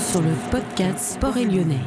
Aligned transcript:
sur 0.00 0.22
le 0.22 0.32
podcast 0.50 1.14
Sport 1.14 1.36
et 1.36 1.44
Lyonnais. 1.44 1.80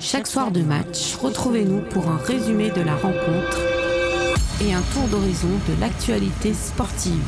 Chaque 0.00 0.26
soir 0.26 0.50
de 0.50 0.60
match, 0.60 1.14
retrouvez-nous 1.14 1.82
pour 1.90 2.08
un 2.08 2.16
résumé 2.16 2.70
de 2.70 2.80
la 2.80 2.96
rencontre 2.96 3.60
et 4.60 4.74
un 4.74 4.80
tour 4.92 5.06
d'horizon 5.08 5.48
de 5.68 5.80
l'actualité 5.80 6.52
sportive. 6.52 7.22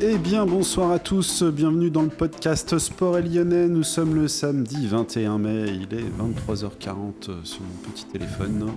Eh 0.00 0.18
bien, 0.18 0.46
bonsoir 0.46 0.90
à 0.90 0.98
tous, 0.98 1.44
bienvenue 1.44 1.90
dans 1.90 2.02
le 2.02 2.08
podcast 2.08 2.78
Sport 2.78 3.18
et 3.18 3.22
Lyonnais. 3.22 3.68
Nous 3.68 3.84
sommes 3.84 4.14
le 4.14 4.26
samedi 4.26 4.88
21 4.88 5.38
mai, 5.38 5.66
il 5.68 5.96
est 5.96 6.02
23h40 6.02 7.44
sur 7.44 7.60
mon 7.60 7.90
petit 7.92 8.06
téléphone 8.06 8.72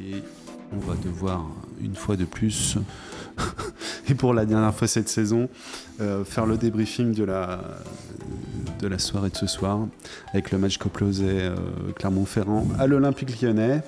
et 0.00 0.22
on 0.72 0.78
va 0.78 0.94
devoir 1.02 1.46
une 1.80 1.94
fois 1.94 2.16
de 2.16 2.24
plus, 2.24 2.78
et 4.08 4.14
pour 4.14 4.34
la 4.34 4.46
dernière 4.46 4.74
fois 4.74 4.88
cette 4.88 5.08
saison, 5.08 5.48
euh, 6.00 6.24
faire 6.24 6.46
le 6.46 6.56
débriefing 6.56 7.14
de 7.14 7.24
la, 7.24 7.60
de 8.80 8.86
la 8.86 8.98
soirée 8.98 9.30
de 9.30 9.36
ce 9.36 9.46
soir 9.46 9.86
avec 10.32 10.50
le 10.50 10.58
match 10.58 10.78
qu'opposait 10.78 11.42
euh, 11.42 11.56
Clermont-Ferrand 11.96 12.66
à 12.78 12.86
l'Olympique 12.86 13.40
lyonnais. 13.40 13.82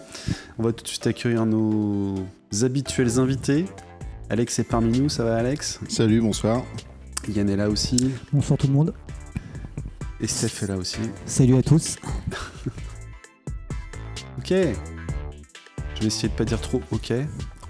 On 0.58 0.62
va 0.62 0.72
tout 0.72 0.82
de 0.82 0.88
suite 0.88 1.06
accueillir 1.06 1.46
nos 1.46 2.14
habituels 2.62 3.18
invités. 3.18 3.66
Alex 4.30 4.58
est 4.58 4.64
parmi 4.64 4.98
nous, 4.98 5.08
ça 5.08 5.24
va 5.24 5.36
Alex? 5.36 5.80
Salut, 5.88 6.20
bonsoir. 6.20 6.64
Yann 7.28 7.48
est 7.50 7.56
là 7.56 7.68
aussi. 7.68 8.10
Bonsoir 8.32 8.58
tout 8.58 8.66
le 8.66 8.72
monde. 8.72 8.94
Et 10.20 10.26
Steph 10.26 10.64
est 10.64 10.66
là 10.68 10.76
aussi. 10.76 10.98
Salut 11.26 11.56
à 11.56 11.62
tous. 11.62 11.96
ok. 14.38 14.48
Je 14.50 16.00
vais 16.00 16.06
essayer 16.06 16.28
de 16.28 16.34
pas 16.34 16.44
dire 16.44 16.60
trop 16.60 16.80
ok. 16.90 17.12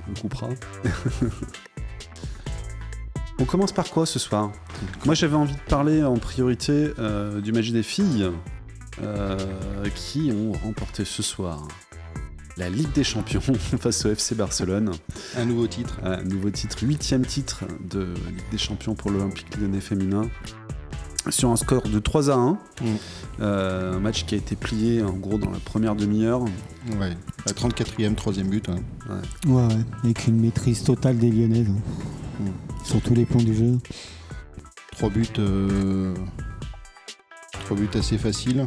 On 0.09 0.21
coupera. 0.21 0.49
on 3.39 3.45
commence 3.45 3.73
par 3.73 3.89
quoi 3.91 4.07
ce 4.07 4.19
soir? 4.19 4.51
Moi 5.05 5.15
j'avais 5.15 5.37
envie 5.37 5.55
de 5.55 5.61
parler 5.69 6.03
en 6.05 6.17
priorité 6.17 6.91
euh, 6.99 7.41
du 7.41 7.53
match 7.53 7.71
des 7.71 7.83
filles 7.83 8.31
euh, 9.03 9.37
qui 9.95 10.33
ont 10.33 10.53
remporté 10.53 11.05
ce 11.05 11.23
soir 11.23 11.67
la 12.57 12.69
Ligue 12.69 12.93
des 12.93 13.05
Champions 13.05 13.41
face 13.81 14.05
au 14.05 14.11
FC 14.11 14.35
Barcelone. 14.35 14.91
Un 15.37 15.45
nouveau 15.45 15.67
titre. 15.69 15.99
Un 16.03 16.25
nouveau 16.25 16.51
titre, 16.51 16.77
huitième 16.83 17.25
titre 17.25 17.65
de 17.89 18.01
Ligue 18.27 18.51
des 18.51 18.59
Champions 18.59 18.95
pour 18.95 19.11
l'Olympique 19.13 19.57
lyonnais 19.57 19.81
féminin. 19.81 20.23
Sur 21.31 21.51
un 21.51 21.57
score 21.57 21.83
de 21.83 21.99
3 21.99 22.31
à 22.31 22.35
1. 22.35 22.53
Mm. 22.53 22.57
Euh, 23.41 23.95
un 23.95 24.01
match 24.01 24.25
qui 24.25 24.35
a 24.35 24.39
été 24.39 24.57
plié 24.57 25.03
en 25.03 25.13
gros 25.13 25.39
dans 25.39 25.51
la 25.51 25.59
première 25.59 25.95
demi-heure. 25.95 26.41
Ouais, 26.99 27.17
la 27.47 27.53
34e, 27.53 28.17
troisième 28.17 28.49
but. 28.49 28.69
hein. 28.69 28.77
Ouais, 29.47 29.53
ouais, 29.53 29.75
avec 30.03 30.27
une 30.27 30.41
maîtrise 30.41 30.83
totale 30.83 31.19
des 31.19 31.31
Lyonnaises. 31.31 31.69
hein. 31.69 32.05
Sur 32.85 33.01
tous 33.01 33.15
les 33.15 33.25
plans 33.27 33.41
du 33.43 33.55
jeu. 33.55 33.79
Trois 34.93 35.11
buts. 35.11 35.27
euh, 35.39 36.15
Trois 37.65 37.77
buts 37.77 37.89
assez 37.95 38.19
faciles. 38.19 38.67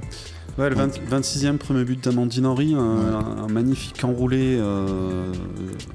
Ouais, 0.58 0.70
le 0.70 0.76
20 0.76 1.00
26e 1.10 1.58
premier 1.58 1.86
but 1.86 2.04
d'Amandine 2.04 2.46
Henry, 2.46 2.74
un, 2.76 2.78
Ouais. 2.78 3.42
un 3.44 3.48
magnifique 3.48 4.04
enroulé 4.04 4.58
euh, 4.60 5.32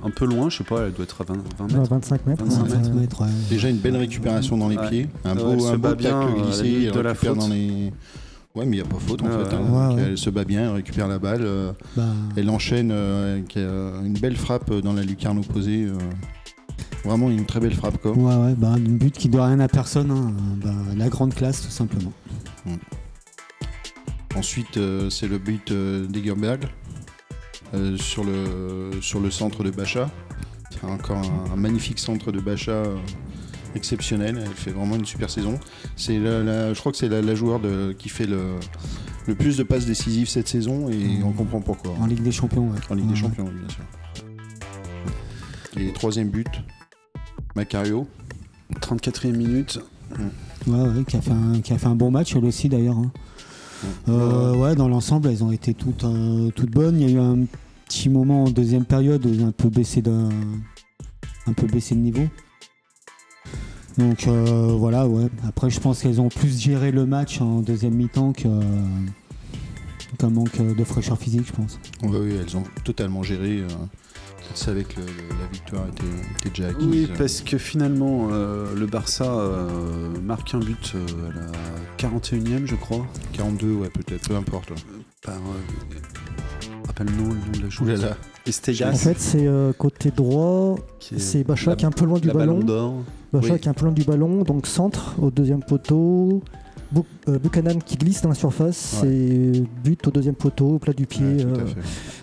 un 0.03 0.09
peu 0.11 0.25
loin, 0.25 0.49
je 0.49 0.59
sais 0.59 0.65
pas, 0.65 0.87
elle 0.87 0.93
doit 0.95 1.05
être 1.05 1.21
à 1.21 1.25
20, 1.25 1.35
20 1.59 1.67
Ouais, 1.75 1.79
mètres. 1.79 1.91
25 1.91 2.27
mètres. 2.27 2.43
25 2.45 2.63
ouais, 2.63 2.77
mètres. 2.79 2.95
mètres, 2.95 3.21
ouais. 3.23 3.29
Déjà 3.51 3.69
une 3.69 3.77
belle 3.77 3.97
récupération 3.97 4.57
dans 4.57 4.69
les 4.71 4.79
Ouais. 4.79 4.89
pieds. 4.89 5.09
Un 5.27 5.35
beau, 5.35 5.53
elle 5.53 5.61
se 5.61 5.67
un 5.67 5.77
bat 5.79 5.91
beau 5.91 5.97
bien, 5.97 6.21
tacle 6.21 6.43
glissé. 6.43 6.85
Elle 6.87 6.93
de 6.93 7.01
la 7.01 7.11
récupère 7.13 7.33
faute. 7.35 7.39
dans 7.41 7.49
les. 7.49 7.93
Ouais, 8.55 8.65
mais 8.65 8.77
il 8.79 8.81
n'y 8.81 8.81
a 8.81 8.85
pas 8.85 8.97
faute 8.99 9.21
en 9.23 9.27
fait. 9.27 9.55
hein. 9.55 9.91
Donc. 9.91 9.99
Elle 9.99 10.17
se 10.19 10.31
bat 10.31 10.45
bien, 10.45 10.63
elle 10.71 10.77
récupère 10.77 11.07
la 11.09 11.19
balle. 11.19 11.43
euh, 11.45 11.73
Bah, 11.95 12.05
Elle 12.37 12.49
enchaîne 12.49 12.91
euh, 12.93 13.35
avec 13.35 13.55
euh, 13.59 14.03
une 14.03 14.15
belle 14.15 14.37
frappe 14.39 14.73
dans 14.73 14.95
la 14.95 15.03
lucarne 15.03 15.39
opposée. 15.39 15.87
Vraiment 17.07 17.31
une 17.31 17.47
très 17.47 17.61
belle 17.61 17.75
frappe 17.75 17.99
quoi. 18.03 18.12
ouais, 18.12 18.35
ouais, 18.37 18.55
bah, 18.57 18.71
un 18.73 18.79
but 18.81 19.17
qui 19.17 19.29
doit 19.29 19.47
rien 19.47 19.61
à 19.61 19.69
personne. 19.69 20.11
hein. 20.11 20.33
Bah, 20.62 20.75
la 20.97 21.09
grande 21.09 21.35
classe, 21.35 21.63
tout 21.63 21.71
simplement. 21.71 22.13
Ensuite, 24.35 24.77
euh, 24.77 25.08
c'est 25.08 25.29
le 25.29 25.39
but 25.39 25.70
euh, 25.70 26.07
d'Egerberg 26.07 26.64
euh, 27.75 27.97
sur, 27.97 28.23
le, 28.25 28.91
sur 29.01 29.20
le 29.20 29.30
centre 29.30 29.63
de 29.64 29.70
Bacha. 29.70 30.11
C'est 30.70 30.85
encore 30.85 31.17
un, 31.19 31.53
un 31.53 31.57
magnifique 31.57 31.98
centre 31.98 32.33
de 32.33 32.41
Bacha 32.41 32.73
euh, 32.73 32.97
exceptionnel. 33.75 34.42
Elle 34.45 34.53
fait 34.53 34.73
vraiment 34.73 34.97
une 34.97 35.07
super 35.07 35.30
saison. 35.30 35.59
C'est 35.97 36.19
la, 36.19 36.42
la- 36.42 36.75
je 36.75 36.80
crois 36.80 36.92
que 36.92 36.98
c'est 36.98 37.09
la, 37.09 37.23
la 37.23 37.35
joueur 37.35 37.61
de- 37.61 37.95
qui 37.98 38.09
fait 38.11 38.27
le, 38.27 38.57
le 39.27 39.35
plus 39.35 39.57
de 39.57 39.63
passes 39.63 39.86
décisives 39.86 40.29
cette 40.29 40.48
saison 40.48 40.91
et 40.91 41.23
on 41.25 41.33
comprend 41.33 41.61
pourquoi. 41.61 41.92
En 41.98 42.07
Ligue 42.07 42.23
des 42.23 42.33
Champions, 42.33 42.69
ouais. 42.69 42.79
En 42.91 42.95
Ligue 42.95 43.09
des 43.09 43.17
Champions, 43.17 43.45
bien 43.45 43.69
sûr. 43.70 43.85
Et 45.79 45.92
troisième 45.92 46.29
but, 46.29 46.48
Macario. 47.56 48.06
34e 48.80 49.34
minute. 49.34 49.80
Ouais, 50.67 50.78
ouais, 50.80 51.05
qui 51.08 51.17
a, 51.17 51.20
fait 51.22 51.30
un, 51.33 51.61
qui 51.61 51.72
a 51.72 51.78
fait 51.78 51.86
un 51.86 51.94
bon 51.96 52.11
match, 52.11 52.36
elle 52.36 52.44
aussi 52.44 52.68
d'ailleurs. 52.68 52.98
hein. 52.98 53.11
Euh, 54.08 54.55
ouais, 54.56 54.74
dans 54.74 54.89
l'ensemble, 54.89 55.28
elles 55.28 55.42
ont 55.42 55.50
été 55.52 55.72
toutes, 55.74 56.05
euh, 56.05 56.50
toutes 56.55 56.70
bonnes. 56.70 57.00
Il 57.00 57.11
y 57.11 57.12
a 57.14 57.17
eu 57.17 57.20
un 57.20 57.46
petit 57.86 58.08
moment 58.08 58.44
en 58.44 58.50
deuxième 58.50 58.84
période 58.84 59.24
où 59.24 59.28
ils 59.30 59.42
ont 59.42 59.48
un 59.48 59.52
peu 59.52 59.68
baissé 59.70 60.02
de, 60.02 60.28
un 61.46 61.52
peu 61.55 61.67
baissé 61.67 61.94
de 61.94 62.00
niveau. 62.00 62.24
Donc 63.96 64.27
euh, 64.27 64.74
voilà, 64.77 65.08
ouais. 65.08 65.28
Après, 65.46 65.70
je 65.70 65.80
pense 65.80 66.02
qu'elles 66.02 66.20
ont 66.20 66.28
plus 66.28 66.61
géré 66.61 66.90
le 66.92 67.06
match 67.06 67.40
en 67.40 67.61
deuxième 67.61 67.94
mi-temps 67.94 68.33
que- 68.33 68.48
qu'un 70.18 70.30
manque 70.30 70.61
de 70.61 70.84
fraîcheur 70.84 71.17
physique, 71.18 71.46
je 71.46 71.52
pense. 71.52 71.78
Ouais, 72.02 72.18
oui, 72.18 72.34
elles 72.38 72.56
ont 72.56 72.64
totalement 72.84 73.23
géré. 73.23 73.62
Savaient 74.55 74.84
que 74.84 75.01
le- 75.01 75.07
le- 75.07 75.39
la 75.40 75.46
victoire 75.52 75.86
était, 75.89 76.05
était 76.40 76.48
déjà 76.51 76.68
acquise. 76.70 76.86
Oui, 76.89 77.08
parce 77.18 77.40
que 77.40 77.58
finalement, 77.58 78.29
euh, 78.33 78.74
le 78.74 78.86
Barça 78.86 79.24
euh, 79.24 79.68
marque 80.23 80.55
un 80.55 80.58
but 80.61 80.92
euh, 80.95 81.30
à 81.30 81.34
la 81.34 81.46
41e, 81.98 82.67
je 82.67 82.74
crois, 82.77 83.06
42, 83.33 83.73
ouais, 83.74 83.89
peut-être, 83.90 84.29
peu 84.29 84.36
importe. 84.36 84.70
par. 85.23 85.35
Euh, 85.35 85.98
rappelle 86.86 87.06
le 87.08 87.12
nom, 87.23 87.29
le 87.30 87.35
nom 87.35 87.52
de 87.58 87.62
la 87.62 87.68
joueuse. 87.68 87.98
Oulala. 88.01 88.17
Estegas. 88.46 88.92
En 88.92 88.95
fait, 88.96 89.18
c'est 89.18 89.46
euh, 89.46 89.73
côté 89.73 90.11
droit, 90.12 90.77
c'est 91.01 91.42
Bacha 91.45 91.74
qui 91.74 91.85
est 91.85 91.89
un 91.89 91.90
peu 91.90 92.05
loin 92.05 92.18
du 92.20 92.29
ballon 92.29 92.58
ballon. 92.58 92.64
d'or. 92.64 92.95
Bacha 93.33 93.55
Oui. 93.55 93.61
qui 93.61 93.67
est 93.67 93.70
un 93.70 93.74
peu 93.74 93.85
loin 93.86 93.92
du 93.95 94.05
ballon, 94.05 94.42
donc 94.45 94.67
centre 94.68 95.14
au 95.20 95.30
deuxième 95.33 95.64
poteau. 95.64 96.42
Euh, 97.29 97.39
Buchanan 97.41 97.79
qui 97.85 97.97
glisse 97.97 98.23
dans 98.23 98.29
la 98.29 98.35
surface, 98.36 99.01
Ouais. 99.02 99.08
c'est 99.52 99.63
but 99.85 100.07
au 100.07 100.11
deuxième 100.13 100.36
poteau, 100.36 100.74
au 100.74 100.79
plat 100.79 100.92
du 100.92 101.07
pied 101.07 101.24
Ouais, 101.24 101.42
euh, 101.45 101.64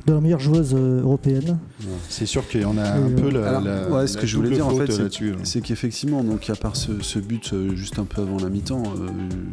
de 0.08 0.14
la 0.14 0.22
meilleure 0.22 0.40
joueuse 0.40 0.74
euh, 0.74 1.02
européenne. 1.02 1.60
C'est 2.08 2.26
sûr 2.26 2.48
qu'il 2.48 2.62
y 2.62 2.66
en 2.66 2.78
a 2.78 2.82
Euh, 2.86 3.08
un 3.08 3.22
peu 3.22 3.30
la, 3.30 3.50
alors, 3.50 3.62
la- 3.62 3.90
ouais, 3.90 4.08
ce 4.08 4.16
la 4.16 4.22
que 4.22 4.28
je 4.28 4.38
voulais 4.38 4.52
dire, 4.52 4.66
en 4.66 4.70
fait, 4.76 4.90
c'est- 4.92 5.02
hein. 5.24 5.36
C'est 5.44 5.60
qu'effectivement, 5.62 6.24
donc 6.24 6.50
à 6.50 6.56
part 6.56 6.78
ce, 6.78 7.02
ce 7.02 7.20
but 7.20 7.52
euh, 7.54 7.76
juste 7.76 8.00
un 8.00 8.06
peu 8.06 8.22
avant 8.22 8.38
la 8.38 8.50
mi-temps, 8.50 8.84
euh, 8.84 9.10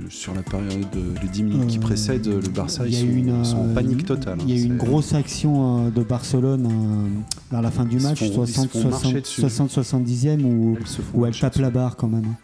sur 0.09 0.33
la 0.35 0.43
période 0.43 0.87
de 0.93 1.21
les 1.21 1.29
10 1.29 1.43
minutes 1.43 1.67
qui 1.67 1.79
Euh, 1.79 1.81
précèdent, 1.81 2.29
le 2.29 2.49
Barça 2.49 2.87
il 2.87 2.93
ils 2.95 2.95
y 2.95 2.97
a 2.97 3.01
sont, 3.45 3.53
une, 3.57 3.59
en 3.61 3.69
euh, 3.71 3.75
panique 3.75 4.05
totale. 4.07 4.39
Il 4.47 4.51
y 4.51 4.53
a 4.53 4.61
eu 4.63 4.67
hein, 4.67 4.73
une 4.73 4.77
grosse 4.77 5.13
action 5.15 5.87
euh, 5.87 5.91
de 5.91 6.03
Barcelone 6.05 6.67
euh, 6.71 7.21
vers 7.51 7.63
la 7.63 7.71
fin 7.73 7.85
du 7.85 7.99
match, 7.99 8.21
font- 8.21 8.45
ils 8.45 8.53
se 8.55 8.67
font 8.69 8.89
marcher 8.89 9.21
dessus. 9.21 9.41
60-70e, 9.43 10.45
où, 10.45 10.77
Elles 10.79 10.87
se 10.87 11.03
font 11.03 11.19
où 11.19 11.27
elle 11.27 11.37
tape 11.37 11.57
la 11.57 11.71
barre 11.71 11.97
quand 11.97 12.09
même. 12.09 12.35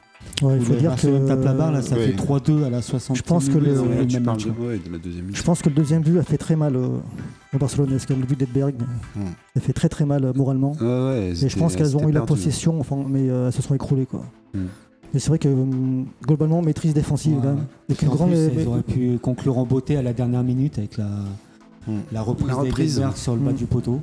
Ouais, 0.42 0.56
il 0.58 0.64
faut 0.64 0.74
le 0.74 0.78
dire 0.80 0.94
que 0.96 1.26
tape 1.26 1.44
la 1.44 1.54
barre, 1.54 1.72
là 1.72 1.80
ça 1.80 1.96
Oui. 1.96 2.06
fait 2.06 2.12
3-2 2.12 2.64
à 2.64 2.70
la 2.70 2.82
60 2.82 3.16
Je 3.16 3.22
pense 3.22 3.48
que 3.48 3.56
le- 3.56 3.72
le 3.72 3.80
Ouais, 3.80 4.06
tu 4.06 4.14
même 4.16 4.24
match. 4.24 4.44
de, 4.44 4.50
ouais, 4.50 4.78
de 4.84 4.92
la 4.92 4.98
deuxième 4.98 5.34
je 5.34 5.42
pense 5.42 5.62
que 5.62 5.70
le 5.70 5.74
deuxième 5.74 6.02
but 6.02 6.18
a 6.18 6.22
fait 6.22 6.36
très 6.36 6.56
mal 6.56 6.76
euh, 6.76 6.88
au 7.54 7.58
Barcelone, 7.58 7.88
parce 7.88 8.04
que 8.04 8.12
le 8.12 8.24
but 8.26 8.38
d'Edberg 8.38 8.74
Hmm. 9.14 9.20
a 9.56 9.60
fait 9.60 9.72
très 9.72 9.88
très 9.88 10.04
mal 10.04 10.24
euh, 10.26 10.32
moralement. 10.34 10.72
Ouais, 10.80 10.86
ouais, 10.86 11.32
Et 11.42 11.48
je 11.48 11.56
pense 11.58 11.74
qu'elles 11.74 11.86
elles 11.86 11.96
ont 11.96 12.00
eu 12.08 12.12
la 12.12 12.20
perdues. 12.20 12.26
possession, 12.34 12.78
enfin, 12.78 12.96
mais 13.08 13.30
euh, 13.30 13.46
elles 13.46 13.52
se 13.52 13.62
sont 13.62 13.74
écroulées. 13.74 14.04
Quoi. 14.06 14.24
Hmm. 14.54 14.64
Mais 15.14 15.20
c'est 15.20 15.28
vrai 15.28 15.38
que 15.38 15.48
hum, 15.48 16.06
globalement, 16.26 16.60
maîtrise 16.60 16.92
défensive 16.92 17.36
Ouais. 17.36 17.40
quand 17.42 17.48
même. 17.54 17.64
Et 17.88 17.94
une 18.02 18.08
grande- 18.10 18.28
plus, 18.30 18.38
elles 18.60 18.68
auraient 18.68 18.82
pu 18.82 19.18
conclure 19.22 19.56
en 19.56 19.64
beauté 19.64 19.96
à 19.96 20.02
la 20.02 20.12
dernière 20.12 20.42
minute 20.42 20.76
avec 20.78 20.98
la, 20.98 21.08
Hmm. 21.86 22.00
la 22.12 22.20
reprise, 22.20 22.48
La 22.48 22.54
reprise. 22.54 23.02
sur 23.14 23.34
le 23.36 23.40
bas 23.40 23.52
Hmm. 23.52 23.54
du 23.54 23.64
poteau. 23.64 24.00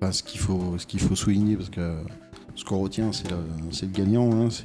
Bah, 0.00 0.12
ce 0.12 0.22
qu'il 0.22 0.38
faut, 0.38 0.74
ce 0.78 0.86
qu'il 0.86 1.00
faut 1.00 1.16
souligner, 1.16 1.56
parce 1.56 1.70
que 1.70 1.80
ce 2.56 2.64
qu'on 2.64 2.78
retient, 2.78 3.12
c'est 3.12 3.30
le, 3.30 3.88
gagnant, 3.92 4.32
hein, 4.32 4.48
c'est 4.50 4.64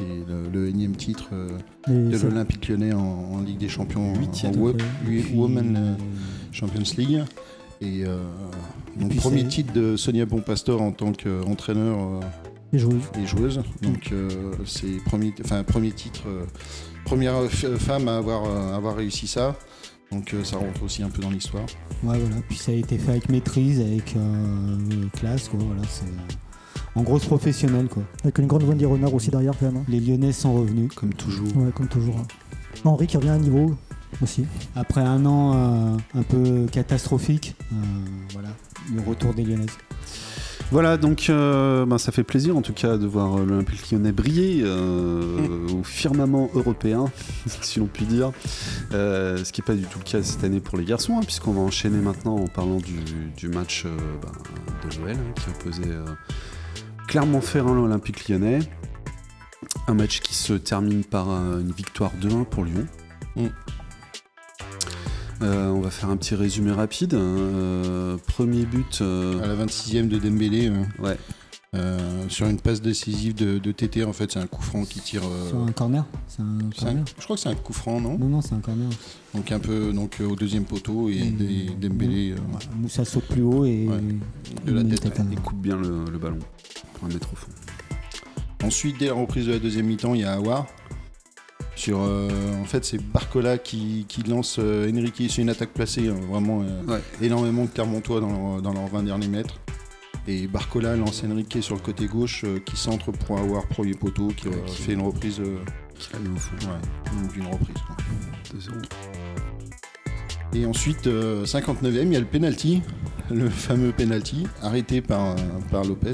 le, 0.52 0.68
énième 0.68 0.96
titre 0.96 1.30
euh, 1.34 1.50
de 1.88 2.18
l'Olympique 2.18 2.68
lyonnais 2.70 2.94
en, 2.94 3.00
en 3.34 3.42
Ligue 3.42 3.58
des 3.58 3.70
Champions, 3.70 4.14
Huitième. 4.16 4.54
en 4.62 4.74
Women 5.36 5.98
Champions 6.52 6.84
League. 6.98 7.24
Et, 7.82 8.04
euh, 8.06 8.24
donc 8.98 9.16
premier 9.16 9.48
titre 9.48 9.74
de 9.74 9.96
Sonia 9.96 10.26
Bonpastor 10.26 10.82
en 10.82 10.92
tant 10.92 11.14
qu'entraîneur 11.14 11.98
euh, 12.00 12.20
et 12.74 12.80
joueuse. 13.26 13.62
Donc 13.82 14.10
euh, 14.12 14.30
c'est 14.66 15.04
premier, 15.06 15.34
enfin 15.44 15.64
premier 15.64 15.92
titre, 15.92 16.22
euh, 16.28 16.46
première 17.06 17.44
femme 17.50 18.08
à 18.08 18.18
avoir, 18.18 18.46
avoir 18.76 18.96
réussi 18.96 19.28
ça. 19.28 19.56
Donc 20.12 20.34
euh, 20.34 20.44
ça 20.44 20.58
rentre 20.58 20.84
aussi 20.84 21.04
un 21.04 21.10
peu 21.10 21.22
dans 21.22 21.30
l'histoire. 21.30 21.66
Ouais, 22.04 22.20
voilà. 22.20 22.36
Puis 22.50 22.58
ça 22.58 22.72
a 22.72 22.76
été 22.76 22.98
fait 22.98 23.12
avec 23.12 23.30
maîtrise, 23.30 23.80
avec 23.80 24.16
euh, 24.18 25.08
classe, 25.14 25.48
quoi. 25.48 25.60
Voilà, 25.64 25.84
c'est 25.90 26.04
en 26.96 27.04
grosse 27.04 27.26
professionnelle, 27.26 27.88
quoi. 27.88 28.04
Avec 28.24 28.38
une 28.38 28.48
grande 28.48 28.64
Wendy 28.64 28.86
Renard 28.86 29.14
aussi 29.14 29.30
derrière 29.30 29.54
quand 29.60 29.66
même. 29.68 29.78
hein. 29.78 29.84
Les 29.88 30.00
Lyonnais 30.00 30.32
sont 30.32 30.54
revenus. 30.54 30.92
Comme 30.96 31.14
toujours. 31.14 31.48
Ouais, 31.58 31.72
comme 31.76 31.88
toujours. 31.88 32.18
hein. 32.18 32.28
Henri 32.84 33.08
qui 33.08 33.18
revient 33.18 33.30
à 33.30 33.38
niveau 33.38 33.76
aussi. 34.22 34.46
Après 34.76 35.02
un 35.02 35.26
an 35.26 35.54
euh, 35.54 35.98
un 36.20 36.24
peu 36.24 36.66
catastrophique, 36.72 37.56
euh, 37.72 37.76
voilà, 38.34 38.50
le 38.94 39.02
retour 39.02 39.34
des 39.34 39.44
Lyonnaises. 39.44 39.78
Voilà, 40.72 40.96
donc 40.96 41.26
euh, 41.30 41.86
ben, 41.86 41.98
ça 41.98 42.14
fait 42.14 42.24
plaisir 42.24 42.56
en 42.56 42.62
tout 42.62 42.72
cas 42.72 42.98
de 42.98 43.06
voir 43.06 43.38
euh, 43.38 43.46
l'Olympique 43.46 43.92
lyonnais 43.92 44.14
briller 44.14 44.62
euh, 44.64 45.68
au 45.78 45.84
firmament 45.84 46.50
européen, 46.54 47.06
si 47.62 47.80
l'on 47.80 47.88
peut 47.88 48.06
dire. 48.06 48.32
Euh, 48.94 49.44
ce 49.44 49.52
qui 49.52 49.60
n'est 49.60 49.66
pas 49.66 49.74
du 49.76 49.84
tout 49.84 50.00
le 50.00 50.06
cas 50.06 50.24
cette 50.24 50.44
année 50.46 50.62
pour 50.62 50.78
les 50.78 50.86
garçons, 50.86 51.18
hein, 51.18 51.24
puisqu'on 51.26 51.52
va 51.52 51.60
enchaîner 51.60 51.98
maintenant 51.98 52.36
en 52.38 52.48
parlant 52.48 52.78
du, 52.78 53.00
du 53.36 53.50
match 53.50 53.84
euh, 53.86 53.98
ben, 54.22 54.90
de 54.90 54.98
Noël 55.02 55.18
hein, 55.20 55.34
qui 55.36 55.50
opposait 55.50 55.90
euh, 55.92 56.06
Clermont-Ferrand 57.12 57.74
l'Olympique 57.74 58.30
lyonnais. 58.30 58.60
Un 59.90 59.96
match 59.96 60.22
qui 60.22 60.34
se 60.34 60.54
termine 60.54 61.04
par 61.04 61.30
euh, 61.30 61.60
une 61.60 61.74
victoire 61.74 62.14
2-1 62.22 62.46
pour 62.46 62.64
Lyon. 62.64 62.88
Mm. 63.36 63.48
Euh, 65.42 65.68
on 65.72 65.82
va 65.82 65.90
faire 65.90 66.08
un 66.10 66.16
petit 66.16 66.36
résumé 66.36 66.72
rapide. 66.72 67.14
Euh, 67.16 68.16
premier 68.28 68.64
but. 68.64 69.02
euh, 69.02 69.44
À 69.44 69.48
la 69.48 69.56
26e 69.56 70.08
de 70.08 70.20
Dembélé, 70.20 70.72
ouais. 71.00 71.18
Euh, 71.76 72.28
sur 72.28 72.48
une 72.48 72.60
passe 72.60 72.82
décisive 72.82 73.34
de, 73.34 73.58
de 73.58 73.72
TT, 73.72 74.04
en 74.04 74.12
fait, 74.12 74.30
c'est 74.34 74.40
un 74.40 74.48
coup 74.48 74.62
franc 74.62 74.84
qui 74.84 75.00
tire. 75.00 75.22
euh, 75.26 75.50
Sur 75.50 75.60
un 75.60 75.72
corner 75.72 76.06
C'est 76.28 76.42
un 76.42 76.58
c'est 76.76 76.82
un- 76.84 76.86
corner 76.88 77.06
je 77.18 77.24
crois 77.24 77.36
que 77.38 77.42
c'est 77.42 77.50
un 77.50 77.56
coup 77.56 77.72
franc, 77.72 78.02
non? 78.02 78.18
Non, 78.18 78.28
non, 78.28 78.42
c'est 78.42 78.54
un 78.56 78.60
corner. 78.60 78.90
Donc 79.34 79.50
un 79.54 79.60
peu 79.60 79.94
donc, 79.94 80.18
euh, 80.20 80.28
au 80.28 80.36
deuxième 80.36 80.66
poteau 80.66 81.08
et 81.10 81.22
des- 81.32 81.70
Dembélé 81.80 82.32
euh, 82.34 82.36
Moussa 82.76 83.06
saute 83.06 83.24
plus 83.30 83.42
haut 83.42 83.64
et. 83.64 83.88
Ouais. 83.88 84.02
de 84.66 84.72
la 84.74 84.84
tête. 84.84 85.22
Il 85.32 85.40
coupe 85.40 85.62
bien 85.62 85.78
le, 85.78 86.04
le 86.12 86.18
ballon 86.18 86.40
pour 86.96 87.08
le 87.08 87.14
mettre 87.14 87.32
au 87.32 87.36
fond. 87.38 87.48
Ensuite, 88.64 89.00
dès 89.00 89.08
la 89.08 89.14
reprise 89.14 89.48
de 89.48 89.54
la 89.54 89.60
deuxième 89.60 89.86
mi-temps, 89.88 90.14
il 90.14 90.22
y 90.22 90.24
a 90.26 90.34
Awar. 90.34 90.68
Sur, 91.78 92.00
euh, 92.02 92.30
en 92.62 92.66
fait, 92.66 92.84
c'est 92.84 93.02
Barcola 93.02 93.58
qui, 93.58 94.06
qui 94.10 94.22
lance 94.24 94.58
euh, 94.60 94.92
Enrique. 94.92 95.24
C'est 95.30 95.42
une 95.42 95.50
attaque 95.50 95.72
placée, 95.72 96.10
hein, 96.10 96.16
vraiment 96.30 96.62
euh, 96.64 96.84
Ouais. 96.86 97.02
énormément 97.22 97.64
de 97.64 97.70
Clermontois 97.70 98.20
dans 98.20 98.74
leurs 98.74 98.88
20 98.88 99.04
derniers 99.04 99.30
mètres. 99.30 99.56
Et 100.28 100.48
Barcola 100.48 100.96
lance 100.96 101.24
Enrique 101.24 101.58
sur 101.62 101.76
le 101.76 101.82
côté 101.82 102.06
gauche 102.08 102.44
euh, 102.46 102.60
qui 102.64 102.78
centre 102.78 103.12
pour 103.12 103.38
Awar, 103.40 103.66
premier 103.68 103.94
poteau, 103.94 104.28
qui 104.30 104.48
euh, 104.48 104.52
Qui- 104.68 104.82
fait 104.84 104.94
une 104.94 105.02
reprise 105.02 105.40
euh, 105.40 105.58
Qui 105.98 106.10
la 106.14 106.20
met 106.20 106.30
au 106.30 106.36
fond. 106.40 106.56
ouais, 106.68 107.28
d'une 107.34 107.48
reprise. 107.48 107.76
quoi. 107.88 107.96
2-0. 108.56 108.72
Et 110.54 110.66
ensuite, 110.66 111.08
euh, 111.08 111.46
59e, 111.46 112.04
il 112.08 112.14
y 112.14 112.16
a 112.16 112.20
le 112.20 112.26
penalty, 112.26 112.82
le 113.32 113.50
fameux 113.50 113.92
penalty, 113.94 114.46
arrêté 114.62 115.02
par, 115.02 115.32
euh, 115.32 115.36
par 115.72 115.84
Lopez, 115.86 116.14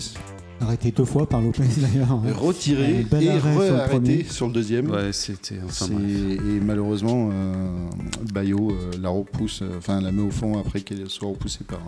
Arrêté 0.59 0.89
deux 0.89 1.05
fois 1.05 1.29
par 1.29 1.39
Lopez 1.41 1.65
d'ailleurs. 1.77 2.19
retiré 2.39 3.01
Un 3.01 3.03
bel 3.03 3.23
et 3.23 3.29
arrêt 3.29 3.41
sur 3.53 3.59
le 3.61 3.67
re-arrêté 3.75 3.89
premier. 3.89 4.23
sur 4.23 4.47
le 4.47 4.53
deuxième. 4.53 4.89
Ouais, 4.89 5.11
c'était. 5.13 5.59
Enfin, 5.63 5.85
et 6.01 6.59
malheureusement, 6.61 7.29
euh, 7.31 7.87
Bayo 8.33 8.71
euh, 8.71 8.91
la 8.99 9.09
repousse, 9.09 9.61
euh, 9.61 9.77
enfin 9.77 10.01
la 10.01 10.11
met 10.11 10.23
au 10.23 10.31
fond 10.31 10.57
après 10.59 10.81
qu'elle 10.81 11.07
soit 11.09 11.27
repoussée 11.29 11.63
par. 11.63 11.79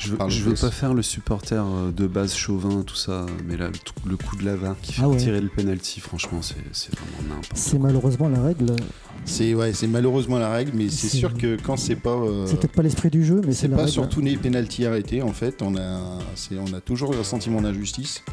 Je 0.00 0.14
je 0.28 0.44
veux 0.44 0.54
pas 0.54 0.70
faire 0.70 0.94
le 0.94 1.02
supporter 1.02 1.62
euh, 1.62 1.92
de 1.92 2.06
base 2.06 2.34
chauvin, 2.34 2.82
tout 2.82 2.96
ça, 2.96 3.26
mais 3.46 3.58
là, 3.58 3.70
le, 4.06 4.16
coup 4.16 4.36
de 4.36 4.46
la 4.46 4.56
VAR 4.56 4.74
qui 4.80 4.94
fait 4.94 5.02
Ah 5.04 5.08
ouais. 5.10 5.18
tirer 5.18 5.42
le 5.42 5.50
penalty, 5.50 6.00
franchement, 6.00 6.40
c'est 6.40 6.56
vraiment 6.96 7.34
n'importe 7.34 7.52
C'est 7.54 7.78
malheureusement 7.78 8.30
la 8.30 8.40
règle. 8.40 8.76
C'est 9.26 9.52
ouais, 9.52 9.74
c'est 9.74 9.86
malheureusement 9.86 10.38
la 10.38 10.50
règle, 10.50 10.72
mais 10.74 10.88
c'est 10.88 11.10
sûr 11.10 11.34
que 11.34 11.58
quand 11.62 11.76
c'est 11.76 11.96
pas, 11.96 12.16
euh, 12.16 12.46
C'est 12.46 12.58
peut-être 12.58 12.72
pas 12.72 12.82
l'esprit 12.82 13.10
du 13.10 13.22
jeu, 13.22 13.42
mais 13.46 13.52
c'est 13.52 13.68
pas 13.68 13.76
règle. 13.76 13.90
sur 13.90 14.08
tous 14.08 14.22
les 14.22 14.38
pénalties 14.38 14.86
arrêtés 14.86 15.20
en 15.20 15.34
fait, 15.34 15.60
on 15.60 15.76
a, 15.76 16.18
on 16.52 16.72
a 16.72 16.80
toujours 16.80 17.14
un 17.14 17.22
sentiment 17.22 17.60
d'injustice, 17.60 18.24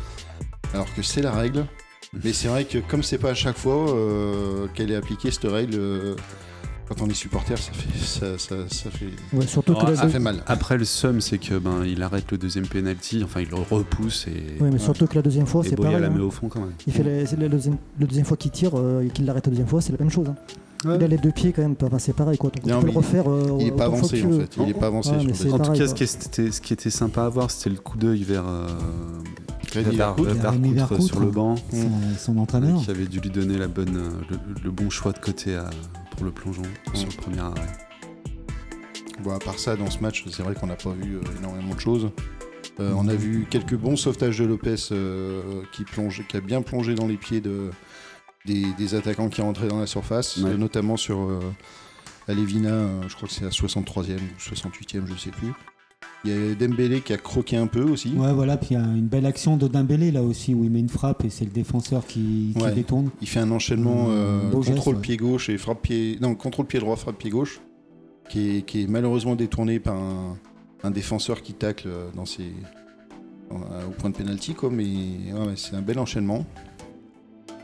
alors 0.74 0.88
que 0.96 1.02
c'est 1.02 1.22
la 1.22 1.34
règle. 1.34 1.66
Mais 2.24 2.32
c'est 2.32 2.48
vrai 2.48 2.64
que 2.64 2.78
comme 2.78 3.04
c'est 3.04 3.18
pas 3.18 3.32
à 3.32 3.34
chaque 3.34 3.58
fois 3.58 3.90
euh, 3.94 4.68
qu'elle 4.74 4.92
est 4.92 4.96
appliquée 4.96 5.30
cette 5.30 5.52
règle, 5.52 5.76
euh, 5.76 6.16
quand 6.88 7.02
on 7.02 7.08
est 7.10 7.14
supporter, 7.14 7.58
ça 7.58 7.72
fait, 7.74 7.98
ça, 8.00 8.38
ça, 8.38 8.56
ça 8.70 8.90
fait, 8.90 9.08
Ouais, 9.34 9.46
surtout 9.46 9.72
Alors, 9.74 9.86
que 9.86 9.92
la 9.92 9.98
ça 9.98 10.04
deux- 10.06 10.10
fait 10.10 10.20
mal. 10.20 10.42
Après, 10.48 10.78
le 10.78 10.86
seum, 10.86 11.20
c'est 11.22 11.38
que 11.38 11.56
ben, 11.58 11.84
il 11.86 12.02
arrête 12.02 12.32
le 12.32 12.38
deuxième 12.38 12.66
penalty, 12.68 13.22
enfin, 13.24 13.42
il 13.42 13.50
le 13.50 13.56
repousse 13.58 14.28
et, 14.28 14.62
Ouais, 14.64 14.70
mais 14.72 14.80
surtout 14.80 15.06
que 15.08 15.16
la 15.16 15.22
deuxième 15.22 15.48
fois, 15.48 15.64
c'est 15.64 15.76
pareil. 15.76 16.00
la 16.00 16.08
hein. 16.08 16.10
met 16.12 16.22
au 16.22 16.32
fond 16.32 16.48
quand 16.48 16.60
même. 16.62 16.72
Il 16.88 16.94
fait 16.94 17.04
la, 17.04 17.26
c'est 17.26 17.38
la 17.40 17.50
deuxième, 17.50 17.78
le 18.00 18.08
deuxième 18.08 18.26
fois 18.26 18.38
qu'il 18.38 18.52
tire 18.52 18.72
euh, 18.76 19.02
et 19.04 19.10
qu'il 19.10 19.26
l'arrête 19.26 19.46
la 19.48 19.52
deuxième 19.52 19.68
fois, 19.68 19.82
c'est 19.82 19.92
la 19.92 19.98
même 20.00 20.10
chose. 20.12 20.28
hein. 20.30 20.36
Ouais. 20.86 20.96
Il 20.98 21.04
a 21.04 21.08
les 21.08 21.18
deux 21.18 21.32
pieds 21.32 21.52
quand 21.54 21.64
même, 21.64 21.76
enfin, 21.82 21.98
c'est 21.98 22.14
pareil 22.16 22.38
quoi. 22.38 22.52
Donc 22.52 22.64
Non, 22.66 22.76
tu 22.76 22.82
peux 22.82 22.88
mais 22.88 22.92
le 22.94 22.98
refaire. 23.00 23.28
euh, 23.30 23.58
Il 23.60 23.68
est 23.68 23.72
pas 23.72 23.86
avancé 23.86 24.24
en 24.24 24.30
tu 24.30 24.40
fait, 24.42 24.58
il 24.64 24.70
est 24.70 24.74
pas 24.76 24.86
avancé 24.88 25.12
deuxième. 25.12 25.54
En 25.56 25.60
tout 25.60 25.72
cas, 25.74 25.88
ce 25.88 25.94
qui, 25.96 26.04
était, 26.04 26.52
ce 26.52 26.62
qui 26.62 26.72
était 26.74 26.90
sympa 26.92 27.24
à 27.26 27.30
voir, 27.30 27.50
c'était 27.50 27.72
le 27.72 27.78
coup 27.78 27.98
d'œil 27.98 28.22
vers, 28.24 28.48
euh, 28.48 28.68
vers, 29.74 30.54
Vercoute, 30.54 31.02
sur 31.02 31.20
le 31.20 31.28
hein. 31.28 31.32
banc, 31.34 31.56
Son, 32.20 32.38
entraîneur. 32.38 32.80
qui 32.82 32.92
avait 32.92 33.06
dû 33.08 33.20
lui 33.20 33.30
donner 33.32 33.58
la 33.58 33.68
bonne, 33.68 33.98
euh, 33.98 34.36
le 34.64 34.70
bon 34.72 34.90
choix 34.90 35.12
de 35.14 35.20
côté 35.20 35.56
à- 35.56 35.70
pour 36.18 36.26
le 36.26 36.32
plongeon 36.32 36.64
sur 36.94 37.08
Mm. 37.08 37.12
le 37.12 37.16
premier 37.18 37.40
arrêt. 37.40 37.68
Bon, 39.24 39.34
à 39.34 39.40
part 39.40 39.58
ça, 39.58 39.76
dans 39.76 39.90
ce 39.90 40.00
match, 40.00 40.26
c'est 40.30 40.44
vrai 40.44 40.54
qu'on 40.56 40.68
n'a 40.68 40.76
pas 40.76 40.92
vu 40.92 41.16
euh, 41.16 41.22
énormément 41.40 41.74
de 41.74 41.80
choses. 41.80 42.12
Euh, 42.80 42.94
on 42.96 43.08
a 43.08 43.16
vu 43.16 43.48
quelques 43.50 43.76
bons 43.76 43.96
sauvetages 43.96 44.38
de 44.38 44.46
Lopez 44.46 44.76
euh, 44.92 45.64
qui, 45.72 45.84
plonge, 45.84 46.24
qui 46.28 46.38
a 46.38 46.42
bien 46.42 46.62
plongé 46.62 46.94
dans 46.94 47.08
les 47.08 47.18
pieds 47.18 47.42
de, 47.42 47.72
des, 48.46 48.66
des 48.78 48.94
attaquants 48.94 49.30
qui 49.30 49.42
rentraient 49.42 49.68
dans 49.70 49.80
la 49.80 49.88
surface, 49.88 50.38
Ouais. 50.38 50.56
notamment 50.58 50.98
sur 50.98 51.20
euh, 51.22 51.40
Alevina, 52.28 52.88
je 53.08 53.16
crois 53.16 53.28
que 53.28 53.34
c'est 53.34 53.46
à 53.46 53.50
63e 53.50 54.18
ou 54.18 54.40
68e, 54.40 55.08
je 55.08 55.16
sais 55.18 55.32
plus. 55.32 55.54
Il 56.26 56.32
y 56.32 56.52
a 56.52 56.56
Dembélé 56.56 57.02
qui 57.02 57.14
a 57.14 57.18
croqué 57.18 57.56
un 57.58 57.68
peu 57.68 57.84
aussi. 57.84 58.12
Ouais, 58.14 58.34
voilà, 58.34 58.58
puis 58.58 58.70
il 58.72 58.74
y 58.74 58.76
a 58.78 58.84
une 58.84 59.08
belle 59.08 59.26
action 59.26 59.56
de 59.56 59.68
Dembélé 59.68 60.12
là 60.12 60.24
aussi 60.24 60.54
où 60.54 60.64
il 60.64 60.72
met 60.72 60.80
une 60.80 60.90
frappe 60.90 61.24
et 61.24 61.30
c'est 61.30 61.46
le 61.46 61.52
défenseur 61.52 62.06
qui, 62.06 62.54
qui 62.58 62.62
Ouais. 62.64 62.74
détourne. 62.74 63.12
Il 63.22 63.28
fait 63.28 63.40
un 63.40 63.52
enchaînement 63.52 64.08
euh, 64.10 64.52
geste, 64.62 64.74
contrôle 64.76 64.96
ouais. 64.96 65.02
pied 65.02 65.18
gauche 65.18 65.50
et 65.50 65.58
frappe 65.58 65.84
pied 65.84 66.18
non 66.20 66.36
contrôle 66.36 66.66
pied 66.66 66.80
droit 66.80 66.96
frappe 66.96 67.18
pied 67.18 67.30
gauche 67.30 67.62
qui 68.30 68.58
est, 68.58 68.62
qui 68.64 68.84
est 68.84 68.88
malheureusement 68.88 69.36
détourné 69.36 69.80
par 69.80 69.96
un, 69.96 70.38
un 70.84 70.92
défenseur 70.92 71.42
qui 71.44 71.54
tacle 71.54 71.88
euh, 71.88 72.10
dans 72.16 72.26
ses 72.26 72.52
dans- 73.50 73.62
euh, 73.72 73.86
au 73.88 73.92
point 73.92 74.10
de 74.10 74.16
pénalty 74.18 74.54
quoi 74.54 74.70
mais 74.70 74.84
ouais, 74.86 75.54
c'est 75.56 75.76
un 75.76 75.82
bel 75.82 75.98
enchaînement 76.00 76.46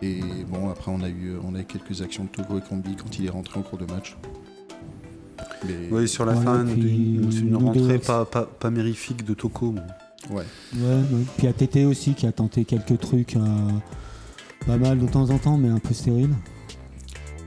et 0.01 0.19
bon 0.50 0.69
après 0.69 0.91
on 0.91 1.01
a 1.01 1.09
eu 1.09 1.33
on 1.44 1.55
a 1.55 1.59
eu 1.61 1.65
quelques 1.65 2.01
actions 2.01 2.23
de 2.25 2.29
Togo 2.29 2.59
et 2.59 2.61
Kambi 2.61 2.95
quand 2.95 3.17
il 3.19 3.25
est 3.25 3.29
rentré 3.29 3.59
en 3.59 3.63
cours 3.63 3.79
de 3.79 3.85
match 3.91 4.15
mais 5.68 5.75
Oui, 5.92 6.07
sur 6.07 6.25
la 6.25 6.33
Ouais, 6.36 6.44
fin, 6.44 6.65
puis 6.65 6.81
une, 6.81 7.48
une 7.48 7.56
rentrée 7.56 8.00
pas, 8.00 8.25
pas, 8.25 8.44
pas 8.45 8.69
mérifique 8.69 9.24
de 9.25 9.33
Toko. 9.33 9.71
bon. 9.71 9.81
ouais 10.36 10.44
Ouais, 10.75 10.81
ouais. 10.81 11.24
Puis 11.38 11.44
il 11.44 11.45
y 11.45 11.48
a 11.48 11.54
Tété 11.54 11.86
aussi 11.86 12.13
qui 12.13 12.25
a 12.27 12.31
tenté 12.31 12.65
quelques 12.65 13.00
trucs 13.00 13.36
euh, 13.36 13.42
pas 14.65 14.77
mal 14.77 15.00
de 15.00 15.07
temps 15.07 15.30
en 15.30 15.38
temps, 15.38 15.57
mais 15.57 15.69
un 15.69 15.80
peu 15.80 15.94
stérile. 15.94 16.30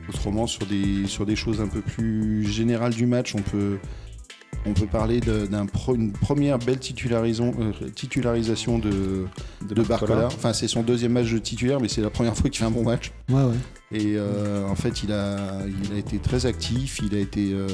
Autrement, 0.08 0.46
sur 0.46 0.66
des, 0.66 1.06
sur 1.06 1.26
des 1.26 1.34
choses 1.36 1.60
un 1.60 1.66
peu 1.66 1.80
plus 1.80 2.44
générales 2.44 2.94
du 2.94 3.06
match, 3.06 3.34
on 3.34 3.42
peut, 3.42 3.78
on 4.64 4.72
peut 4.72 4.86
parler 4.86 5.18
de- 5.20 5.46
d'un 5.46 5.66
pro- 5.66 5.96
une 5.96 6.12
première 6.12 6.58
belle 6.60 6.78
titularisation, 6.78 7.52
euh, 7.58 7.72
titularisation 7.94 8.78
de, 8.78 9.26
de, 9.68 9.82
Barcola. 9.82 10.26
Enfin, 10.26 10.52
c'est 10.52 10.68
son 10.68 10.82
deuxième 10.84 11.10
match 11.12 11.32
de 11.32 11.38
titulaire, 11.38 11.80
mais 11.80 11.88
c'est 11.88 12.02
la 12.02 12.10
première 12.10 12.36
fois 12.36 12.48
qu'il 12.48 12.58
fait 12.60 12.64
un 12.66 12.70
bon 12.70 12.84
match. 12.84 13.10
Ouais, 13.28 13.42
ouais. 13.42 13.56
Et 13.92 14.14
euh, 14.16 14.66
en 14.66 14.74
fait, 14.74 15.02
il 15.04 15.12
a, 15.12 15.60
il 15.84 15.94
a 15.94 15.98
été 15.98 16.18
très 16.18 16.44
actif, 16.46 16.98
il 17.04 17.14
a 17.16 17.20
été, 17.20 17.52
euh, 17.52 17.68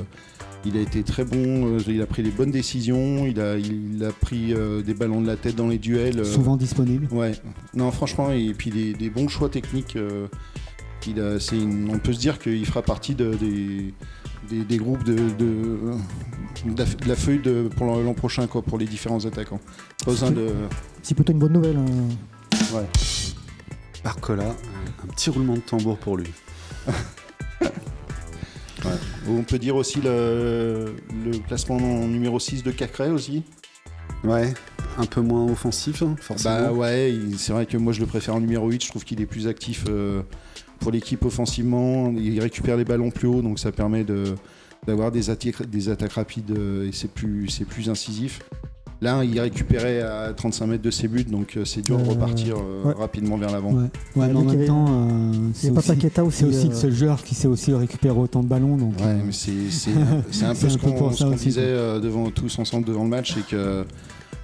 il 0.65 0.77
a 0.77 0.81
été 0.81 1.03
très 1.03 1.25
bon, 1.25 1.77
euh, 1.77 1.79
il 1.89 2.03
a 2.03 2.07
pris 2.07 2.23
les 2.23 2.31
bonnes 2.31 2.51
décisions, 2.51 3.25
il 3.27 3.41
a, 3.41 3.57
il 3.57 4.05
a 4.05 4.13
pris 4.13 4.55
des 4.85 4.95
ballons 4.95 5.23
de 5.23 5.27
la 5.27 5.37
tête 5.37 5.57
dans 5.57 5.69
les 5.69 5.79
duels. 5.79 6.25
Souvent 6.27 6.57
disponible. 6.57 7.09
Ouais, 7.11 7.33
non, 7.75 7.91
franchement, 7.91 8.31
et 8.31 8.53
puis 8.53 8.71
des, 8.71 8.93
des 8.93 9.09
bons 9.11 9.29
choix 9.29 9.49
techniques. 9.49 9.97
il 11.07 11.21
a, 11.21 11.41
c'est 11.41 11.57
une- 11.57 11.89
on 11.91 11.99
peut 11.99 12.13
se 12.13 12.21
dire 12.21 12.39
qu'il 12.39 12.65
fera 12.67 12.83
partie 12.83 13.15
de- 13.15 13.35
des, 13.35 13.93
des, 14.51 14.65
des 14.65 14.77
groupes 14.77 15.03
de, 15.05 15.15
de, 15.15 15.95
de 16.67 17.09
la, 17.09 17.17
feuille 17.17 17.41
de, 17.41 17.69
pour 17.75 17.87
l'an 17.87 18.13
prochain, 18.15 18.47
quoi, 18.47 18.61
pour 18.63 18.77
les 18.79 18.85
différents 18.87 19.25
attaquants. 19.25 19.61
C'est 21.03 21.15
plutôt 21.15 21.33
une 21.33 21.39
bonne 21.39 21.55
nouvelle. 21.55 21.77
hein. 21.79 21.87
Ouais. 22.75 22.85
Barcola, 24.05 24.45
un, 24.45 25.05
un 25.05 25.07
petit 25.09 25.31
roulement 25.31 25.55
de 25.55 25.61
tambour 25.61 25.99
pour 25.99 26.17
lui. 26.17 26.31
On 29.29 29.43
peut 29.45 29.59
dire 29.59 29.77
aussi 29.77 30.01
le, 30.01 30.97
en 31.69 32.07
numéro 32.09 32.41
6 32.41 32.65
de 32.65 32.73
Cacré 32.73 33.11
aussi. 33.11 33.45
Ouais, 34.25 34.53
un 34.99 35.07
peu 35.07 35.21
moins 35.21 35.45
offensif, 35.45 36.03
hein, 36.03 36.17
forcément. 36.21 36.55
Bah 36.61 36.73
ouais, 36.73 37.15
c'est 37.39 37.53
vrai 37.53 37.67
que 37.67 37.77
moi 37.77 37.93
je 37.93 38.01
le 38.01 38.07
préfère 38.07 38.35
en 38.35 38.41
numéro 38.41 38.69
8, 38.69 38.83
je 38.85 38.89
trouve 38.89 39.05
qu'il 39.05 39.21
est 39.21 39.27
plus 39.27 39.47
actif 39.47 39.85
euh, 39.89 40.23
pour 40.81 40.91
l'équipe 40.91 41.25
offensivement, 41.25 42.13
il 42.17 42.41
récupère 42.41 42.77
les 42.77 42.85
ballons 42.85 43.11
plus 43.11 43.29
haut, 43.29 43.43
donc 43.43 43.59
ça 43.59 43.71
permet 43.73 44.05
de 44.05 44.35
d'avoir 44.85 45.13
des, 45.13 45.31
attaques- 45.31 45.65
des 45.71 45.89
attaques 45.91 46.15
rapides 46.15 46.51
euh, 46.59 46.89
et 46.89 46.93
c'est 46.93 47.07
plus, 47.13 47.49
c'est 47.49 47.65
plus 47.65 47.89
incisif. 47.89 48.41
Là, 49.03 49.25
il 49.25 49.39
récupérait 49.41 50.01
à 50.01 50.33
35 50.33 50.67
mètres 50.69 50.83
de 50.83 50.91
ses 50.93 51.09
buts, 51.09 51.25
donc 51.25 51.57
euh, 51.57 51.65
c'est 51.65 51.83
dur 51.83 51.99
de 51.99 52.05
Euh, 52.05 52.11
repartir 52.11 52.55
euh, 52.57 52.85
ouais. 52.85 52.95
rapidement 52.97 53.37
vers 53.37 53.51
l'avant. 53.51 53.73
Ouais, 53.73 53.83
ouais 54.17 54.29
mais 54.29 54.35
en 54.35 54.45
même 54.45 54.65
temps, 54.65 54.87
euh, 54.89 55.33
Il 55.49 55.51
c'est 55.55 55.67
n'y 55.67 55.71
a 55.71 55.75
pas 55.75 55.79
aussi, 55.81 55.89
Paqueta 55.89 56.25
aussi. 56.25 56.39
c'est 56.39 56.45
aussi 56.47 56.69
le 56.69 56.75
seul 56.75 56.93
joueur 56.93 57.23
qui 57.25 57.35
sait 57.35 57.49
aussi 57.49 57.75
récupérer 57.75 58.17
autant 58.17 58.43
de 58.45 58.49
ballons. 58.49 58.77
Donc, 58.77 58.95
Ouais, 58.99 59.07
euh, 59.07 59.19
mais 59.27 59.33
c'est 59.33 59.51
un, 59.51 60.23
c'est 60.31 60.45
un 60.45 60.55
C'est 60.55 60.61
peu 60.61 60.67
un 60.69 61.11
ce 61.11 61.25
qu'on 61.25 61.31
disait 61.33 61.73
devant 62.01 62.31
tous 62.31 62.57
ensemble 62.61 62.87
devant 62.87 63.03
le 63.03 63.11
match, 63.11 63.35
c'est 63.35 63.45
que 63.47 63.85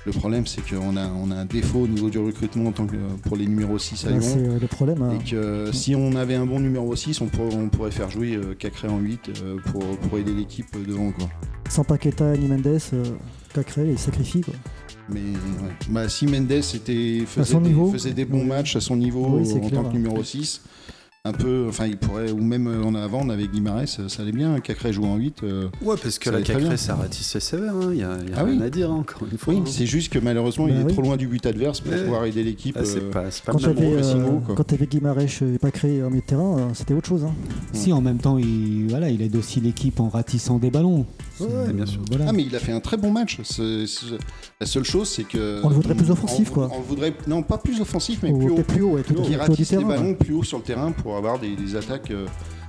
le 0.07 0.13
problème 0.13 0.47
c'est 0.47 0.63
qu'on 0.69 0.97
a, 0.97 1.07
on 1.07 1.31
a 1.31 1.37
un 1.37 1.45
défaut 1.45 1.81
au 1.81 1.89
niveau 1.89 2.09
du 2.11 2.19
recrutement 2.19 2.71
en 2.71 2.73
tant 2.73 2.87
que, 2.87 2.97
pour 3.25 3.37
les 3.37 3.47
numéros 3.47 3.79
6 3.79 4.07
à 4.07 4.11
Lyon. 4.11 4.19
c'est 4.23 4.39
euh, 4.39 4.59
le 4.61 4.67
problème. 4.67 5.03
hein. 5.03 5.19
Et 5.21 5.31
que 5.31 5.71
si 5.73 5.95
on 5.95 6.17
avait 6.17 6.35
un 6.35 6.47
bon 6.47 6.59
numéro 6.61 6.97
6, 6.97 7.21
on, 7.21 7.27
pour- 7.27 7.55
on 7.55 7.69
pourrait 7.69 7.91
faire 7.93 8.11
jouer 8.11 8.35
euh, 8.35 8.55
Cacré 8.59 8.89
en 8.89 8.99
8 8.99 9.21
euh, 9.45 9.57
pour, 9.71 9.83
pour 9.85 10.19
aider 10.19 10.33
l'équipe 10.33 10.67
devant. 10.85 11.13
Quoi. 11.13 11.29
Sans 11.69 11.85
Paqueta 11.85 12.37
ni 12.37 12.47
Mendes, 12.49 12.67
euh, 12.95 13.05
Il 13.93 13.99
sacrifie. 13.99 14.41
Quoi. 14.41 14.55
Mais 15.09 15.21
ouais. 15.21 15.73
bah, 15.89 16.09
si 16.09 16.27
Mendes 16.27 16.51
était, 16.53 17.23
faisait, 17.27 17.55
des, 17.55 17.61
niveau. 17.61 17.91
faisait 17.93 18.13
des 18.13 18.25
bons 18.25 18.45
matchs 18.45 18.77
à 18.77 18.81
son 18.81 18.97
niveau 18.97 19.39
Oui, 19.39 19.53
en 19.53 19.61
clair. 19.61 19.83
tant 19.83 19.89
que 19.89 19.95
numéro 19.95 20.23
6, 20.23 20.63
un 21.25 21.33
peu, 21.33 21.67
enfin 21.69 21.87
il 21.87 21.97
pourrait, 21.99 22.31
ou 22.31 22.39
même 22.43 22.69
euh, 22.69 22.83
en 22.85 22.95
avant 22.95 23.21
on 23.25 23.29
avait 23.29 23.49
Guimarães, 23.49 23.87
ça 23.87 24.23
allait 24.23 24.33
bien, 24.33 24.61
Cacré 24.61 24.93
joue 24.93 25.05
en 25.05 25.17
8. 25.17 25.43
euh, 25.43 25.69
Ouais, 25.83 25.97
parce 26.03 26.19
que 26.19 26.31
la 26.31 26.41
Cacré, 26.43 26.63
bien. 26.63 26.77
ça 26.77 26.95
ratissait 26.95 27.41
sévère. 27.41 27.75
Il 27.91 27.97
n'y 27.97 28.03
a, 28.03 28.17
y 28.17 28.33
a 28.33 28.37
Ah 28.37 28.45
rien 28.45 28.59
oui. 28.59 28.63
à 28.63 28.71
dire, 28.71 28.91
hein, 28.91 28.99
encore 29.01 29.27
une 29.31 29.37
fois. 29.37 29.53
oui, 29.53 29.61
hein. 29.61 29.65
c'est 29.67 29.85
juste 29.85 30.13
que 30.13 30.19
malheureusement 30.19 30.67
Bah 30.67 30.71
il 30.75 30.81
est 30.81 30.85
oui. 30.85 30.93
trop 30.93 31.03
loin 31.03 31.17
du 31.17 31.27
but 31.27 31.45
adverse 31.45 31.81
pour 31.81 31.93
Ouais. 31.93 32.03
pouvoir 32.05 32.25
aider 32.25 32.43
l'équipe. 32.45 32.77
Ah, 32.79 32.85
c'est 32.85 32.99
euh, 33.03 33.11
pas, 33.11 33.25
pas 33.45 33.53
Quand 33.53 33.65
euh, 33.65 33.71
haut, 34.27 34.87
Guimarães 34.87 35.43
et 35.55 35.59
pas 35.59 35.71
créé 35.71 36.03
en 36.03 36.09
milieu 36.09 36.21
de 36.23 36.27
terrain, 36.27 36.59
euh, 36.59 36.69
c'était 36.73 36.95
autre 36.95 37.09
chose. 37.09 37.25
hein. 37.25 37.35
Si 37.73 37.93
en 37.93 38.01
même 38.01 38.19
temps, 38.19 38.39
il, 38.39 38.87
voilà, 38.89 39.11
il 39.11 39.21
aide 39.21 39.37
aussi 39.37 39.61
l'équipe 39.61 40.01
en 40.01 40.09
ratissant 40.09 40.59
des 40.59 40.71
ballons. 40.71 41.05
Ouais, 41.41 41.47
C'est- 41.67 41.73
bien 41.73 41.87
sûr. 41.87 42.01
Voilà. 42.09 42.27
Ah 42.29 42.33
mais 42.33 42.43
il 42.45 42.55
a 42.57 42.59
fait 42.59 42.73
un 42.73 42.81
très 42.81 42.97
bon 42.97 43.11
match. 43.13 43.39
La 44.61 44.67
seule 44.67 44.85
chose 44.85 45.09
c'est 45.09 45.25
que 45.25 45.61
On 45.63 45.69
le 45.69 45.75
voudrait 45.77 45.95
plus 45.95 46.11
offensif, 46.11 46.51
on- 46.51 46.55
quoi. 46.55 46.71
On 46.75 46.79
le 46.79 46.85
voudrait 46.85 47.13
non 47.29 47.43
pas 47.43 47.59
plus 47.59 47.81
offensif 47.81 48.21
mais 48.23 48.33
plus 48.33 48.51
haut, 48.51 48.63
plus 48.63 48.83
haut, 48.83 48.91
ouais, 48.95 49.03
tout, 49.03 49.15
qui 49.15 49.35
tout 49.37 49.77
haut 49.77 50.15
plus 50.15 50.35
haut 50.35 50.43
sur 50.43 50.59
le 50.59 50.65
terrain 50.65 50.91
pour 51.09 51.17
avoir 51.17 51.39
des, 51.39 51.57
des 51.57 51.75
attaques, 51.75 52.11
euh, 52.11 52.27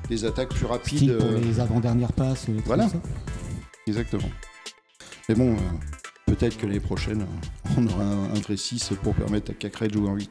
des 0.08 0.24
attaques 0.24 0.48
plus 0.48 0.66
rapides. 0.66 0.96
Style 0.98 1.18
pour 1.18 1.26
euh, 1.28 1.42
les 1.42 1.60
avant-dernières 1.60 2.14
passes. 2.14 2.48
les 2.48 2.54
Voilà. 2.62 2.88
ça. 2.88 2.96
Exactement. 3.86 4.30
Mais 5.28 5.36
bon, 5.36 5.52
euh, 5.56 5.58
peut-être 6.26 6.58
que 6.58 6.66
l'année 6.66 6.80
prochaine, 6.80 7.26
on 7.78 7.86
aura 7.86 8.02
un, 8.06 8.24
un 8.34 8.40
vrai 8.40 8.56
6 8.56 8.92
pour 9.04 9.14
permettre 9.14 9.52
à 9.52 9.56
Cacré 9.56 9.90
de 9.90 9.94
jouer 9.96 10.08
en 10.08 10.16
8. 10.16 10.30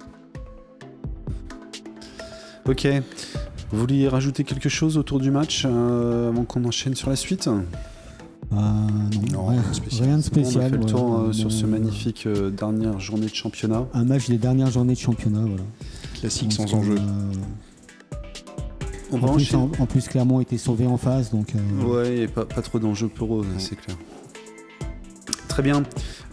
Ok. 2.66 2.88
Vous 3.72 3.78
vouliez 3.78 4.08
rajouter 4.08 4.42
quelque 4.42 4.70
chose 4.70 4.96
autour 4.96 5.20
du 5.20 5.30
match 5.30 5.64
euh, 5.66 6.30
avant 6.30 6.44
qu'on 6.44 6.64
enchaîne 6.64 6.94
sur 6.94 7.10
la 7.10 7.16
suite? 7.16 7.50
Ah, 8.50 8.56
non, 8.56 9.20
Non, 9.30 9.46
rien, 9.48 9.60
rien 9.60 9.68
de 9.68 9.74
spécial. 9.74 10.04
rien 10.06 10.16
de 10.16 10.22
On 10.22 10.22
a 10.22 10.22
spécial. 10.22 10.70
fait 10.70 10.76
le 10.78 10.86
tour 10.86 11.18
euh, 11.18 11.32
sur 11.34 11.52
ce 11.52 11.66
magnifique 11.66 12.24
euh, 12.26 12.48
dernière 12.48 12.98
journée 13.00 13.26
de 13.26 13.34
championnat. 13.34 13.84
Un 13.92 14.04
match 14.04 14.28
des 14.30 14.38
dernières 14.38 14.70
journées 14.70 14.94
de 14.94 14.98
championnat. 14.98 15.40
Voilà. 15.42 15.62
Classique 16.18 16.54
sans 16.54 16.72
enjeu. 16.72 16.96
On 19.10 19.22
en, 19.22 19.34
plus, 19.34 19.54
en, 19.54 19.70
en 19.78 19.86
plus, 19.86 20.06
Clermont 20.08 20.40
était 20.40 20.58
sauvé 20.58 20.86
en 20.86 20.98
face. 20.98 21.30
Donc, 21.30 21.54
euh, 21.54 21.82
Ouais, 21.82 22.18
et 22.18 22.28
pas, 22.28 22.44
pas 22.44 22.62
trop 22.62 22.78
d'enjeux 22.78 23.08
pour 23.08 23.36
eux, 23.40 23.46
c'est 23.58 23.76
clair. 23.76 23.96
Très 25.48 25.62
bien. 25.62 25.82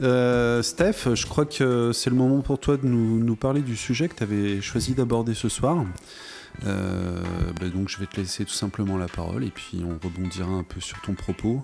Euh, 0.02 0.62
Steph, 0.62 1.16
je 1.16 1.26
crois 1.26 1.46
que 1.46 1.92
c'est 1.94 2.10
le 2.10 2.16
moment 2.16 2.42
pour 2.42 2.60
toi 2.60 2.78
de 2.78 2.86
nous, 2.86 3.20
nous 3.24 3.36
parler 3.36 3.62
du 3.62 3.76
sujet 3.76 4.08
que 4.08 4.16
tu 4.16 4.24
avais 4.24 4.62
choisi 4.62 4.94
d'aborder 4.94 5.34
ce 5.34 5.50
soir. 5.50 5.86
Euh, 6.66 7.22
bah 7.60 7.68
donc 7.68 7.90
je 7.90 7.98
vais 7.98 8.06
te 8.06 8.16
laisser 8.16 8.46
tout 8.46 8.54
simplement 8.54 8.98
la 8.98 9.08
parole 9.08 9.44
et 9.44 9.50
puis 9.50 9.84
on 9.84 10.00
rebondira 10.02 10.50
un 10.50 10.64
peu 10.64 10.80
sur 10.80 11.02
ton 11.02 11.14
propos. 11.14 11.62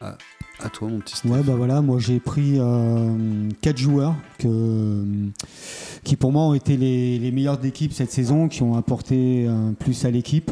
À, 0.00 0.18
à 0.62 0.68
toi 0.68 0.88
mon 0.88 0.98
petit 0.98 1.16
Steph. 1.16 1.28
Ouais, 1.28 1.42
bah 1.42 1.54
voilà, 1.56 1.82
moi 1.82 1.98
j'ai 1.98 2.20
pris 2.20 2.54
euh, 2.58 3.48
quatre 3.60 3.78
joueurs 3.78 4.14
qui 4.38 6.16
pour 6.16 6.32
moi 6.32 6.42
ont 6.42 6.54
été 6.54 6.76
les, 6.76 7.18
les 7.18 7.32
meilleurs 7.32 7.58
d'équipe 7.58 7.92
cette 7.92 8.12
saison, 8.12 8.48
qui 8.48 8.62
ont 8.62 8.76
apporté 8.76 9.46
un 9.46 9.72
plus 9.72 10.04
à 10.04 10.10
l'équipe. 10.10 10.50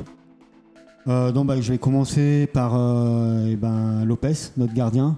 Euh, 1.07 1.33
donc 1.33 1.47
bah, 1.47 1.61
je 1.61 1.73
vais 1.73 1.79
commencer 1.79 2.49
par 2.53 2.75
euh, 2.75 3.49
eh 3.51 3.57
ben, 3.57 4.05
Lopez, 4.05 4.33
notre 4.57 4.73
gardien, 4.73 5.17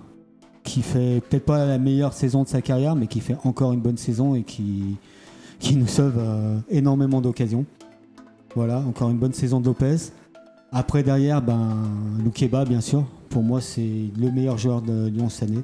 qui 0.64 0.82
fait 0.82 1.22
peut-être 1.28 1.44
pas 1.44 1.64
la 1.64 1.78
meilleure 1.78 2.12
saison 2.12 2.42
de 2.42 2.48
sa 2.48 2.60
carrière, 2.60 2.96
mais 2.96 3.06
qui 3.06 3.20
fait 3.20 3.36
encore 3.44 3.72
une 3.72 3.80
bonne 3.80 3.96
saison 3.96 4.34
et 4.34 4.42
qui, 4.42 4.96
nous 5.74 5.86
sauve 5.86 6.16
euh, 6.18 6.58
énormément 6.68 7.20
d'occasions. 7.20 7.64
Voilà, 8.54 8.78
encore 8.80 9.10
une 9.10 9.18
bonne 9.18 9.34
saison 9.34 9.60
de 9.60 9.66
Lopez. 9.66 9.96
Après, 10.72 11.02
derrière, 11.02 11.40
ben, 11.40 11.76
Loukeba, 12.24 12.64
bien 12.64 12.80
sûr. 12.80 13.04
Pour 13.30 13.42
moi, 13.42 13.60
c'est 13.60 14.10
le 14.18 14.30
meilleur 14.30 14.58
joueur 14.58 14.82
de 14.82 15.08
Lyon 15.08 15.28
cette 15.28 15.50
année. 15.50 15.62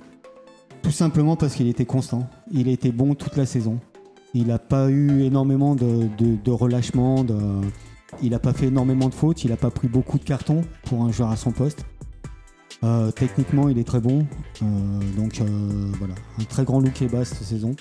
Tout 0.83 0.90
simplement 0.90 1.37
parce 1.37 1.54
qu'il 1.54 1.69
était 1.69 1.85
constant. 1.87 2.28
Il 2.50 2.69
a 2.69 2.73
été 2.73 2.90
bon 2.92 3.14
toute 3.14 3.37
la 3.37 3.47
saison. 3.47 3.78
Il 4.35 4.47
n'a 4.49 4.59
pas 4.59 4.88
eu 4.90 5.23
énormément 5.23 5.75
de, 5.75 6.09
de- 6.19 6.37
de 6.42 6.50
relâchement. 6.50 7.25
Il 8.23 8.31
n'a 8.31 8.38
pas 8.38 8.52
fait 8.52 8.66
énormément 8.66 9.09
de 9.09 9.14
fautes. 9.14 9.45
Il 9.45 9.50
n'a 9.50 9.57
pas 9.57 9.71
pris 9.71 9.88
beaucoup 9.88 10.19
de 10.19 10.25
cartons 10.25 10.62
pour 10.85 11.02
un 11.02 11.12
joueur 11.12 11.31
à 11.31 11.37
son 11.37 11.52
poste. 11.52 11.85
Euh, 12.85 13.11
techniquement, 13.12 13.69
il 13.69 13.78
est 13.78 13.85
très 13.85 14.00
bon. 14.00 14.26
Euh, 14.62 14.66
donc 15.16 15.40
euh, 15.40 15.47
voilà, 15.99 16.14
un 16.40 16.45
très 16.45 16.64
grand 16.64 16.81
Loukeba 16.81 17.25
cette 17.25 17.42
saison. 17.45 17.76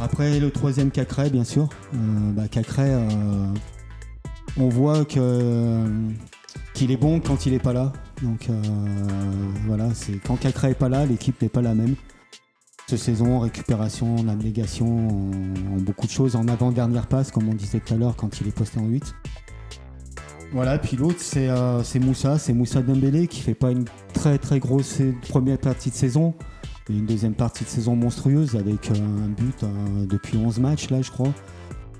Après, 0.00 0.38
le 0.38 0.50
troisième 0.52 0.92
Cacré, 0.92 1.28
bien 1.30 1.42
sûr. 1.42 1.68
Bah, 1.92 2.46
Cacré, 2.48 2.96
on 4.56 4.68
voit 4.68 5.04
qu'il 5.04 5.20
est 6.92 6.96
bon 6.96 7.18
quand 7.18 7.46
il 7.46 7.52
n'est 7.52 7.58
pas 7.58 7.72
là. 7.72 7.92
Donc 8.22 8.48
euh, 8.50 8.60
voilà, 9.66 9.94
c'est 9.94 10.18
quand 10.24 10.36
Cacré 10.36 10.70
est 10.70 10.74
pas 10.74 10.88
là, 10.88 11.06
l'équipe 11.06 11.40
n'est 11.40 11.48
pas 11.48 11.62
la 11.62 11.74
même. 11.74 11.94
Cette 12.86 13.00
saison, 13.00 13.36
en 13.36 13.40
récupération, 13.40 14.16
en 14.16 14.28
abnégation, 14.28 15.08
beaucoup 15.80 16.06
de 16.06 16.10
choses, 16.10 16.36
en 16.36 16.48
avant-dernière 16.48 17.06
passe, 17.06 17.30
comme 17.30 17.48
on 17.48 17.54
disait 17.54 17.80
tout 17.80 17.94
à 17.94 17.96
l'heure 17.98 18.16
quand 18.16 18.40
il 18.40 18.48
est 18.48 18.52
posté 18.52 18.80
en 18.80 18.86
8. 18.86 19.14
Voilà, 20.52 20.78
puis 20.78 20.96
l'autre 20.96 21.18
c'est 21.18 21.50
euh, 21.50 21.82
c'est 21.82 21.98
Moussa, 21.98 22.38
c'est 22.38 22.54
Moussa 22.54 22.80
Dembélé 22.80 23.26
qui 23.26 23.42
fait 23.42 23.54
pas 23.54 23.70
une 23.70 23.84
très 24.14 24.38
très 24.38 24.58
grosse 24.58 25.02
première 25.28 25.58
partie 25.58 25.90
de 25.90 25.94
saison, 25.94 26.34
mais 26.88 26.96
une 26.96 27.04
deuxième 27.04 27.34
partie 27.34 27.64
de 27.64 27.68
saison 27.68 27.94
monstrueuse 27.94 28.56
avec 28.56 28.90
euh, 28.90 28.94
un 28.94 29.28
but 29.28 29.64
depuis 30.08 30.38
11 30.38 30.58
matchs 30.60 30.88
là 30.88 31.02
je 31.02 31.10
crois. 31.10 31.34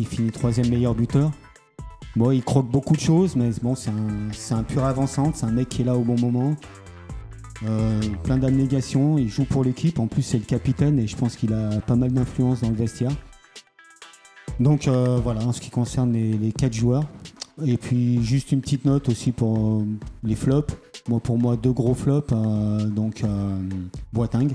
Il 0.00 0.06
finit 0.06 0.30
troisième 0.30 0.70
meilleur 0.70 0.94
buteur. 0.94 1.30
Bon, 2.16 2.30
il 2.32 2.42
croque 2.42 2.68
beaucoup 2.68 2.94
de 2.96 3.00
choses, 3.00 3.36
mais 3.36 3.50
bon, 3.62 3.74
c'est 3.74 3.90
un, 4.54 4.62
pur 4.64 4.84
avançante, 4.84 5.36
c'est 5.36 5.46
un 5.46 5.52
mec 5.52 5.68
qui 5.68 5.82
est 5.82 5.84
là 5.84 5.96
au 5.96 6.02
bon 6.02 6.18
moment. 6.18 6.56
Euh, 7.64 8.00
plein 8.24 8.38
d'abnégation, 8.38 9.18
il 9.18 9.28
joue 9.28 9.44
pour 9.44 9.64
l'équipe, 9.64 9.98
en 9.98 10.06
plus 10.06 10.22
c'est 10.22 10.38
le 10.38 10.44
capitaine 10.44 10.98
et 10.98 11.06
je 11.06 11.16
pense 11.16 11.36
qu'il 11.36 11.52
a 11.52 11.80
pas 11.80 11.96
mal 11.96 12.12
d'influence 12.12 12.60
dans 12.60 12.70
le 12.70 12.76
vestiaire. 12.76 13.10
Donc 14.60 14.88
euh, 14.88 15.18
voilà, 15.22 15.44
en 15.44 15.52
ce 15.52 15.60
qui 15.60 15.70
concerne 15.70 16.12
les, 16.12 16.32
les 16.32 16.52
quatre 16.52 16.74
joueurs. 16.74 17.04
Et 17.64 17.76
puis 17.76 18.22
juste 18.24 18.52
une 18.52 18.60
petite 18.60 18.84
note 18.84 19.08
aussi 19.08 19.32
pour 19.32 19.80
euh, 19.80 19.84
les 20.22 20.36
flops. 20.36 20.74
Moi, 21.08 21.18
pour 21.20 21.38
moi, 21.38 21.56
deux 21.56 21.72
gros 21.72 21.94
flops. 21.94 22.32
euh, 22.32 22.84
donc 22.86 23.22
euh, 23.24 23.58
Boiting, 24.12 24.50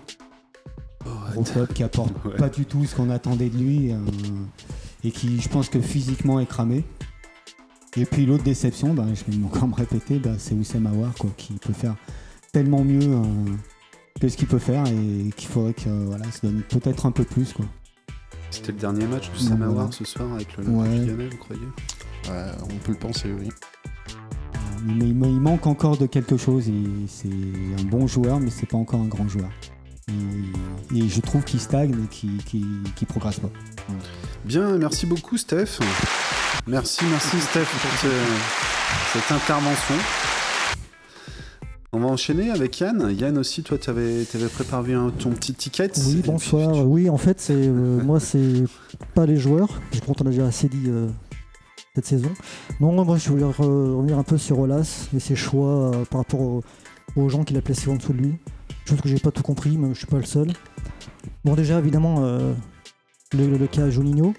gros 1.33 1.43
flop 1.43 1.67
qui 1.67 1.83
apporte 1.83 2.11
Ouais. 2.25 2.35
pas 2.37 2.49
du 2.49 2.65
tout 2.65 2.85
ce 2.85 2.95
qu'on 2.95 3.09
attendait 3.09 3.49
de 3.49 3.57
lui 3.57 3.91
et 5.03 5.11
qui, 5.11 5.41
je 5.41 5.49
pense 5.49 5.67
que 5.67 5.79
physiquement 5.81 6.39
est 6.39 6.45
cramé. 6.45 6.85
Et 7.95 8.05
puis 8.05 8.25
l'autre 8.25 8.43
déception, 8.43 8.93
ben, 8.93 9.07
je 9.13 9.23
vais 9.31 9.43
encore 9.45 9.67
me 9.67 9.75
répéter, 9.75 10.17
ben, 10.19 10.35
c'est 10.39 10.55
Oussem 10.55 10.87
Aouar 10.87 11.13
quoi, 11.19 11.29
qui 11.37 11.53
peut 11.53 11.73
faire 11.73 11.95
tellement 12.51 12.83
mieux 12.83 13.01
euh, 13.03 13.21
que 14.19 14.27
ce 14.29 14.35
qu'il 14.37 14.47
peut 14.47 14.59
faire 14.59 14.83
et 14.87 15.29
qu'il 15.35 15.47
faudrait 15.49 15.73
que 15.73 15.89
voilà, 16.05 16.31
se 16.31 16.41
donne 16.45 16.61
peut-être 16.69 17.05
un 17.05 17.11
peu 17.11 17.23
plus. 17.23 17.53
Quoi. 17.53 17.65
C'était 18.49 18.71
le 18.71 18.79
dernier 18.79 19.05
match 19.05 19.29
de 19.29 19.35
Ouais. 19.35 19.49
Samawar 19.49 19.93
ce 19.93 20.05
soir 20.05 20.31
avec 20.33 20.57
le 20.57 20.63
Ouais. 20.65 21.05
Lyonnais, 21.05 21.29
vous 21.29 21.37
croyez? 21.37 21.61
Ouais, 22.29 22.51
on 22.63 22.77
peut 22.83 22.91
le 22.93 22.97
penser, 22.97 23.31
oui. 23.31 23.49
Mais 24.85 25.05
il, 25.05 25.09
il 25.11 25.39
manque 25.41 25.67
encore 25.67 25.97
de 25.97 26.05
quelque 26.07 26.37
chose. 26.37 26.67
et 26.69 26.73
C'est 27.07 27.27
un 27.27 27.83
bon 27.85 28.07
joueur, 28.07 28.39
mais 28.39 28.49
c'est 28.49 28.65
pas 28.67 28.77
encore 28.77 29.01
un 29.01 29.07
grand 29.07 29.27
joueur. 29.27 29.49
Et, 30.93 30.97
et 30.97 31.07
je 31.07 31.21
trouve 31.21 31.43
qu'il 31.43 31.59
stagne 31.59 31.91
et 32.03 32.07
qu'il 32.07 32.37
qu'il 32.43 33.07
progresse 33.07 33.39
pas. 33.39 33.49
Bien, 34.45 34.77
merci 34.77 35.05
beaucoup 35.05 35.37
Steph. 35.37 35.79
Merci, 36.67 37.03
merci 37.09 37.39
Steph 37.41 37.65
pour 37.65 37.91
ce- 37.99 39.17
cette 39.19 39.31
intervention. 39.31 39.95
On 41.91 41.99
va 41.99 42.07
enchaîner 42.07 42.49
avec 42.49 42.79
Yann. 42.79 43.13
Yann 43.15 43.37
aussi, 43.37 43.61
toi, 43.63 43.77
tu 43.77 43.89
avais, 43.89 44.23
préparé 44.53 44.93
un- 44.93 45.11
ton 45.11 45.31
petit 45.31 45.53
ticket. 45.53 45.91
Oui, 45.97 46.19
puis, 46.21 46.31
bonsoir. 46.31 46.73
tu- 46.73 46.79
Oui, 46.81 47.09
en 47.09 47.17
fait, 47.17 47.39
c'est 47.39 47.53
euh, 47.55 48.01
moi, 48.03 48.19
c'est 48.19 48.63
pas 49.13 49.25
les 49.25 49.37
joueurs. 49.37 49.69
Je 49.91 49.99
pense 49.99 50.15
qu'on 50.17 50.25
a 50.25 50.29
déjà 50.29 50.45
assez 50.47 50.69
dit 50.69 50.85
euh, 50.87 51.07
cette 51.95 52.05
saison. 52.05 52.31
Non, 52.79 52.91
moi, 53.03 53.17
je 53.17 53.29
voulais 53.29 53.43
re- 53.43 53.95
revenir 53.97 54.17
un 54.17 54.23
peu 54.23 54.37
sur 54.37 54.57
Olas 54.59 55.07
et 55.15 55.19
ses 55.19 55.35
choix 55.35 55.91
euh, 55.93 56.05
par 56.05 56.21
rapport 56.21 56.39
au- 56.39 56.63
aux 57.17 57.29
gens 57.29 57.43
qu'il 57.43 57.57
a 57.57 57.61
placés 57.61 57.89
en 57.89 57.95
dessous 57.97 58.13
de 58.13 58.19
lui. 58.19 58.35
Chose 58.87 58.99
que 59.01 59.09
j'ai 59.09 59.19
pas 59.19 59.31
tout 59.31 59.43
compris, 59.43 59.77
mais 59.77 59.89
je 59.93 59.99
suis 59.99 60.07
pas 60.07 60.17
le 60.17 60.25
seul. 60.25 60.47
Bon, 61.45 61.53
déjà, 61.55 61.77
évidemment, 61.77 62.23
euh, 62.23 62.53
le, 63.33 63.55
le 63.57 63.67
cas 63.67 63.89
Juninho, 63.89 64.33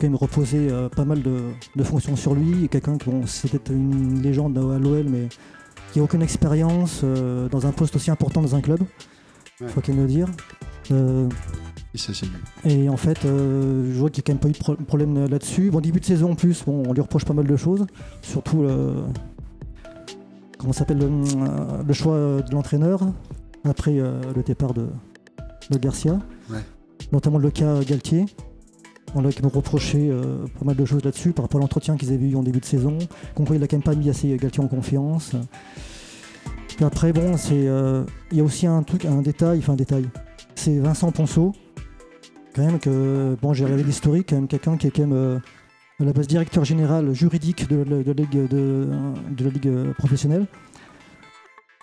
quand 0.00 0.06
même 0.08 0.16
reposait 0.16 0.68
euh, 0.70 0.88
pas 0.88 1.04
mal 1.04 1.22
de, 1.22 1.40
de 1.76 1.82
fonctions 1.84 2.16
sur 2.16 2.34
lui. 2.34 2.68
Quelqu'un 2.68 2.96
qui, 2.98 3.10
bon, 3.10 3.26
c'était 3.26 3.72
une 3.72 4.20
légende 4.22 4.56
à 4.58 4.78
l'OL, 4.78 5.06
mais 5.08 5.28
qui 5.92 5.98
n'a 5.98 6.04
aucune 6.04 6.22
expérience 6.22 7.02
euh, 7.04 7.48
dans 7.48 7.66
un 7.66 7.72
poste 7.72 7.94
aussi 7.96 8.10
important 8.10 8.40
dans 8.42 8.54
un 8.54 8.60
club. 8.60 8.80
Ouais. 9.60 9.68
Faut 9.68 9.80
quand 9.80 9.92
même 9.92 10.02
le 10.02 10.08
dire. 10.08 10.26
Euh, 10.90 11.28
Et 11.94 11.98
ça, 11.98 12.12
et 12.64 12.88
en 12.88 12.96
fait, 12.96 13.24
euh, 13.24 13.92
je 13.92 13.98
vois 13.98 14.10
qu'il 14.10 14.22
n'y 14.22 14.24
a 14.24 14.26
quand 14.26 14.32
même 14.32 14.40
pas 14.40 14.48
eu 14.48 14.52
de 14.52 14.58
pro- 14.58 14.84
problème 14.86 15.26
là-dessus. 15.28 15.70
Bon, 15.70 15.80
début 15.80 16.00
de 16.00 16.04
saison 16.04 16.32
en 16.32 16.34
plus, 16.34 16.64
bon, 16.64 16.82
on 16.86 16.92
lui 16.92 17.00
reproche 17.00 17.24
pas 17.24 17.34
mal 17.34 17.46
de 17.46 17.56
choses. 17.56 17.86
Surtout 18.22 18.62
le. 18.62 18.94
Comment 20.58 20.72
s'appelle 20.72 20.98
le, 20.98 21.84
le 21.86 21.92
choix 21.94 22.16
de 22.42 22.52
l'entraîneur 22.52 23.00
après 23.64 23.98
euh, 23.98 24.20
le 24.36 24.42
départ 24.42 24.74
de, 24.74 24.86
de 25.70 25.78
Garcia. 25.78 26.18
Ouais. 26.50 26.58
Notamment 27.12 27.38
le 27.38 27.50
cas 27.50 27.82
Galtier. 27.82 28.26
On 29.14 29.24
a 29.24 29.32
quand 29.32 29.42
même 29.42 29.50
reproché 29.52 30.08
euh, 30.10 30.46
pas 30.58 30.64
mal 30.64 30.76
de 30.76 30.84
choses 30.84 31.04
là-dessus 31.04 31.32
par 31.32 31.44
rapport 31.44 31.60
à 31.60 31.62
l'entretien 31.62 31.96
qu'ils 31.96 32.12
avaient 32.12 32.28
eu 32.28 32.36
en 32.36 32.42
début 32.42 32.60
de 32.60 32.64
saison. 32.64 32.96
Qu'on 33.34 33.44
voit 33.44 33.56
il 33.56 33.62
a 33.62 33.66
quand 33.66 33.76
même 33.76 33.82
pas 33.82 33.94
mis 33.94 34.08
assez 34.08 34.36
Galtier 34.36 34.62
en 34.62 34.68
confiance. 34.68 35.32
Après, 36.82 37.12
bon, 37.12 37.34
euh, 37.52 38.04
Il 38.30 38.38
y 38.38 38.40
a 38.40 38.44
aussi 38.44 38.66
un 38.66 38.82
truc, 38.82 39.04
un 39.04 39.20
détail, 39.20 39.58
enfin 39.58 39.74
un 39.74 39.76
détail 39.76 40.08
c'est 40.54 40.78
Vincent 40.78 41.10
Ponceau. 41.12 41.52
Quand 42.54 42.64
même 42.64 42.78
que, 42.78 43.36
bon, 43.42 43.52
j'ai 43.52 43.64
regardé 43.64 43.82
l'historique, 43.84 44.28
quand 44.30 44.36
même 44.36 44.48
quelqu'un 44.48 44.76
qui 44.76 44.86
est 44.86 44.90
quand 44.90 45.02
même 45.02 45.12
euh, 45.12 45.38
à 46.00 46.04
la 46.04 46.12
base 46.12 46.26
directeur 46.26 46.64
général 46.64 47.12
juridique 47.12 47.68
de, 47.68 47.76
la- 47.82 48.02
de 48.02 48.12
la 48.12 48.12
ligue, 48.14 48.48
de, 48.48 48.88
de 49.36 49.44
la 49.44 49.50
ligue 49.50 49.68
euh, 49.68 49.92
professionnelle. 49.94 50.46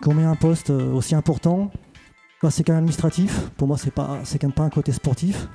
Qu'on 0.02 0.14
met 0.14 0.24
un 0.24 0.36
poste 0.36 0.70
aussi 0.70 1.14
important, 1.14 1.70
bah, 2.42 2.50
c'est 2.50 2.62
quand 2.64 2.72
même 2.72 2.78
administratif. 2.80 3.50
Pour 3.56 3.66
moi, 3.68 3.76
c'est 3.78 3.90
quand 3.92 4.46
même 4.48 4.52
pas 4.52 4.62
un 4.64 4.70
côté 4.70 4.92
sportif. 4.92 5.48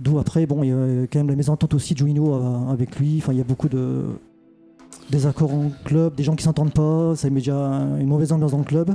D'où 0.00 0.18
après, 0.18 0.44
bon, 0.46 0.62
il 0.64 0.70
y 0.70 0.72
a 0.72 1.06
quand 1.06 1.20
même 1.20 1.28
la 1.28 1.36
mésentente 1.36 1.72
aussi 1.74 1.94
de 1.94 2.02
euh, 2.04 2.68
avec 2.72 2.98
lui. 2.98 3.18
Enfin, 3.18 3.32
il 3.32 3.38
y 3.38 3.40
a 3.40 3.44
beaucoup 3.44 3.68
de 3.68 4.02
désaccords 5.10 5.54
en 5.54 5.70
club, 5.84 6.14
des 6.16 6.24
gens 6.24 6.34
qui 6.34 6.42
s'entendent 6.42 6.72
pas. 6.74 7.14
Ça 7.14 7.30
met 7.30 7.40
déjà 7.40 7.54
une 7.54 8.08
mauvaise 8.08 8.32
ambiance 8.32 8.50
dans 8.52 8.58
le 8.58 8.64
club. 8.64 8.90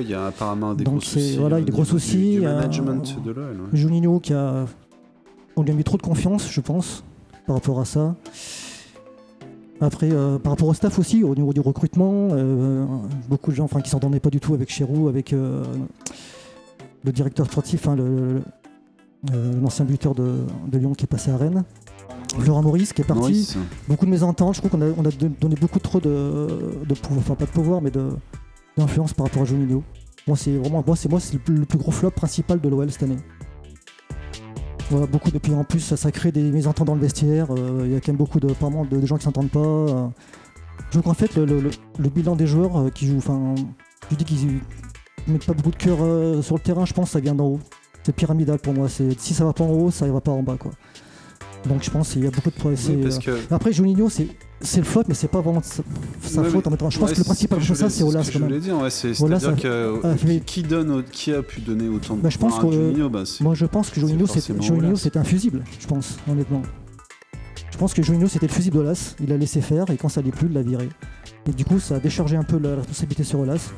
Il 0.00 0.08
y 0.08 0.14
a 0.14 0.26
apparemment 0.26 0.74
des 0.74 0.84
Donc 0.84 0.94
gros 0.94 1.02
soucis. 1.02 1.36
voilà, 1.38 1.58
il 1.58 1.60
y 1.60 1.62
a 1.62 1.66
des 1.66 1.72
gros 1.72 1.82
du- 1.82 1.88
soucis, 1.88 2.32
Du, 2.36 2.46
euh, 2.46 2.54
management 2.56 3.16
de 3.24 3.30
l'OL. 3.30 3.44
ouais. 3.60 3.66
Juninho 3.72 4.20
qui 4.20 4.32
a. 4.32 4.64
On 5.56 5.62
lui 5.62 5.70
a 5.70 5.74
mis 5.74 5.84
trop 5.84 5.96
de 5.96 6.02
confiance, 6.02 6.48
je 6.50 6.60
pense, 6.60 7.04
par 7.46 7.56
rapport 7.56 7.80
à 7.80 7.84
ça. 7.84 8.14
Après, 9.80 10.10
euh, 10.10 10.38
par 10.38 10.52
rapport 10.52 10.68
au 10.68 10.74
staff 10.74 10.98
aussi, 10.98 11.22
au 11.24 11.34
niveau 11.34 11.52
du 11.52 11.60
recrutement, 11.60 12.28
euh, 12.32 12.84
beaucoup 13.28 13.50
de 13.50 13.56
gens 13.56 13.64
enfin, 13.64 13.80
qui 13.80 13.90
s'entendaient 13.90 14.18
pas 14.20 14.30
du 14.30 14.40
tout 14.40 14.54
avec 14.54 14.70
Chéroux, 14.70 15.08
avec 15.08 15.32
le 15.32 17.12
directeur 17.12 17.46
sportif, 17.46 17.86
hein, 17.86 17.96
le- 17.96 18.04
le- 18.34 18.42
l'ancien 19.32 19.84
buteur 19.84 20.14
de, 20.14 20.38
de 20.66 20.78
Lyon 20.78 20.92
qui 20.94 21.04
est 21.04 21.08
passé 21.08 21.30
à 21.30 21.36
Rennes. 21.36 21.64
Florent 22.38 22.62
Maurice 22.62 22.92
qui 22.92 23.02
est 23.02 23.04
parti. 23.04 23.20
Maurice. 23.22 23.56
Beaucoup 23.88 24.04
de 24.06 24.10
mésententes. 24.10 24.54
Je 24.54 24.60
trouve 24.60 24.70
qu'on 24.70 24.82
a, 24.82 24.86
on 24.96 25.04
a 25.04 25.10
don- 25.10 25.32
donné 25.40 25.56
beaucoup 25.60 25.78
trop 25.78 25.98
de, 26.00 26.46
de 26.86 26.94
pouvoir, 26.94 27.18
enfin 27.20 27.34
pas 27.34 27.46
de 27.46 27.50
pouvoir, 27.50 27.80
mais 27.82 27.90
d'influence 28.76 29.12
par 29.14 29.26
rapport 29.26 29.42
à 29.42 29.44
Juninho. 29.44 29.82
Moi, 30.26 30.36
c'est 30.36 30.56
vraiment, 30.56 30.84
moi, 30.86 30.94
c'est 30.94 31.08
moi, 31.08 31.20
c'est 31.20 31.34
le, 31.34 31.38
plus- 31.40 31.56
le 31.56 31.64
plus 31.64 31.78
gros 31.78 31.90
flop 31.90 32.10
principal 32.10 32.60
de 32.60 32.68
l'OL 32.68 32.90
cette 32.92 33.02
année. 33.04 33.16
Voilà, 34.90 35.06
beaucoup 35.06 35.30
de, 35.30 35.38
puis 35.38 35.52
en 35.54 35.64
plus, 35.64 35.80
ça, 35.80 35.96
ça 35.96 36.10
crée 36.12 36.32
des 36.32 36.50
mésententes 36.50 36.86
dans 36.86 36.94
le 36.94 37.00
vestiaire. 37.00 37.48
euh, 37.50 37.82
Il 37.84 37.92
y 37.92 37.96
a 37.96 38.00
quand 38.00 38.08
même 38.12 38.16
beaucoup 38.16 38.40
de, 38.40 38.48
de, 38.48 39.00
de 39.00 39.06
gens 39.06 39.16
qui 39.16 39.24
s'entendent 39.24 39.50
pas. 39.50 39.58
euh. 39.60 40.06
Je 40.86 40.90
trouve 40.92 41.02
qu'en 41.02 41.14
fait, 41.14 41.34
le, 41.36 41.44
le- 41.44 41.60
le- 41.60 41.70
le 41.98 42.08
bilan 42.08 42.36
des 42.36 42.46
joueurs 42.46 42.76
euh, 42.78 42.90
qui 42.90 43.06
jouent, 43.06 43.18
enfin, 43.18 43.54
je 44.10 44.16
dis 44.16 44.24
qu'ils 44.24 44.60
mettent 45.26 45.44
pas 45.46 45.52
beaucoup 45.52 45.70
de 45.70 45.76
cœur 45.76 45.98
euh, 46.00 46.40
sur 46.40 46.54
le 46.56 46.60
terrain. 46.62 46.84
Je 46.86 46.94
pense 46.94 47.06
que 47.06 47.12
ça 47.12 47.20
vient 47.20 47.34
d'en 47.34 47.46
haut. 47.46 47.60
C'est 48.08 48.14
pyramidal 48.14 48.58
pour 48.58 48.72
moi. 48.72 48.88
C'est 48.88 49.20
si 49.20 49.34
ça 49.34 49.44
va 49.44 49.52
pas 49.52 49.64
en 49.64 49.68
haut, 49.70 49.90
ça 49.90 50.06
ira 50.06 50.22
pas 50.22 50.30
en 50.32 50.42
bas, 50.42 50.56
quoi. 50.58 50.70
Donc 51.68 51.82
je 51.82 51.90
pense 51.90 52.12
qu'il 52.14 52.24
y 52.24 52.26
a 52.26 52.30
beaucoup 52.30 52.48
de. 52.48 52.54
Oui, 52.64 53.02
parce 53.02 53.18
que 53.18 53.38
Après, 53.50 53.70
Juninho, 53.70 54.08
c'est 54.08 54.28
c'est 54.62 54.78
le 54.78 54.86
flop, 54.86 55.02
mais 55.08 55.14
c'est 55.14 55.28
pas 55.28 55.42
vraiment 55.42 55.60
sa, 55.62 55.82
sa 56.22 56.40
Ouais, 56.40 56.48
faute. 56.48 56.66
en 56.66 56.70
mettant- 56.70 56.88
Je 56.88 56.98
pense 56.98 57.12
que 57.12 57.18
le 57.18 57.24
principal 57.24 57.58
responsable, 57.58 57.90
voulais- 57.90 57.98
c'est 57.98 58.02
Olas 58.04 58.22
je 58.32 58.38
voulais 58.38 58.60
dire, 58.60 58.78
ouais, 58.80 58.88
c'est- 58.88 59.22
Olas 59.22 59.40
c'est-à-dire 59.40 59.58
a- 59.58 60.00
que 60.00 60.06
a 60.06 60.16
fait- 60.16 60.40
qui 60.40 60.62
donne, 60.62 61.04
qui 61.12 61.34
a 61.34 61.42
pu 61.42 61.60
donner 61.60 61.86
autant 61.88 62.16
de 62.16 62.22
Bah, 62.22 62.30
je 62.30 62.38
pense 62.38 62.58
que- 62.58 62.72
Juninho 62.72 63.10
bah, 63.10 63.24
Moi, 63.40 63.54
je 63.54 63.66
pense 63.66 63.90
que 63.90 64.00
Juninho, 64.00 64.26
c'est 64.26 64.40
c'était 64.96 65.18
infusible, 65.18 65.62
je 65.78 65.86
pense, 65.86 66.16
honnêtement. 66.30 66.62
Je 67.70 67.76
pense 67.76 67.92
que 67.92 68.02
Juninho, 68.02 68.26
c'était 68.26 68.46
le 68.46 68.52
fusible 68.52 68.78
d'Olas. 68.78 69.16
Il 69.22 69.30
a 69.32 69.36
laissé 69.36 69.60
faire 69.60 69.84
et 69.90 69.98
quand 69.98 70.08
ça 70.08 70.20
allait 70.20 70.30
plus, 70.30 70.46
il 70.48 70.54
l'a 70.54 70.62
viré. 70.62 70.88
Et 71.46 71.52
du 71.52 71.66
coup, 71.66 71.78
ça 71.78 71.96
a 71.96 72.00
déchargé 72.00 72.36
un 72.36 72.42
peu 72.44 72.58
la 72.58 72.76
responsabilité 72.76 73.22
sur 73.24 73.40
Olas. 73.40 73.70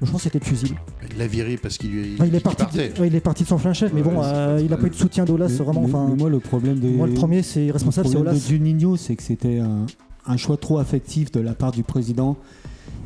Je 0.00 0.10
pense 0.10 0.22
que 0.22 0.30
c'était 0.30 0.38
le 0.38 0.44
fusible. 0.44 0.80
Il 1.10 1.18
l'a 1.18 1.26
viré 1.26 1.56
parce 1.56 1.76
qu'il 1.76 1.90
lui 1.90 2.14
Enfin, 2.14 2.26
il, 2.26 2.34
est 2.34 2.40
parti 2.40 2.62
partait. 2.62 2.88
de, 2.90 3.00
ouais, 3.00 3.08
il 3.08 3.14
est 3.16 3.20
parti 3.20 3.42
de 3.42 3.48
son 3.48 3.56
plein 3.58 3.72
chef, 3.72 3.92
mais 3.92 4.02
bon, 4.02 4.20
euh, 4.22 4.58
il 4.60 4.70
n'a 4.70 4.76
très- 4.76 4.82
pas 4.82 4.86
eu 4.86 4.90
de 4.90 4.94
soutien 4.94 5.24
d'Olas, 5.24 5.48
vraiment. 5.48 5.80
mais- 5.80 5.86
Enfin, 5.88 6.06
mais 6.10 6.16
moi, 6.16 6.30
le 6.30 6.38
problème 6.38 6.78
de. 6.78 6.88
moi, 6.88 7.06
le 7.08 7.14
premier, 7.14 7.42
c'est 7.42 7.70
responsable, 7.70 8.06
le 8.06 8.10
c'est 8.10 8.16
problème 8.16 8.34
Olas. 8.34 8.44
de 8.44 8.48
Juninho, 8.48 8.96
c'est 8.96 9.16
que 9.16 9.22
c'était 9.24 9.58
un, 9.58 9.86
un 10.26 10.36
choix 10.36 10.56
trop 10.56 10.78
affectif 10.78 11.32
de 11.32 11.40
la 11.40 11.54
part 11.54 11.72
du 11.72 11.82
président 11.82 12.36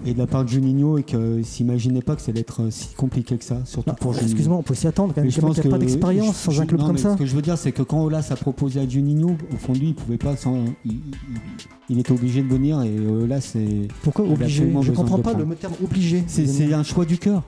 et 0.04 0.14
de 0.14 0.18
la 0.18 0.26
part 0.26 0.44
de 0.44 0.49
Juninho 0.49 0.99
et 0.99 1.02
qu'il 1.02 1.44
s'imaginait 1.44 2.02
pas 2.02 2.16
que 2.16 2.23
ça 2.23 2.30
allait 2.30 2.40
être 2.40 2.62
euh, 2.62 2.71
si 2.71 2.94
compliqué 2.94 3.37
que 3.37 3.44
ça, 3.44 3.59
surtout 3.64 3.94
pour 3.94 4.12
Juninho. 4.12 4.28
Excuse-moi, 4.30 4.56
on 4.59 4.62
peut 4.62 4.75
s'y 4.75 4.87
attendre 4.87 5.14
quand 5.14 5.21
même. 5.21 5.26
Mais 5.26 5.30
je 5.30 5.40
pense 5.40 5.59
qui 5.61 5.66
n'a 5.68 5.71
pas 5.73 5.78
d'expérience 5.78 6.47
dans 6.47 6.61
un 6.61 6.66
club 6.66 6.80
non, 6.80 6.87
comme 6.88 6.99
ça. 6.99 7.12
Ce 7.12 7.18
que 7.18 7.26
je 7.26 7.35
veux 7.35 7.42
dire, 7.42 7.56
c'est 7.59 7.73
que 7.73 7.82
quand 7.82 8.02
Olas 8.02 8.28
a 8.30 8.37
proposé 8.37 8.80
à 8.80 8.88
Juninho, 8.88 9.37
au 9.52 9.56
fond 9.56 9.73
de 9.73 9.78
lui, 9.78 9.88
il 9.88 9.94
pouvait 9.94 10.18
pas 10.18 10.37
sans- 10.37 10.64
il, 10.85 11.99
était 11.99 12.12
obligé 12.12 12.43
de 12.43 12.49
venir 12.49 12.80
et 12.82 12.99
Olas, 13.06 13.41
c'est 13.41 13.88
Pourquoi 14.02 14.25
a 14.26 14.28
obligé? 14.28 14.73
Je 14.82 14.93
comprends 14.93 15.19
pas 15.19 15.34
le 15.34 15.47
terme 15.54 15.75
obligé. 15.82 16.25
c'est 16.26 16.73
un 16.73 16.82
choix 16.82 17.04
du 17.04 17.19
cœur. 17.19 17.43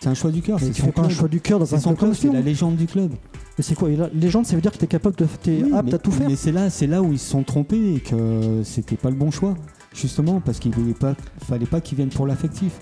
C'est 0.00 0.08
un 0.08 0.14
choix 0.14 0.30
du 0.30 0.42
cœur. 0.42 0.58
C'est 0.60 0.92
pas 0.92 1.02
un 1.02 1.08
choix 1.08 1.28
du 1.28 1.40
cœur 1.40 1.58
dans 1.58 1.74
un 1.74 1.78
club 1.80 1.96
comme 1.96 2.14
c'est 2.14 2.32
la 2.32 2.40
légende 2.40 2.76
du 2.76 2.86
club. 2.86 3.10
Mais 3.56 3.64
c'est 3.64 3.74
quoi 3.74 3.88
là, 3.88 4.08
Légende, 4.14 4.46
ça 4.46 4.54
veut 4.54 4.62
dire 4.62 4.70
que 4.70 4.78
tu 4.78 4.84
es 4.84 4.86
capable 4.86 5.16
de. 5.16 5.26
T'es 5.42 5.62
Oui, 5.64 5.72
apte 5.74 5.86
mais- 5.88 5.94
à 5.94 5.98
tout 5.98 6.12
faire? 6.12 6.28
Mais 6.28 6.36
c'est 6.36 6.52
là, 6.52 6.70
c'est 6.70 6.86
là 6.86 7.02
où 7.02 7.10
ils 7.12 7.18
se 7.18 7.28
sont 7.28 7.42
trompés 7.42 7.94
et 7.96 7.98
que 7.98 8.60
c'était 8.62 8.94
pas 8.94 9.10
le 9.10 9.16
bon 9.16 9.32
choix. 9.32 9.56
Justement, 10.00 10.40
parce 10.40 10.58
qu'il 10.58 10.70
ne 10.70 10.92
fallait 11.44 11.66
pas 11.66 11.80
qu'ils 11.80 11.96
viennent 11.96 12.08
pour 12.08 12.26
l'affectif. 12.26 12.72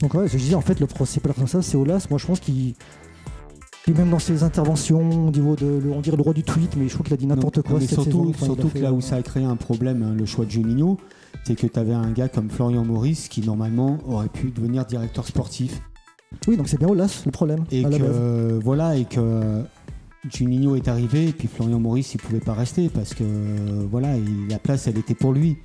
Donc, 0.00 0.14
ouais, 0.14 0.28
je 0.28 0.36
disais, 0.36 0.54
en 0.54 0.60
fait, 0.60 0.80
le 0.80 0.86
principal 0.86 1.30
responsable, 1.32 1.64
c'est 1.64 1.76
Olas. 1.76 2.06
Moi, 2.10 2.18
je 2.18 2.26
pense 2.26 2.40
qu'il. 2.40 2.74
même 3.88 4.10
dans 4.10 4.18
ses 4.18 4.42
interventions, 4.42 5.28
au 5.28 5.30
niveau 5.30 5.56
de. 5.56 5.66
le- 5.82 5.92
on 5.92 6.00
dirait 6.00 6.16
le 6.16 6.22
roi 6.22 6.32
du 6.34 6.42
tweet, 6.42 6.76
mais 6.76 6.88
je 6.88 6.94
trouve 6.94 7.04
qu'il 7.04 7.14
a 7.14 7.16
dit 7.16 7.26
n'importe 7.26 7.62
quoi 7.62 7.78
mais 7.78 7.86
cette 7.86 8.00
surtout, 8.00 8.32
saison. 8.34 8.44
Surtout 8.46 8.68
fait, 8.68 8.78
que 8.80 8.84
là 8.84 8.92
où 8.92 9.00
ça 9.00 9.16
a 9.16 9.22
créé 9.22 9.44
un 9.44 9.56
problème, 9.56 10.02
hein, 10.02 10.14
le 10.18 10.26
choix 10.26 10.44
de 10.44 10.50
Juninho, 10.50 10.98
c'est 11.44 11.54
que 11.54 11.66
tu 11.66 11.78
avais 11.78 11.94
un 11.94 12.10
gars 12.10 12.28
comme 12.28 12.50
Florian 12.50 12.84
Maurice 12.84 13.28
qui 13.28 13.40
normalement 13.42 13.98
aurait 14.06 14.28
pu 14.28 14.50
devenir 14.50 14.84
directeur 14.84 15.26
sportif. 15.26 15.80
Oui, 16.48 16.56
donc 16.56 16.68
c'est 16.68 16.78
bien 16.78 16.88
Olas, 16.88 17.22
le 17.26 17.30
problème. 17.30 17.64
Et 17.70 17.82
que 17.82 17.88
euh, 17.92 18.60
voilà, 18.62 18.96
et 18.96 19.04
que 19.04 19.62
Juninho 20.30 20.76
est 20.76 20.88
arrivé, 20.88 21.28
et 21.28 21.32
puis 21.32 21.48
Florian 21.48 21.78
Maurice 21.80 22.14
il 22.14 22.18
pouvait 22.18 22.40
pas 22.40 22.54
rester 22.54 22.88
parce 22.88 23.14
que 23.14 23.24
voilà, 23.90 24.16
il- 24.16 24.48
la 24.48 24.58
place 24.58 24.86
elle 24.86 24.98
était 24.98 25.14
pour 25.14 25.32
lui. 25.32 25.58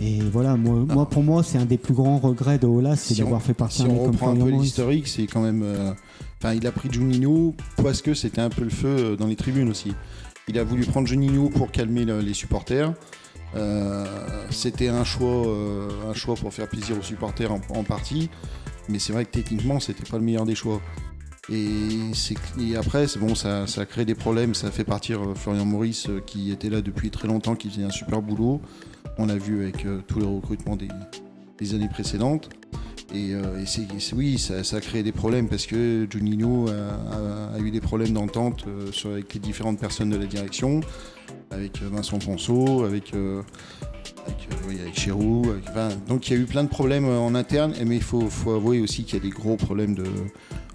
Et 0.00 0.20
voilà, 0.20 0.56
moi, 0.56 0.74
moi 0.94 1.08
pour 1.08 1.22
moi 1.22 1.42
c'est 1.42 1.58
un 1.58 1.64
des 1.64 1.78
plus 1.78 1.94
grands 1.94 2.18
regrets 2.18 2.58
de 2.58 2.66
Olas, 2.66 2.96
c'est 2.96 3.14
Si 3.14 3.20
d'avoir 3.20 3.40
fait 3.42 3.54
partie 3.54 3.82
Si 3.82 3.82
on 3.86 4.04
reprend 4.04 4.30
un 4.30 4.34
peu 4.36 4.50
l'historique, 4.62 5.08
c'est 5.08 5.26
quand 5.26 5.40
même. 5.42 5.62
euh, 5.64 5.92
Enfin, 6.42 6.54
il 6.54 6.66
a 6.66 6.72
pris 6.72 6.90
Juninho 6.90 7.54
parce 7.82 8.02
que 8.02 8.14
c'était 8.14 8.40
un 8.40 8.50
peu 8.50 8.64
le 8.64 8.70
feu 8.70 8.88
euh, 8.88 9.16
dans 9.16 9.26
les 9.28 9.36
tribunes 9.36 9.68
aussi. 9.70 9.92
Il 10.48 10.58
a 10.58 10.64
voulu 10.64 10.84
prendre 10.84 11.06
Juninho 11.06 11.48
pour 11.50 11.70
calmer 11.70 12.04
le- 12.04 12.20
les 12.20 12.34
supporters. 12.34 12.92
Euh, 13.54 14.04
c'était 14.50 14.88
un 14.88 15.04
choix, 15.04 15.46
euh, 15.46 15.88
un 16.10 16.14
choix 16.14 16.34
pour 16.34 16.52
faire 16.52 16.66
plaisir 16.68 16.96
aux 16.98 17.02
supporters 17.02 17.52
en, 17.52 17.60
en 17.76 17.84
partie, 17.84 18.28
mais 18.88 18.98
c'est 18.98 19.12
vrai 19.12 19.24
que 19.24 19.30
techniquement, 19.30 19.78
c'était 19.78 20.02
pas 20.08 20.16
le 20.18 20.24
meilleur 20.24 20.44
des 20.44 20.54
choix. 20.54 20.80
Et, 21.50 22.76
après, 22.76 23.06
bon, 23.18 23.34
ça, 23.34 23.66
ça 23.66 23.80
a 23.80 23.86
créé 23.86 24.04
des 24.04 24.14
problèmes. 24.14 24.54
Ça 24.54 24.70
fait 24.70 24.84
partir 24.84 25.20
euh, 25.22 25.34
Florian 25.34 25.64
Maurice, 25.64 26.08
euh, 26.08 26.20
qui 26.24 26.52
était 26.52 26.70
là 26.70 26.80
depuis 26.82 27.10
très 27.10 27.26
longtemps, 27.26 27.56
qui 27.56 27.68
faisait 27.68 27.82
un 27.82 27.90
super 27.90 28.22
boulot. 28.22 28.60
On 29.18 29.26
l'a 29.26 29.36
vu 29.36 29.62
avec 29.62 29.84
euh, 29.84 30.00
tous 30.06 30.20
les 30.20 30.26
recrutements 30.26 30.76
des, 30.76 31.74
années 31.74 31.88
précédentes. 31.88 32.48
Et, 33.14 33.34
oui, 34.14 34.38
ça, 34.38 34.76
a 34.76 34.80
créé 34.80 35.02
des 35.02 35.12
problèmes 35.12 35.48
parce 35.48 35.66
que 35.66 36.06
Juninho 36.10 36.68
a, 36.70 37.54
a- 37.54 37.58
eu 37.60 37.70
des 37.70 37.80
problèmes 37.80 38.12
d'entente 38.12 38.64
avec 39.04 39.34
les 39.34 39.40
différentes 39.40 39.78
personnes 39.78 40.08
de 40.10 40.16
la 40.16 40.24
direction, 40.24 40.80
avec 41.50 41.82
Vincent 41.82 42.18
Ponceau, 42.18 42.84
avec, 42.84 43.12
euh, 43.14 43.42
avec, 44.26 44.48
donc 46.08 46.30
il 46.30 46.36
y 46.36 46.40
a 46.40 46.42
eu 46.42 46.46
plein 46.46 46.64
de 46.64 46.70
problèmes 46.70 47.04
en 47.04 47.34
interne, 47.34 47.74
mais 47.84 47.96
il 47.96 48.02
faut 48.02 48.24
avouer 48.50 48.80
aussi 48.80 49.04
qu'il 49.04 49.18
y 49.18 49.20
a 49.20 49.22
des 49.22 49.30
gros 49.30 49.56
problèmes 49.56 49.94
de, 49.94 50.04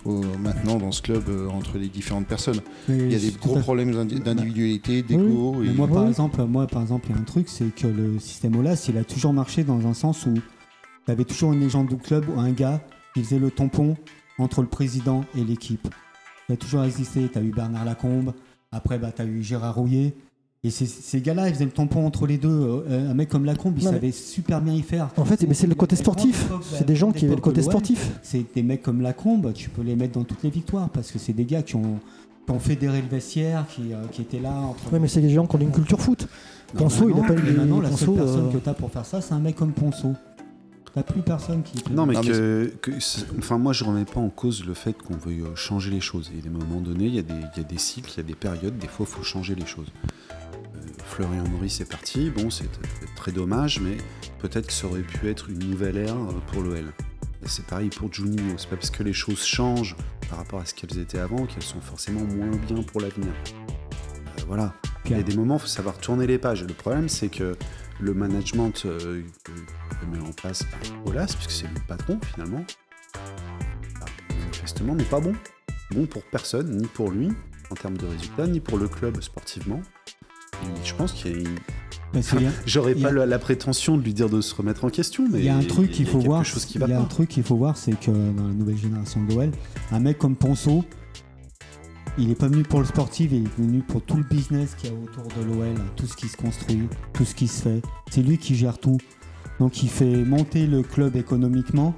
au- 0.08 0.22
maintenant 0.40 0.78
dans 0.78 0.92
ce 0.92 1.02
club 1.02 1.24
euh, 1.30 1.48
entre 1.50 1.78
les 1.78 1.88
différentes 1.90 2.28
personnes. 2.28 2.62
Mais 2.88 2.98
Il 2.98 3.12
y 3.12 3.16
a 3.16 3.20
des 3.20 3.32
gros 3.38 3.58
problèmes 3.60 3.92
d'indi- 3.92 4.20
d'individualité, 4.20 5.00
et- 5.10 5.18
moi, 5.18 5.88
par 5.88 6.04
Oui. 6.04 6.10
exemple, 6.10 6.44
moi, 6.46 6.66
par 6.68 6.82
exemple, 6.82 7.08
il 7.10 7.16
y 7.16 7.18
a 7.18 7.22
un 7.22 7.26
truc, 7.26 7.50
c'est 7.50 7.74
que 7.76 7.88
le 7.88 8.18
système 8.20 8.56
OLAS, 8.56 8.86
il 8.90 8.98
a 8.98 9.04
toujours 9.04 9.34
marché 9.34 9.64
dans 9.64 9.86
un 9.86 9.94
sens 9.94 10.26
où 10.26 10.34
tu 11.06 11.12
avais 11.12 11.26
toujours 11.26 11.54
une 11.54 11.60
légende 11.60 11.88
du 11.88 11.98
club 11.98 12.26
ou 12.36 12.40
un 12.40 12.52
gars 12.52 12.82
qui 13.14 13.24
faisait 13.24 13.40
le 13.40 13.52
tampon 13.52 13.96
entre 14.40 14.62
le 14.62 14.68
président 14.68 15.26
et 15.36 15.44
l'équipe. 15.44 15.88
Il 16.50 16.54
a 16.54 16.58
toujours 16.58 16.84
existé. 16.84 17.28
Tu 17.32 17.38
as 17.38 17.42
eu 17.42 17.52
Bernard 17.52 17.84
Lacombe, 17.86 18.34
après, 18.72 18.98
bah, 19.00 19.12
tu 19.16 19.22
as 19.22 19.26
eu 19.26 19.42
Gérard 19.44 19.76
Rouillet. 19.76 20.16
Et 20.64 20.72
ces, 20.72 20.86
ces 20.88 21.22
gars-là, 21.22 21.48
ils 21.50 21.54
faisaient 21.54 21.66
le 21.66 21.72
tampon 21.72 22.06
entre 22.06 22.26
les 22.26 22.38
deux. 22.38 22.50
Euh, 22.50 23.12
un 23.12 23.14
mec 23.14 23.30
comme 23.30 23.46
Lacombe, 23.46 23.76
il 23.78 23.84
Non, 23.86 23.92
mais- 23.92 23.98
savait 23.98 24.12
super 24.12 24.60
bien 24.62 24.74
y 24.74 24.82
faire. 24.82 25.10
En 25.16 25.24
fait, 25.26 25.46
mais 25.48 25.54
c'est 25.54 25.68
le 25.68 25.76
côté 25.76 25.96
sportif. 25.96 26.50
C'est 26.64 26.86
des 26.86 26.96
gens 26.96 27.12
qui 27.12 27.26
avaient 27.26 27.36
le 27.36 27.42
côté 27.42 27.62
sportif. 27.62 28.12
c'est 28.24 28.44
des 28.56 28.64
mecs 28.64 28.82
comme 28.82 29.02
Lacombe, 29.02 29.54
tu 29.54 29.70
peux 29.70 29.84
les 29.84 29.96
mettre 29.96 30.14
dans 30.14 30.24
toutes 30.24 30.44
les 30.44 30.50
victoires 30.50 30.90
parce 30.90 31.12
que 31.12 31.20
c'est 31.20 31.34
des 31.34 31.46
gars 31.46 31.62
qui 31.62 31.76
ont, 31.76 32.00
qui 32.46 32.52
ont 32.52 32.60
fédéré 32.60 33.02
le 33.02 33.08
vestiaire, 33.08 33.66
qui, 33.70 33.94
euh, 33.94 33.98
qui 34.12 34.24
étaient 34.24 34.40
là. 34.40 34.52
Entre 34.54 34.92
Ouais, 34.92 35.00
mais 35.00 35.08
c'est 35.08 35.22
des 35.22 35.30
gens 35.30 35.46
qui 35.46 35.56
ont 35.56 35.60
une 35.60 35.72
culture 35.72 36.02
foot. 36.02 36.28
Ponceau, 36.76 37.10
il 37.10 37.18
a 37.18 37.24
pas 37.24 37.34
eu 37.34 37.54
maintenant, 37.54 37.80
la 37.80 37.90
Ponceau, 37.90 38.06
seule 38.08 38.16
personne 38.16 38.48
euh, 38.48 38.52
que 38.52 38.58
tu 38.58 38.70
as 38.70 38.74
pour 38.74 38.92
faire 38.92 39.06
ça, 39.06 39.22
c'est 39.22 39.34
un 39.34 39.40
mec 39.40 39.56
comme 39.56 39.72
Ponceau. 39.72 40.14
T'as 40.94 41.04
plus 41.04 41.22
personne 41.22 41.62
qui. 41.62 41.78
Non, 41.94 42.08
mais, 42.08 42.16
Non, 42.16 42.22
mais 42.24 42.72
que, 42.82 42.92
enfin, 43.38 43.60
moi, 43.60 43.72
je 43.72 43.84
remets 43.84 44.04
pas 44.06 44.20
en 44.20 44.30
cause 44.30 44.66
le 44.66 44.74
fait 44.74 44.94
qu'on 44.94 45.16
veuille 45.16 45.44
changer 45.54 45.92
les 45.92 46.00
choses. 46.02 46.32
Et 46.36 46.40
à 46.40 46.42
des 46.42 46.50
moments 46.50 46.82
donnés, 46.82 47.06
il 47.06 47.16
y, 47.16 47.20
a 47.20 47.22
des- 47.22 47.34
il 47.56 47.62
y 47.62 47.64
a 47.64 47.68
des 47.68 47.78
cycles, 47.78 48.12
il 48.16 48.18
y 48.18 48.20
a 48.22 48.24
des 48.24 48.34
périodes, 48.36 48.78
des 48.80 48.88
fois, 48.88 49.06
il 49.08 49.14
faut 49.16 49.22
changer 49.24 49.54
les 49.54 49.66
choses. 49.68 49.86
Florian 51.18 51.48
Maurice 51.50 51.82
est 51.82 51.90
parti, 51.90 52.30
bon, 52.30 52.52
c'est 52.52 52.70
très 53.16 53.32
dommage, 53.32 53.80
mais 53.80 53.98
peut-être 54.38 54.68
que 54.68 54.74
ça 54.74 54.86
aurait 54.86 55.02
pu 55.02 55.28
être 55.28 55.50
une 55.50 55.68
nouvelle 55.68 55.98
ère 55.98 56.14
euh, 56.14 56.32
pour 56.46 56.62
l'OL. 56.62 56.94
Et 57.44 57.48
c'est 57.48 57.66
pareil 57.66 57.90
pour 57.90 58.14
Juninho, 58.14 58.56
c'est 58.60 58.70
pas 58.70 58.76
parce 58.76 58.92
que 58.92 59.02
les 59.02 59.14
choses 59.14 59.44
changent 59.44 59.96
par 60.30 60.38
rapport 60.38 60.60
à 60.60 60.66
ce 60.66 60.76
qu'elles 60.76 61.00
étaient 61.00 61.18
avant 61.18 61.48
qu'elles 61.48 61.64
sont 61.64 61.82
forcément 61.82 62.22
moins 62.22 62.56
bien 62.68 62.84
pour 62.84 63.02
l'avenir. 63.02 63.32
Euh, 63.48 64.44
voilà. 64.46 64.76
Il 65.06 65.18
y 65.18 65.20
a 65.20 65.24
des 65.24 65.36
moments, 65.36 65.56
il 65.56 65.62
faut 65.62 65.66
savoir 65.66 65.98
tourner 65.98 66.28
les 66.28 66.38
pages. 66.38 66.64
Le 66.64 66.76
problème, 66.76 67.10
c'est 67.10 67.30
que 67.30 67.58
le 68.00 68.14
management 68.14 68.84
euh, 68.86 69.24
que, 69.44 70.06
met 70.16 70.20
en 70.20 70.34
place 70.34 70.66
Olas, 71.08 71.34
puisque 71.36 71.50
c'est 71.50 71.68
le 71.68 71.82
patron 71.88 72.20
finalement, 72.32 72.64
bah, 74.00 74.06
manifestement 74.40 74.94
n'est 74.94 75.04
pas 75.04 75.20
bon. 75.20 75.34
bon 75.90 76.06
pour 76.06 76.22
personne, 76.26 76.78
ni 76.78 76.86
pour 76.86 77.10
lui 77.10 77.30
en 77.72 77.74
termes 77.74 77.98
de 77.98 78.06
résultats, 78.06 78.46
ni 78.46 78.60
pour 78.60 78.78
le 78.78 78.88
club 78.88 79.20
sportivement. 79.20 79.82
Je 80.84 80.94
pense 80.94 81.12
qu'il 81.14 81.42
y 81.42 81.46
a 81.46 81.50
J'aurais 82.66 82.96
pas 82.96 83.10
a- 83.10 83.26
la, 83.26 83.40
prétention 83.40 83.98
de 83.98 84.04
lui 84.04 84.14
dire 84.14 84.30
de 84.30 84.42
se 84.42 84.56
remettre 84.56 84.86
en 84.86 84.90
question, 84.90 85.28
mais 85.30 85.40
Il 85.40 85.46
y 85.46 85.50
a 85.50 85.58
un 85.58 85.64
truc 85.64 85.92
qu'il 85.92 86.02
il 86.02 86.08
y 86.08 86.10
a 86.10 86.12
faut 86.14 86.20
voir. 86.20 86.44
Il 86.76 86.90
y 86.90 86.94
a 86.94 87.00
un 87.00 87.06
truc 87.06 87.30
qu'il 87.30 87.44
faut 87.44 87.58
voir, 87.58 87.78
c'est 87.78 88.00
que 88.00 88.12
dans 88.12 88.48
la 88.48 88.54
nouvelle 88.54 88.78
génération 88.78 89.24
de 89.24 89.34
l'OL, 89.34 89.52
un 89.92 90.00
mec 90.00 90.18
comme 90.18 90.36
Ponceau, 90.36 90.84
il 92.18 92.30
n'est 92.30 92.36
pas 92.36 92.48
venu 92.48 92.64
pour 92.64 92.80
le 92.80 92.86
sportif, 92.86 93.32
il 93.32 93.44
est 93.44 93.62
venu 93.62 93.82
pour 93.82 94.02
tout 94.02 94.18
le 94.18 94.24
business 94.24 94.74
qu'il 94.76 94.90
y 94.90 94.94
a 94.94 94.96
autour 94.96 95.24
de 95.24 95.44
l'OL, 95.44 95.76
tout 95.96 96.08
ce 96.08 96.16
qui 96.16 96.28
se 96.28 96.38
construit, 96.38 96.88
tout 97.14 97.26
ce 97.26 97.36
qui 97.36 97.48
se 97.48 97.62
fait. 97.62 97.82
C'est 98.10 98.24
lui 98.24 98.38
qui 98.38 98.56
gère 98.56 98.80
tout. 98.80 98.98
Donc 99.60 99.84
il 99.84 99.90
fait 99.90 100.24
monter 100.24 100.68
le 100.68 100.84
club 100.84 101.16
économiquement 101.16 101.96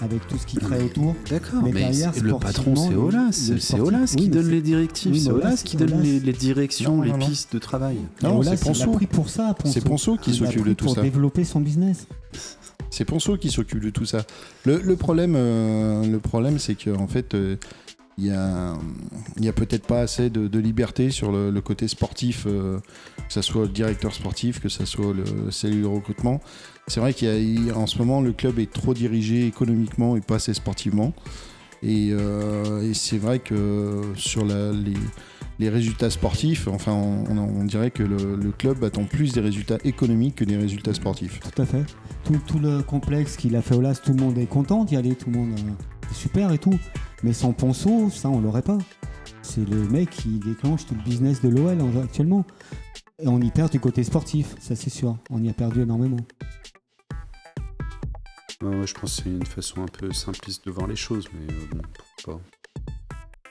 avec 0.00 0.26
tout 0.28 0.36
ce 0.38 0.46
qu'il 0.46 0.58
crée 0.60 0.84
autour. 0.84 1.14
D'accord, 1.30 1.62
Mais 1.62 1.72
mais, 1.72 1.80
derrière, 1.80 2.12
c'est- 2.14 2.20
le 2.22 2.34
patron 2.38 2.74
c'est 2.76 2.94
Olas, 2.94 3.32
c'est 3.58 3.80
Olas 3.80 4.14
qui 4.16 4.28
donne 4.28 4.48
les 4.50 4.60
directives, 4.60 5.12
oui, 5.12 5.20
c'est 5.20 5.30
Olas 5.30 5.62
qui 5.64 5.76
donne 5.76 6.00
les, 6.02 6.20
les 6.20 6.32
directions, 6.32 6.96
Non, 6.96 7.02
les 7.02 7.10
non, 7.12 7.18
non. 7.18 7.26
pistes 7.26 7.52
de 7.54 7.58
travail. 7.58 7.96
Non, 8.22 8.42
c'est 8.42 8.60
Ponceau. 8.62 8.92
pris 8.92 9.06
pour 9.06 9.28
ça, 9.28 9.54
Ponceau. 9.58 9.72
C'est 9.72 9.84
Ponceau 9.84 10.16
qui 10.16 10.34
s'occupe 10.34 10.66
de 10.66 10.72
tout 10.74 10.84
pour 10.86 10.94
ça. 10.96 11.02
développer 11.02 11.44
son 11.44 11.60
business. 11.60 12.06
C'est 12.90 13.04
Ponceau 13.04 13.36
qui 13.36 13.50
s'occupe 13.50 13.80
de 13.80 13.90
tout 13.90 14.04
ça. 14.06 14.24
Le, 14.64 14.80
le 14.80 14.96
problème, 14.96 15.34
euh, 15.36 16.04
le 16.06 16.18
problème 16.18 16.58
c'est 16.58 16.74
qu'en 16.74 17.00
en 17.02 17.06
fait, 17.06 17.34
euh, 17.34 17.56
il 18.18 18.24
y 18.24 18.30
a, 18.30 19.52
peut-être 19.54 19.86
pas 19.86 20.00
assez 20.00 20.30
de, 20.30 20.58
liberté 20.58 21.10
sur 21.10 21.32
le, 21.32 21.60
côté 21.60 21.86
sportif, 21.86 22.44
euh, 22.46 22.78
que 23.28 23.32
ce 23.32 23.42
soit 23.42 23.62
le 23.62 23.68
directeur 23.68 24.14
sportif, 24.14 24.60
que 24.60 24.68
ce 24.68 24.86
soit 24.86 25.12
le 25.12 25.50
cellule 25.50 25.86
recrutement. 25.86 26.40
C'est 26.86 27.00
vrai 27.00 27.12
qu'il 27.12 27.28
y 27.28 27.30
a- 27.30 27.38
il- 27.38 27.72
en 27.72 27.86
ce 27.86 27.98
moment, 27.98 28.20
le 28.22 28.32
club 28.32 28.58
est 28.58 28.72
trop 28.72 28.94
dirigé 28.94 29.46
économiquement 29.46 30.16
et 30.16 30.20
pas 30.20 30.36
assez 30.36 30.54
sportivement. 30.54 31.12
Et, 31.82 32.10
euh, 32.12 32.92
c'est 32.94 33.18
vrai 33.18 33.38
que 33.38 34.00
sur 34.14 34.46
les, 34.46 35.68
résultats 35.68 36.10
sportifs, 36.10 36.68
enfin, 36.68 36.92
on, 36.92 37.64
dirait 37.64 37.90
que 37.90 38.02
le, 38.02 38.36
le 38.36 38.50
club 38.50 38.82
attend 38.82 39.04
plus 39.04 39.32
des 39.32 39.40
résultats 39.40 39.78
économiques 39.84 40.36
que 40.36 40.44
des 40.44 40.56
résultats 40.56 40.94
sportifs. 40.94 41.40
Tout 41.40 41.60
à 41.62 41.66
fait. 41.66 41.84
Tout, 42.24 42.40
tout 42.46 42.58
le 42.58 42.82
complexe 42.82 43.36
qu'il 43.36 43.56
a 43.56 43.62
fait 43.62 43.74
au 43.74 43.80
LAS, 43.82 44.00
tout 44.02 44.12
le 44.12 44.22
monde 44.22 44.38
est 44.38 44.46
content 44.46 44.84
d'y 44.84 44.96
aller, 44.96 45.14
tout 45.14 45.30
le 45.30 45.36
monde 45.36 45.50
euh, 45.58 46.10
est 46.10 46.14
super 46.14 46.52
et 46.52 46.58
tout. 46.58 46.78
Mais 47.22 47.32
sans 47.32 47.52
Ponceau, 47.52 48.10
ça 48.10 48.28
on 48.28 48.40
l'aurait 48.40 48.62
pas. 48.62 48.78
C'est 49.42 49.68
le 49.68 49.88
mec 49.88 50.10
qui 50.10 50.38
déclenche 50.38 50.86
tout 50.86 50.94
le 50.94 51.02
business 51.02 51.40
de 51.42 51.48
l'OL 51.48 51.80
en- 51.80 52.02
actuellement. 52.02 52.44
Et 53.18 53.28
on 53.28 53.40
y 53.40 53.50
perd 53.50 53.72
du 53.72 53.80
côté 53.80 54.04
sportif, 54.04 54.54
ça 54.60 54.76
c'est 54.76 54.90
sûr. 54.90 55.16
On 55.30 55.42
y 55.42 55.48
a 55.48 55.54
perdu 55.54 55.80
énormément. 55.82 56.18
Je 58.60 58.66
pense 58.94 59.16
que 59.16 59.22
c'est 59.22 59.30
une 59.30 59.44
façon 59.46 59.82
un 59.82 59.86
peu 59.86 60.12
simpliste 60.12 60.64
de 60.66 60.70
voir 60.70 60.86
les 60.86 60.96
choses, 60.96 61.28
mais 61.32 61.52
euh, 61.52 61.66
bon, 61.72 61.82
pourquoi 62.16 62.40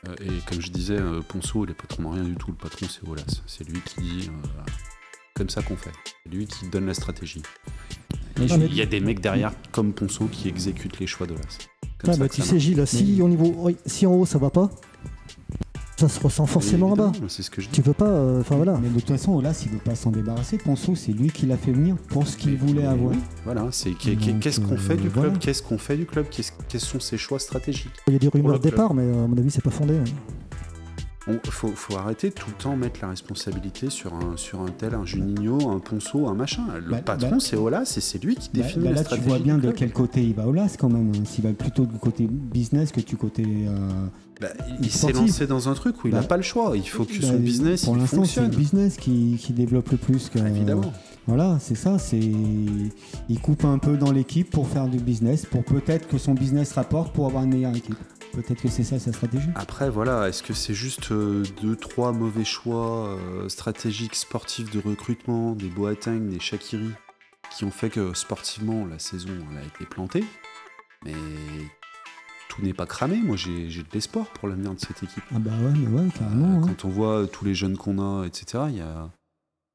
pas. 0.03 0.09
Euh, 0.11 0.15
et 0.21 0.39
comme 0.49 0.61
je 0.61 0.71
disais, 0.71 0.97
euh, 0.99 1.21
Ponceau, 1.21 1.65
il 1.65 1.71
est 1.71 1.75
patron 1.75 2.03
de 2.03 2.07
rien 2.15 2.23
du 2.23 2.35
tout. 2.35 2.51
Le 2.51 2.57
patron, 2.57 2.87
c'est 2.89 3.07
Olas. 3.07 3.41
C'est 3.47 3.67
lui 3.67 3.81
qui 3.81 4.01
dit 4.01 4.29
euh, 4.29 4.47
comme 5.35 5.49
ça 5.49 5.61
qu'on 5.61 5.75
fait. 5.75 5.91
C'est 6.23 6.31
lui 6.31 6.45
qui 6.47 6.67
donne 6.69 6.85
la 6.87 6.93
stratégie. 6.93 7.41
Ah, 8.37 8.41
Il 8.57 8.73
y 8.75 8.81
a 8.81 8.85
des 8.85 8.99
mecs 8.99 9.21
derrière, 9.21 9.53
comme 9.71 9.93
Ponceau, 9.93 10.25
qui 10.27 10.49
exécutent 10.49 10.99
les 10.99 11.07
choix 11.07 11.25
d'Olas. 11.27 11.57
Comme 12.05 12.13
Ah, 12.13 12.17
ça 12.17 12.19
bah, 12.23 12.29
tu 12.29 12.41
ça 12.41 12.47
sais, 12.49 12.59
Gilles, 12.59 12.83
si, 12.85 13.21
au 13.21 13.27
niveau, 13.27 13.53
oui, 13.57 13.75
si 13.85 14.05
en 14.05 14.13
haut 14.13 14.25
ça 14.25 14.37
va 14.37 14.49
pas, 14.49 14.69
ça 15.97 16.09
se 16.09 16.19
ressent 16.19 16.45
forcément 16.45 16.91
en 16.91 16.95
bas. 16.95 17.11
C'est 17.29 17.41
ce 17.41 17.49
que 17.49 17.61
je 17.61 17.67
dis. 17.67 17.71
Tu 17.73 17.81
peux 17.81 17.93
pas. 17.93 18.05
euh, 18.09 18.41
Enfin 18.41 18.57
voilà. 18.57 18.77
Mais 18.81 18.89
de 18.89 18.93
toute 18.99 19.07
façon, 19.07 19.33
Olas, 19.33 19.61
il 19.65 19.69
ne 19.71 19.77
veut 19.77 19.81
pas 19.83 19.95
s'en 19.95 20.11
débarrasser. 20.11 20.57
Ponceau, 20.57 20.93
c'est 20.93 21.13
lui 21.13 21.29
qui 21.29 21.45
l'a 21.45 21.55
fait 21.57 21.71
venir 21.71 21.95
pour 22.09 22.27
ce 22.27 22.35
qu'il 22.37 22.57
voulait 22.57 22.81
mais 22.81 22.87
avoir. 22.87 23.11
oui, 23.11 23.17
Voilà, 23.45 23.67
c'est 23.71 23.91
Donc, 23.91 24.39
qu'est-ce 24.41 24.59
qu'on 24.59 24.73
euh, 24.73 24.77
fait 24.77 24.97
du 24.97 25.09
club? 25.09 25.37
Qu'est-ce 25.39 25.63
qu'on 25.63 25.77
fait 25.77 25.95
du 25.97 26.05
club? 26.05 26.25
Quels 26.67 26.81
sont 26.81 26.99
ses 26.99 27.17
choix 27.17 27.39
stratégiques? 27.39 27.93
Il 28.07 28.13
y 28.13 28.15
a 28.17 28.19
des 28.19 28.27
rumeurs 28.27 28.59
de 28.59 28.63
départ, 28.63 28.93
mais 28.93 29.03
euh, 29.03 29.23
à 29.23 29.27
mon 29.27 29.37
avis, 29.37 29.49
c'est 29.49 29.63
pas 29.63 29.71
fondé. 29.71 29.95
hein. 29.97 30.03
Il 31.27 31.39
faut, 31.49 31.69
faut 31.69 31.97
arrêter 31.97 32.29
tout 32.29 32.49
le 32.51 32.55
temps 32.55 32.75
mettre 32.75 32.99
la 33.01 33.09
responsabilité 33.09 33.89
sur 33.89 34.13
un, 34.13 34.37
sur 34.37 34.61
un 34.61 34.67
tel, 34.69 34.93
un 34.93 35.05
Juninho, 35.05 35.69
un 35.71 35.79
Ponceau, 35.79 36.27
un 36.27 36.35
machin. 36.35 36.61
Le 36.83 36.91
Bah, 36.91 36.97
patron, 37.03 37.31
bah- 37.31 37.37
c'est 37.39 37.55
Olas 37.55 37.91
et 37.97 38.01
c'est 38.01 38.23
lui 38.23 38.35
qui 38.35 38.49
Bah, 38.53 38.61
définit 38.61 38.83
bah 38.85 38.89
la 38.91 38.95
là, 38.97 39.01
tu 39.01 39.05
stratégie. 39.05 39.27
vois 39.29 39.39
bien 39.39 39.57
de 39.57 39.71
quel 39.71 39.91
côté 39.91 40.21
il 40.23 40.35
va 40.35 40.47
Olas 40.47 40.75
quand 40.77 40.89
même. 40.89 41.09
hein. 41.15 41.23
S'il 41.25 41.43
va 41.43 41.51
plutôt 41.53 41.87
du 41.87 41.97
côté 41.97 42.27
business 42.29 42.91
que 42.91 43.01
du 43.01 43.17
côté. 43.17 43.43
euh, 43.67 43.75
Bah, 44.39 44.49
il 44.79 44.91
s'est 44.91 45.13
lancé 45.13 45.47
dans 45.47 45.67
un 45.67 45.73
truc 45.73 46.03
où 46.03 46.07
il 46.09 46.13
n'a 46.13 46.21
pas 46.21 46.37
le 46.37 46.43
choix. 46.43 46.73
Il 46.77 46.87
faut 46.87 47.05
que 47.05 47.19
son 47.19 47.37
business 47.37 47.85
Pour 47.85 47.95
l'instant, 47.95 48.23
c'est 48.25 48.41
le 48.41 48.47
business 48.49 48.97
qui, 48.97 49.39
qui 49.41 49.51
développe 49.53 49.89
le 49.89 49.97
plus. 49.97 50.29
Que, 50.29 50.37
évidemment. 50.37 50.93
Voilà, 51.25 51.57
c'est 51.59 51.73
ça. 51.73 51.97
C'est 51.97 52.19
il 52.19 53.39
coupe 53.41 53.65
un 53.65 53.79
peu 53.79 53.97
dans 53.97 54.11
l'équipe 54.11 54.51
pour 54.51 54.67
faire 54.67 54.87
du 54.87 54.99
business, 54.99 55.47
pour 55.47 55.63
peut-être 55.63 56.07
que 56.07 56.19
son 56.19 56.35
business 56.35 56.73
rapporte 56.73 57.13
pour 57.15 57.25
avoir 57.25 57.43
une 57.45 57.49
meilleure 57.49 57.75
équipe. 57.75 57.95
Peut-être 58.35 58.61
que 58.61 58.67
c'est 58.67 58.83
ça 58.83 58.99
sa 58.99 59.13
stratégie. 59.13 59.47
Après, 59.55 59.89
voilà, 59.89 60.27
est-ce 60.27 60.43
que 60.43 60.53
c'est 60.53 60.73
juste 60.73 61.11
euh, 61.11 61.43
deux, 61.61 61.77
trois 61.77 62.11
mauvais 62.11 62.43
choix 62.43 63.07
euh, 63.07 63.47
stratégiques, 63.47 64.15
sportifs 64.15 64.69
de 64.71 64.79
recrutement, 64.79 65.53
des 65.53 65.69
Boateng, 65.69 66.27
des 66.27 66.39
Shakiri, 66.41 66.91
qui 67.55 67.63
ont 67.63 67.71
fait 67.71 67.89
que 67.89 68.13
sportivement, 68.13 68.85
la 68.85 68.99
saison 68.99 69.29
elle 69.51 69.59
a 69.59 69.61
été 69.61 69.85
plantée? 69.85 70.25
Mais 71.05 71.13
tout 72.49 72.61
n'est 72.61 72.73
pas 72.73 72.85
cramé. 72.85 73.21
Moi, 73.23 73.37
j'ai 73.37 73.67
de 73.67 73.93
l'espoir 73.93 74.25
pour 74.33 74.49
l'avenir 74.49 74.73
de 74.73 74.79
cette 74.81 75.01
équipe. 75.01 75.23
Ah 75.33 75.39
bah 75.39 75.51
ouais, 75.51 75.73
mais 75.77 75.87
ouais, 75.87 76.09
carrément. 76.17 76.61
Euh. 76.61 76.67
Quand 76.67 76.83
on 76.83 76.89
voit 76.89 77.27
tous 77.27 77.45
les 77.45 77.55
jeunes 77.55 77.77
qu'on 77.77 77.99
a, 77.99 78.25
etc., 78.25 78.65
il 78.67 78.77
y 78.77 78.81
a 78.81 79.09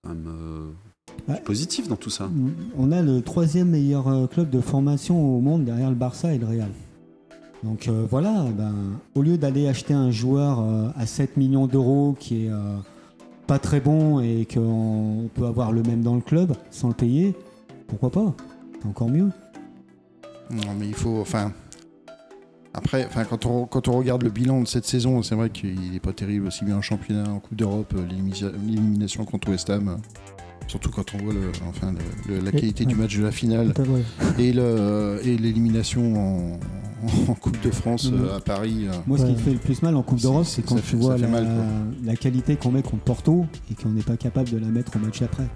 quand 0.04 0.10
même 0.10 0.74
positif 1.46 1.88
dans 1.88 1.96
tout 1.96 2.10
ça. 2.10 2.28
On 2.76 2.92
a 2.92 3.00
le 3.00 3.22
troisième 3.22 3.70
meilleur 3.70 4.28
club 4.28 4.50
de 4.50 4.60
formation 4.60 5.18
au 5.18 5.40
monde 5.40 5.64
derrière 5.64 5.88
le 5.88 5.96
Barça 5.96 6.34
et 6.34 6.38
le 6.38 6.46
Real. 6.46 6.70
Donc 7.62 7.88
euh, 7.88 8.06
voilà, 8.08 8.46
ben, 8.56 8.74
au 9.14 9.22
lieu 9.22 9.36
d'aller 9.36 9.68
acheter 9.68 9.92
un 9.92 10.10
joueur 10.10 10.60
euh, 10.60 10.88
à 10.96 11.06
7 11.06 11.36
millions 11.36 11.66
d'euros 11.66 12.16
qui 12.18 12.46
est 12.46 12.50
euh, 12.50 12.76
pas 13.46 13.58
très 13.58 13.80
bon 13.80 14.20
et 14.20 14.46
qu'on 14.52 15.28
peut 15.34 15.44
avoir 15.44 15.70
le 15.70 15.82
même 15.82 16.02
dans 16.02 16.14
le 16.14 16.22
club 16.22 16.54
sans 16.70 16.88
le 16.88 16.94
payer, 16.94 17.34
pourquoi 17.86 18.10
pas? 18.10 18.34
C'est 18.80 18.88
encore 18.88 19.10
mieux. 19.10 19.28
Non, 20.50 20.74
mais 20.78 20.88
il 20.88 20.94
faut. 20.94 21.20
Enfin. 21.20 21.52
Après, 22.72 23.04
enfin, 23.04 23.24
quand, 23.24 23.46
on, 23.46 23.66
quand 23.66 23.88
on 23.88 23.98
regarde 23.98 24.22
le 24.22 24.30
bilan 24.30 24.62
de 24.62 24.68
cette 24.68 24.84
saison, 24.84 25.22
c'est 25.24 25.34
vrai 25.34 25.50
qu'il 25.50 25.90
n'est 25.90 25.98
pas 25.98 26.12
terrible, 26.12 26.46
aussi 26.46 26.64
bien 26.64 26.76
en 26.76 26.82
championnat, 26.82 27.28
en 27.28 27.40
Coupe 27.40 27.56
d'Europe, 27.56 27.92
l'élimination 28.08 29.24
contre 29.24 29.50
West 29.50 29.70
Ham. 29.70 30.00
Surtout 30.70 30.90
quand 30.90 31.14
on 31.16 31.18
voit 31.24 31.34
le, 31.34 31.50
enfin, 31.68 31.92
le- 32.28 32.34
le- 32.36 32.40
la 32.44 32.50
Et- 32.50 32.60
qualité 32.60 32.84
du 32.84 32.94
match 32.94 33.16
de 33.18 33.24
la 33.24 33.32
finale 33.32 33.74
et 34.38 34.52
le- 34.52 35.18
et 35.24 35.36
l'élimination 35.36 36.54
en, 36.54 36.60
en 37.28 37.34
Coupe 37.34 37.60
de 37.60 37.72
France 37.72 38.12
Mhm. 38.12 38.20
euh, 38.24 38.36
à 38.36 38.40
Paris. 38.40 38.86
euh. 38.86 38.92
Moi, 39.08 39.18
ce 39.18 39.24
qui 39.26 39.32
me 39.32 39.36
fait 39.36 39.52
le 39.52 39.58
plus 39.58 39.82
mal 39.82 39.96
en 39.96 40.02
Coupe 40.04 40.20
d'Europe, 40.20 40.44
c'est- 40.46 40.62
quand 40.62 40.76
ça 40.76 40.80
tu 40.82 40.86
fait- 40.86 40.96
vois 40.96 41.18
la, 41.18 41.26
fait 41.26 41.32
mal, 41.32 41.44
quoi. 41.44 41.64
la 42.04 42.14
qualité 42.14 42.54
qu'on 42.54 42.70
met 42.70 42.82
contre 42.82 43.02
Porto 43.02 43.46
et 43.68 43.74
qu'on 43.74 43.88
n'est 43.88 44.02
pas 44.04 44.16
capable 44.16 44.48
de 44.50 44.58
la 44.58 44.68
mettre 44.68 44.94
au 44.94 45.00
match 45.00 45.20
après. 45.22 45.48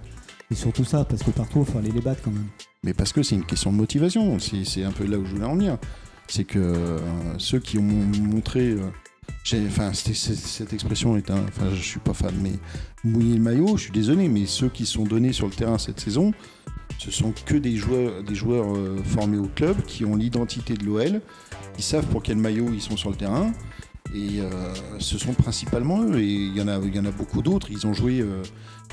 Et 0.51 0.57
surtout 0.57 0.85
ça, 0.85 1.05
parce 1.05 1.23
que 1.23 1.31
Porto, 1.31 1.61
il 1.65 1.73
faut 1.73 1.79
aller 1.79 1.93
les 1.93 2.01
battre 2.01 2.23
quand 2.25 2.33
même. 2.33 2.47
Mais 2.83 2.93
parce 2.93 3.13
que 3.13 3.23
c'est 3.23 3.37
une 3.37 3.45
question 3.47 3.71
de 3.71 3.77
motivation. 3.77 4.39
C'est 4.41 4.65
c'est 4.65 4.83
un 4.83 4.91
peu 4.91 5.07
là 5.07 5.17
où 5.19 5.25
je 5.25 5.31
voulais 5.31 5.47
en 5.47 5.55
venir. 5.55 5.79
C'est 6.27 6.45
que 6.45 6.59
euh, 6.59 6.99
ceux 7.39 7.61
qui 7.61 7.79
ont 7.79 7.83
montré. 7.83 8.75
Enfin, 9.67 9.93
cette 9.93 10.73
expression 10.73 11.17
est 11.17 11.31
un. 11.31 11.43
Enfin, 11.49 11.67
je 11.75 11.83
suis 11.83 12.01
pas 12.01 12.15
fan, 12.15 12.35
mais 12.43 12.53
mouiller 13.05 13.35
le 13.35 13.43
maillot, 13.43 13.77
je 13.77 13.85
suis 13.85 13.93
désolé, 13.93 14.29
mais 14.29 14.47
ceux 14.47 14.69
qui 14.69 14.87
sont 14.87 15.05
donnés 15.05 15.33
sur 15.33 15.47
le 15.47 15.53
terrain 15.53 15.77
cette 15.77 16.01
saison, 16.01 16.33
ce 16.99 17.11
sont 17.11 17.33
que 17.45 17.55
des 17.55 17.77
joueurs, 17.77 18.23
des 18.23 18.35
joueurs 18.35 18.75
euh, 18.75 19.03
formés 19.05 19.37
au 19.37 19.49
club 19.49 19.83
qui 19.83 20.05
ont 20.05 20.17
l'identité 20.17 20.75
de 20.75 20.85
l'OL, 20.85 21.21
qui 21.77 21.83
savent 21.83 22.07
pour 22.07 22.23
quel 22.23 22.37
maillot 22.37 22.71
ils 22.73 22.81
sont 22.81 22.97
sur 22.97 23.11
le 23.11 23.17
terrain. 23.17 23.53
Et 24.15 24.41
euh, 24.41 24.51
ce 24.99 25.19
sont 25.19 25.35
principalement 25.35 26.03
eux. 26.03 26.19
Et 26.19 26.27
il 26.27 26.57
y 26.57 26.63
en 26.63 26.69
a, 26.69 26.79
il 26.79 26.95
y 26.95 26.99
en 26.99 27.05
a 27.05 27.11
beaucoup 27.11 27.43
d'autres. 27.43 27.69
Ils 27.71 27.87
ont 27.87 27.93
joué, 27.93 28.21
euh, 28.21 28.43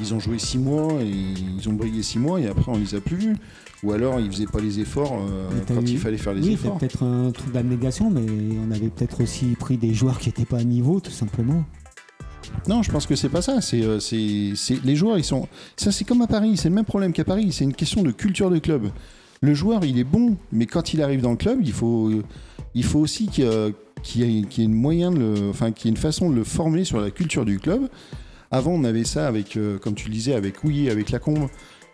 ils 0.02 0.14
ont 0.14 0.20
joué 0.20 0.40
six 0.40 0.58
mois 0.58 0.94
et 1.02 1.10
ils 1.58 1.70
ont 1.70 1.74
brillé 1.74 2.02
six 2.04 2.20
mois 2.20 2.40
et 2.42 2.48
après 2.48 2.72
on 2.72 2.78
les 2.78 2.96
a 2.96 3.00
plus 3.02 3.18
vus. 3.18 3.36
Ou 3.84 3.94
alors 3.94 4.20
ils 4.20 4.32
faisaient 4.32 4.46
pas 4.46 4.60
les 4.60 4.80
efforts 4.80 5.14
euh, 5.28 5.50
quand 5.68 5.82
eu- 5.82 5.86
il 5.92 5.98
fallait 5.98 6.18
faire 6.18 6.34
les 6.34 6.42
oui, 6.46 6.54
efforts. 6.54 6.78
peut-être 6.78 7.04
un 7.04 7.32
truc 7.32 7.52
d'abnégation, 7.52 8.10
mais 8.12 8.22
on 8.68 8.72
avait 8.72 8.90
peut-être 8.90 9.24
aussi 9.24 9.46
pris 9.60 9.78
des 9.78 9.94
joueurs 9.94 10.20
qui 10.20 10.30
n'étaient 10.30 10.46
pas 10.46 10.58
à 10.60 10.64
niveau, 10.64 11.00
tout 11.00 11.12
simplement. 11.12 11.64
Non, 12.68 12.84
je 12.84 12.92
pense 12.92 13.06
que 13.08 13.16
c'est 13.16 13.30
pas 13.30 13.42
ça. 13.42 13.62
C'est, 13.62 13.82
euh, 13.82 14.00
c'est, 14.00 14.54
les 14.84 14.96
joueurs, 14.96 15.18
ils 15.18 15.24
sont. 15.24 15.48
Ça, 15.78 15.92
c'est 15.92 16.04
comme 16.04 16.22
à 16.22 16.28
Paris. 16.28 16.58
C'est 16.58 16.70
le 16.70 16.76
même 16.76 16.86
problème 16.86 17.14
qu'à 17.14 17.24
Paris. 17.24 17.52
C'est 17.52 17.64
une 17.64 17.74
question 17.74 18.04
de 18.04 18.12
culture 18.12 18.50
de 18.50 18.60
club. 18.60 18.90
Le 19.42 19.54
joueur, 19.54 19.84
il 19.86 19.98
est 19.98 20.04
bon, 20.04 20.36
mais 20.52 20.66
quand 20.66 20.94
il 20.94 21.02
arrive 21.02 21.22
dans 21.22 21.32
le 21.32 21.38
club, 21.38 21.60
il 21.64 21.72
faut, 21.72 22.12
il 22.76 22.84
faut 22.84 23.00
aussi 23.00 23.28
qu'il 23.28 23.46
y 24.16 24.24
ait, 24.24 24.64
une 24.64 24.74
moyen 24.74 25.12
de 25.12 25.20
le- 25.20 25.50
enfin, 25.50 25.72
qu'il 25.72 25.86
y 25.86 25.88
ait 25.90 25.96
une 25.96 26.02
façon 26.02 26.30
de 26.30 26.36
le 26.36 26.44
former 26.44 26.84
sur 26.84 27.00
la 27.00 27.10
culture 27.10 27.46
du 27.46 27.58
club. 27.58 27.88
Avant, 28.52 28.72
on 28.72 28.84
avait 28.84 29.06
ça 29.06 29.28
avec, 29.28 29.56
euh, 29.56 29.80
comme 29.80 29.96
tu 29.96 30.08
le 30.10 30.14
disais, 30.14 30.34
avec 30.34 30.64
Houillet, 30.64 30.92
avec 30.92 31.10
Lacombe, 31.10 31.48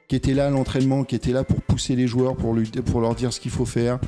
qui 0.08 0.16
était 0.16 0.34
là 0.34 0.48
à 0.48 0.50
l'entraînement, 0.50 1.04
qui 1.04 1.16
était 1.16 1.32
là 1.32 1.44
pour 1.44 1.62
pousser 1.62 1.96
les 1.96 2.08
joueurs, 2.08 2.36
pour 2.36 3.02
leur 3.02 3.16
dire 3.16 3.32
ce 3.32 3.40
qu'il 3.40 3.52
faut 3.52 3.66
faire, 3.66 4.00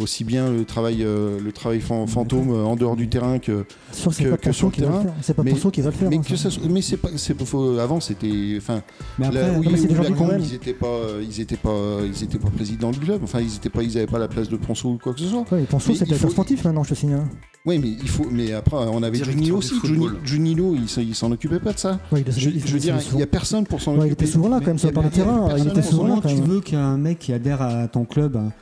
aussi 0.00 0.24
bien 0.24 0.50
le 0.50 0.64
travail, 0.64 0.98
euh, 1.02 1.38
le 1.40 1.52
travail 1.52 1.80
fan- 1.80 2.06
fantôme 2.06 2.50
euh, 2.50 2.64
en 2.64 2.76
dehors 2.76 2.94
du 2.96 3.08
terrain 3.08 3.38
que. 3.38 3.64
Sûr, 3.92 4.12
c'est 4.12 4.24
que- 4.24 4.28
pas 4.30 4.36
que 4.36 4.42
Ponceau 4.42 4.52
sur 4.58 4.66
le 4.68 4.72
qui 4.72 4.80
va 4.80 4.86
le 4.86 4.92
terrain. 4.92 5.02
faire. 5.04 5.12
C'est 5.22 5.34
pas 5.34 5.42
Mais- 5.42 5.50
Ponceau 5.50 5.70
qui 5.70 5.80
va 5.80 5.90
le 5.90 5.96
faire. 5.96 6.10
Mais 6.10 6.16
hein, 6.16 6.22
que 6.22 6.36
ça. 6.36 6.44
ça 6.44 6.50
soit- 6.50 6.68
mais 6.70 6.82
c'est 6.82 6.96
pas, 6.96 7.08
faut- 7.44 7.78
avant 7.78 8.00
c'était, 8.00 8.54
enfin, 8.58 8.82
Mais 9.18 9.26
après, 9.26 9.40
la- 9.52 9.58
oui, 9.58 9.66
la 9.70 10.04
du 10.08 10.14
Combe, 10.14 10.32
ils 10.40 10.54
étaient 10.54 10.72
pas, 10.74 10.86
euh, 10.86 11.24
ils 11.28 11.40
étaient 11.40 11.56
pas, 11.56 11.98
ils 12.04 12.22
étaient 12.24 12.38
pas 12.38 12.50
présidents 12.50 12.90
du 12.90 13.00
club. 13.00 13.20
Enfin, 13.24 13.40
ils 13.40 13.56
étaient 13.56 13.70
pas, 13.70 13.82
ils 13.82 13.96
avaient 13.96 14.06
pas 14.06 14.18
la 14.18 14.28
place 14.28 14.48
de 14.48 14.56
Ponceau 14.56 14.90
ou 14.90 14.98
quoi 15.02 15.12
que 15.14 15.20
ce 15.20 15.26
soit. 15.26 15.44
Ouais, 15.50 15.62
Ponceau, 15.64 15.92
c'est 15.94 16.04
directeur 16.04 16.28
faut- 16.28 16.32
sportif 16.34 16.64
maintenant, 16.64 16.84
je 16.84 16.90
te 16.90 16.94
signale. 16.94 17.24
Oui, 17.66 17.78
mais 17.78 17.88
il 17.88 18.08
faut, 18.08 18.24
mais 18.30 18.52
après 18.52 18.76
on 18.76 19.02
avait 19.02 19.18
du 19.18 19.50
aussi. 19.52 19.74
football. 19.74 20.16
Juni- 20.24 20.54
Juninho, 20.54 20.74
il, 20.76 21.14
s'en- 21.14 21.32
occupait 21.32 21.58
pas 21.58 21.72
de 21.72 21.78
ça. 21.78 21.98
Ouais, 22.12 22.22
il, 22.26 22.32
Je, 22.32 22.48
il- 22.50 22.64
je 22.66 22.72
veux 22.72 22.78
dire, 22.78 22.96
il- 23.12 23.18
y 23.18 23.22
a 23.22 23.26
personne 23.26 23.66
pour 23.66 23.80
s'en 23.82 23.92
Ouais, 23.92 23.98
il 23.98 24.00
occuper. 24.12 24.24
était 24.24 24.32
souvent 24.32 24.48
là 24.48 24.60
quand 24.60 24.68
même 24.68 24.78
sur 24.78 24.88
le 24.90 25.10
terrain. 25.10 25.48
Il 25.58 25.66
était 25.68 25.82
souvent 25.82 26.06
là 26.06 26.20
tu 26.26 26.34
veux 26.36 26.60
qu'un 26.60 26.96
mec 26.96 27.18
qui 27.18 27.32
adhère 27.32 27.60
à 27.60 27.88
ton 27.88 28.04
club, 28.04 28.36
hein, 28.36 28.52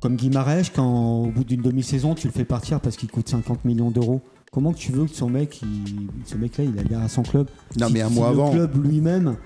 comme 0.00 0.16
Guy 0.16 0.30
Marèche, 0.30 0.70
quand 0.74 1.22
au 1.24 1.30
bout 1.30 1.44
d'une 1.44 1.62
demi-saison, 1.62 2.14
tu 2.14 2.26
le 2.28 2.32
fais 2.32 2.44
partir 2.44 2.80
parce 2.80 2.96
qu'il 2.96 3.10
coûte 3.10 3.28
50 3.28 3.64
millions 3.64 3.90
d'euros 3.90 4.20
Comment 4.52 4.72
que 4.72 4.78
tu 4.78 4.92
veux 4.92 5.04
que 5.04 5.14
son 5.14 5.28
mec, 5.28 5.60
il- 5.62 6.08
ce 6.24 6.36
mec-là, 6.36 6.64
il 6.64 6.78
adhère 6.78 7.00
à 7.02 7.08
son 7.08 7.22
club? 7.22 7.48
Non, 7.78 7.88
Si- 7.88 7.92
mais 7.92 8.00
un 8.00 8.08
si 8.08 8.14
mois 8.14 8.28
le 8.28 8.32
avant. 8.34 8.50
club 8.52 8.82
lui-même 8.86 9.36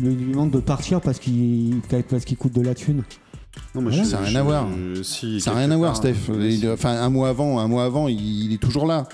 lui 0.00 0.14
lui 0.16 0.32
demande 0.32 0.50
de 0.50 0.58
partir 0.58 1.00
parce 1.00 1.18
qu'il 1.20 1.80
parce 2.10 2.24
qu'il 2.24 2.36
coûte 2.36 2.54
de 2.54 2.62
la 2.62 2.74
thune. 2.74 3.02
Non, 3.74 3.82
mais 3.82 3.90
Voilà. 3.90 4.02
je- 4.02 4.08
Ça 4.08 4.16
a 4.18 4.20
rien 4.22 4.30
je- 4.32 4.38
à 4.38 4.42
voir. 4.42 4.66
si, 5.02 5.40
Ça 5.40 5.52
n'a 5.52 5.58
rien 5.58 5.70
à 5.70 5.76
voir, 5.76 5.94
Steph. 5.94 6.14
Il- 6.40 6.68
enfin, 6.70 6.90
un 6.90 7.10
mois 7.10 7.28
avant, 7.28 7.58
un 7.60 7.68
mois 7.68 7.84
avant, 7.84 8.08
il, 8.08 8.18
il 8.46 8.52
est 8.54 8.58
toujours 8.58 8.86
là. 8.86 9.06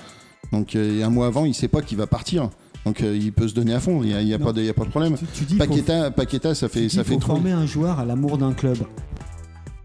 Donc, 0.51 0.75
euh, 0.75 1.03
un 1.03 1.09
mois 1.09 1.27
avant, 1.27 1.45
il 1.45 1.53
sait 1.53 1.67
pas 1.67 1.81
qu'il 1.81 1.97
va 1.97 2.07
partir. 2.07 2.49
Donc, 2.85 3.01
euh, 3.03 3.15
il 3.15 3.31
peut 3.33 3.47
se 3.47 3.53
donner 3.53 3.73
à 3.73 3.79
fond. 3.79 4.01
Il 4.01 4.07
n'y 4.07 4.13
a, 4.15 4.21
y 4.23 4.33
a 4.33 4.39
pas 4.39 4.53
de, 4.53 4.63
y 4.63 4.69
a 4.69 4.73
pas 4.73 4.85
de 4.85 4.89
problème. 4.89 5.15
Tu, 5.15 5.25
tu 5.33 5.43
dis 5.43 5.53
faut- 5.57 5.59
Paqueta, 5.59 6.09
Paqueta, 6.09 6.55
ça 6.55 6.67
tu 6.69 6.73
fait, 6.75 6.87
dis, 6.87 6.95
ça 6.95 7.03
fait 7.03 7.13
faut 7.13 7.19
trop. 7.19 7.33
former 7.35 7.51
un 7.51 7.65
joueur 7.67 7.99
à 7.99 8.05
l'amour 8.05 8.37
d'un 8.39 8.53
club. 8.53 8.77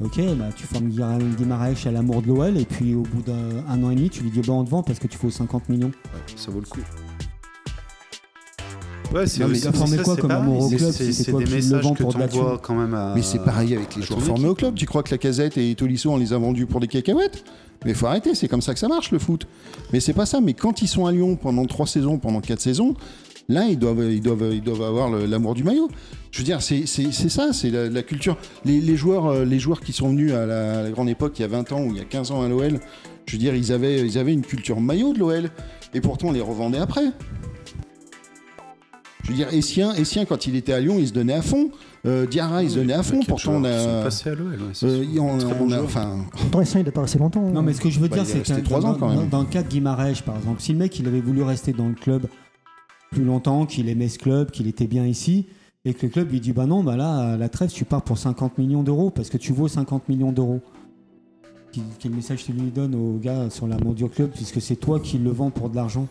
Ok, 0.04 0.20
bah, 0.36 0.50
tu 0.54 0.66
formes 0.66 0.90
Marèche 1.46 1.86
à 1.86 1.90
l'amour 1.90 2.20
de 2.20 2.28
l'OL 2.28 2.58
et 2.58 2.66
puis 2.66 2.94
au 2.94 3.02
bout 3.02 3.22
d'un 3.22 3.64
un 3.68 3.82
an 3.82 3.90
et 3.90 3.94
demi, 3.94 4.10
tu 4.10 4.22
lui 4.22 4.30
dis 4.30 4.40
bah 4.40 4.52
on 4.52 4.62
te 4.64 4.68
vend 4.68 4.82
parce 4.82 4.98
que 4.98 5.06
tu 5.06 5.16
faut 5.16 5.30
50 5.30 5.68
millions. 5.70 5.92
ça 6.36 6.50
vaut 6.50 6.60
le 6.60 6.66
coup. 6.66 6.80
Ouais, 9.14 9.26
c'est 9.26 9.44
aussi 9.44 9.62
formé 9.72 9.96
ça, 9.98 10.02
quoi 10.02 10.16
comme 10.16 10.30
amour 10.30 10.64
au 10.64 10.68
club 10.68 10.90
c'est- 10.90 11.30
des 11.32 11.46
messages 11.46 11.82
que 11.94 12.02
pour 12.02 12.12
de 12.14 12.18
la 12.18 12.28
t'envoies 12.28 12.58
quand 12.58 12.74
même 12.74 12.94
à. 12.94 13.12
Mais 13.14 13.22
c'est 13.22 13.38
pareil 13.38 13.74
avec 13.74 13.94
les 13.96 14.02
joueurs 14.02 14.20
formés 14.20 14.48
au 14.48 14.54
club. 14.54 14.74
Tu 14.74 14.86
crois 14.86 15.02
que 15.02 15.10
la 15.12 15.18
casette 15.18 15.56
et 15.56 15.74
Tolisso, 15.74 16.10
on 16.10 16.16
les 16.16 16.32
a 16.32 16.38
vendus 16.38 16.66
pour 16.66 16.80
des 16.80 16.88
cacahuètes? 16.88 17.44
Mais 17.84 17.92
il 17.92 17.96
faut 17.96 18.06
arrêter, 18.06 18.34
c'est 18.34 18.48
comme 18.48 18.62
ça 18.62 18.72
que 18.74 18.80
ça 18.80 18.88
marche 18.88 19.10
le 19.10 19.18
foot. 19.18 19.46
Mais 19.92 20.00
c'est 20.00 20.14
pas 20.14 20.26
ça. 20.26 20.40
Mais 20.40 20.54
quand 20.54 20.82
ils 20.82 20.88
sont 20.88 21.06
à 21.06 21.12
Lyon 21.12 21.36
pendant 21.36 21.64
trois 21.66 21.86
saisons, 21.86 22.18
pendant 22.18 22.40
quatre 22.40 22.60
saisons, 22.60 22.94
là, 23.48 23.66
ils 23.68 23.78
doivent, 23.78 24.04
ils 24.10 24.20
doivent, 24.20 24.50
ils 24.52 24.62
doivent 24.62 24.82
avoir 24.82 25.10
l'amour 25.10 25.54
du 25.54 25.64
maillot. 25.64 25.88
Je 26.30 26.38
veux 26.38 26.44
dire, 26.44 26.62
c'est 26.62 26.86
c'est- 26.86 27.12
c'est 27.12 27.28
ça, 27.28 27.52
c'est 27.52 27.70
la, 27.70 27.88
la 27.88 28.02
culture. 28.02 28.36
Les, 28.64 28.80
les 28.80 28.96
joueurs, 28.96 29.26
euh, 29.26 29.44
les 29.44 29.58
joueurs 29.58 29.80
qui 29.80 29.92
sont 29.92 30.08
venus 30.08 30.32
à 30.32 30.46
la, 30.46 30.80
à 30.80 30.82
la 30.82 30.90
grande 30.90 31.08
époque, 31.08 31.38
il 31.38 31.42
y 31.42 31.44
a 31.44 31.48
20 31.48 31.70
ans 31.72 31.82
ou 31.82 31.90
il 31.90 31.96
y 31.96 32.00
a 32.00 32.04
15 32.04 32.30
ans 32.32 32.42
à 32.42 32.48
l'OL, 32.48 32.80
je 33.26 33.32
veux 33.32 33.38
dire, 33.38 33.54
ils 33.54 33.72
avaient, 33.72 34.00
ils 34.06 34.18
avaient 34.18 34.32
une 34.32 34.42
culture 34.42 34.80
maillot 34.80 35.12
de 35.12 35.18
l'OL. 35.18 35.50
Et 35.94 36.00
pourtant, 36.00 36.28
on 36.28 36.32
les 36.32 36.40
revendait 36.40 36.78
après. 36.78 37.04
Je 39.22 39.30
veux 39.30 39.36
dire, 39.36 39.48
Essien, 39.54 39.94
Essien, 39.94 40.26
quand 40.26 40.46
il 40.46 40.54
était 40.54 40.72
à 40.74 40.80
Lyon, 40.80 40.96
il 40.98 41.08
se 41.08 41.12
donnait 41.14 41.32
à 41.32 41.40
fond. 41.40 41.70
Euh, 42.04 42.26
Diarra, 42.26 42.62
il 42.62 42.70
se 42.70 42.74
donnait 42.76 42.92
à 42.92 43.02
fond. 43.02 43.20
Pourtant, 43.26 43.52
on 43.54 43.64
a. 43.64 44.02
passés 44.02 44.28
à 44.28 44.34
l'OL, 44.34 44.48
ouais, 44.52 44.58
euh, 44.82 45.04
on, 45.18 45.38
on 45.62 45.70
a- 45.72 45.80
enfin, 45.82 46.26
Pourtant, 46.32 46.60
Essien, 46.60 46.80
il 46.80 46.88
est 46.88 46.90
pas 46.90 47.00
resté 47.02 47.18
longtemps. 47.18 47.40
Non, 47.40 47.62
mais 47.62 47.72
ce 47.72 47.80
que 47.80 47.88
je 47.88 48.00
veux 48.00 48.08
Bah, 48.08 48.16
dire, 48.18 48.26
c'est 48.26 48.42
que 48.42 48.60
trois 48.60 48.80
dans, 48.80 48.88
ans, 48.90 48.96
quand 49.00 49.08
même. 49.08 49.16
dans- 49.30 49.38
dans 49.38 49.40
le 49.40 49.46
cas 49.46 49.62
de 49.62 49.68
Guy 49.68 49.80
Marèche, 49.80 50.20
par 50.22 50.36
exemple, 50.36 50.60
si 50.60 50.72
le 50.72 50.78
mec 50.78 50.98
il 50.98 51.06
avait 51.08 51.22
voulu 51.22 51.42
rester 51.42 51.72
dans 51.72 51.88
le 51.88 51.94
club 51.94 52.26
plus 53.14 53.24
longtemps, 53.24 53.64
qu'il 53.66 53.88
aimait 53.88 54.08
ce 54.08 54.18
club, 54.18 54.50
qu'il 54.50 54.66
était 54.66 54.86
bien 54.86 55.06
ici, 55.06 55.46
et 55.84 55.94
que 55.94 56.06
le 56.06 56.12
club 56.12 56.30
lui 56.30 56.40
dit 56.40 56.52
bah 56.52 56.66
non, 56.66 56.82
bah 56.82 56.96
là, 56.96 57.36
la 57.36 57.48
trêve, 57.48 57.70
tu 57.70 57.84
pars 57.84 58.02
pour 58.02 58.18
50 58.18 58.58
millions 58.58 58.82
d'euros 58.82 59.10
parce 59.10 59.30
que 59.30 59.36
tu 59.38 59.52
vaux 59.52 59.68
50 59.68 60.08
millions 60.08 60.32
d'euros. 60.32 60.60
Quel- 61.98 62.12
message 62.12 62.44
tu 62.44 62.52
lui 62.52 62.70
donnes 62.70 62.94
au 62.94 63.18
gars 63.18 63.50
sur 63.50 63.66
l'amour 63.66 63.94
du 63.94 64.08
club, 64.08 64.30
puisque 64.30 64.60
c'est 64.60 64.76
toi 64.76 65.00
qui 65.00 65.18
le 65.18 65.30
vends 65.30 65.50
pour 65.50 65.70
de 65.70 65.76
l'argent? 65.76 66.06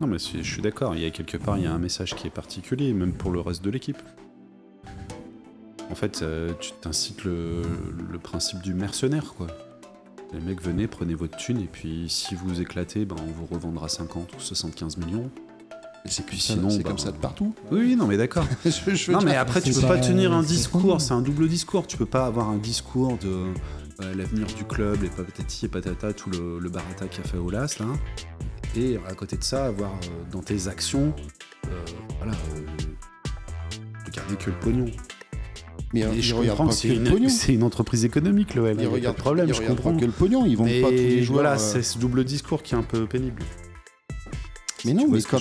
Non, 0.00 0.06
mais 0.06 0.18
je 0.18 0.42
suis 0.42 0.62
d'accord. 0.62 0.94
Il 0.96 1.02
y 1.02 1.04
a 1.06 1.10
quelque 1.10 1.36
part, 1.36 1.58
il 1.58 1.64
y 1.64 1.66
a 1.66 1.72
un 1.72 1.78
message 1.78 2.14
qui 2.14 2.26
est 2.26 2.30
particulier, 2.30 2.92
même 2.92 3.12
pour 3.12 3.30
le 3.30 3.40
reste 3.40 3.64
de 3.64 3.70
l'équipe. 3.70 3.98
En 5.90 5.94
fait, 5.94 6.22
euh, 6.22 6.52
tu 6.60 6.70
t'incites 6.80 7.24
le, 7.24 7.62
le 8.10 8.18
principe 8.18 8.62
du 8.62 8.74
mercenaire, 8.74 9.34
quoi. 9.34 9.48
Les 10.32 10.40
mecs, 10.40 10.62
venez, 10.62 10.86
prenez 10.86 11.14
votre 11.14 11.36
thune, 11.36 11.58
et 11.60 11.68
puis 11.70 12.06
si 12.08 12.34
vous 12.34 12.60
éclatez, 12.60 13.04
ben, 13.04 13.16
on 13.20 13.30
vous 13.32 13.46
revendra 13.54 13.88
50 13.88 14.32
ou 14.34 14.40
75 14.40 14.96
millions. 14.96 15.30
C'est 16.06 16.24
sinon, 16.34 16.68
ça, 16.70 16.76
c'est 16.76 16.82
bah, 16.82 16.88
comme 16.90 16.98
ça 16.98 17.12
de 17.12 17.16
partout. 17.16 17.54
Oui, 17.70 17.80
oui, 17.80 17.96
non, 17.96 18.06
mais 18.06 18.16
d'accord. 18.16 18.44
Je- 18.64 18.70
je 18.94 19.06
veux 19.06 19.12
Non, 19.12 19.18
dire, 19.20 19.28
mais 19.28 19.36
après, 19.36 19.60
tu 19.60 19.72
peux 19.72 19.80
pas- 19.82 19.88
pas 19.88 19.98
tenir 19.98 20.32
un 20.32 20.42
discours, 20.42 21.00
c'est 21.00 21.12
un 21.14 21.20
double 21.22 21.48
discours. 21.48 21.86
Tu 21.86 21.96
peux 21.96 22.06
pas 22.06 22.26
avoir 22.26 22.48
un 22.50 22.56
discours 22.58 23.18
de 23.18 23.28
euh, 24.02 24.14
l'avenir 24.14 24.46
du 24.46 24.64
club, 24.64 25.02
les 25.02 25.08
patati 25.08 25.66
et 25.66 25.68
patata, 25.68 26.12
tout 26.12 26.30
le, 26.30 26.58
le 26.58 26.68
barata 26.68 27.06
qu'a 27.06 27.22
fait 27.22 27.38
Olas, 27.38 27.76
là. 27.80 27.86
Et 28.76 28.98
à 29.08 29.14
côté 29.14 29.36
de 29.36 29.44
ça, 29.44 29.66
avoir 29.66 29.90
euh, 29.92 30.06
dans 30.32 30.40
tes 30.40 30.66
actions, 30.68 31.12
euh, 31.66 31.70
voilà, 32.18 32.32
euh, 32.32 32.60
regarder 34.06 34.36
que 34.36 34.50
le 34.50 34.56
pognon. 34.58 34.86
mais 35.92 36.00
Et 36.00 36.22
je 36.22 36.34
comprends 36.34 36.66
que 36.68 36.74
c'est 36.74 37.52
une, 37.54 37.62
entreprise 37.62 38.04
économique, 38.06 38.54
l'OL. 38.54 38.74
Ils 38.78 38.80
Il 38.80 38.82
y 38.82 38.86
a 38.86 38.88
pas 38.88 38.94
regardent 38.94 39.16
de 39.16 39.20
problème, 39.20 39.48
ils 39.48 39.54
je 39.54 39.60
regardent 39.60 39.76
comprends. 39.82 39.96
que 39.98 40.04
le 40.06 40.10
pognon. 40.12 40.46
Ils 40.46 40.56
vendent 40.56 40.66
Mais 40.68 40.80
pas 40.80 40.88
tous 40.88 40.94
les 40.94 41.22
joueurs. 41.22 41.42
voilà, 41.42 41.52
euh, 41.54 41.58
c'est 41.58 41.82
ce 41.82 41.98
double 41.98 42.24
discours 42.24 42.62
qui 42.62 42.74
est 42.74 42.78
un 42.78 42.82
peu 42.82 43.06
pénible. 43.06 43.42
Mais 44.84 44.94
non, 44.94 45.04
tu 45.04 45.10
mais 45.10 45.22
quand, 45.22 45.38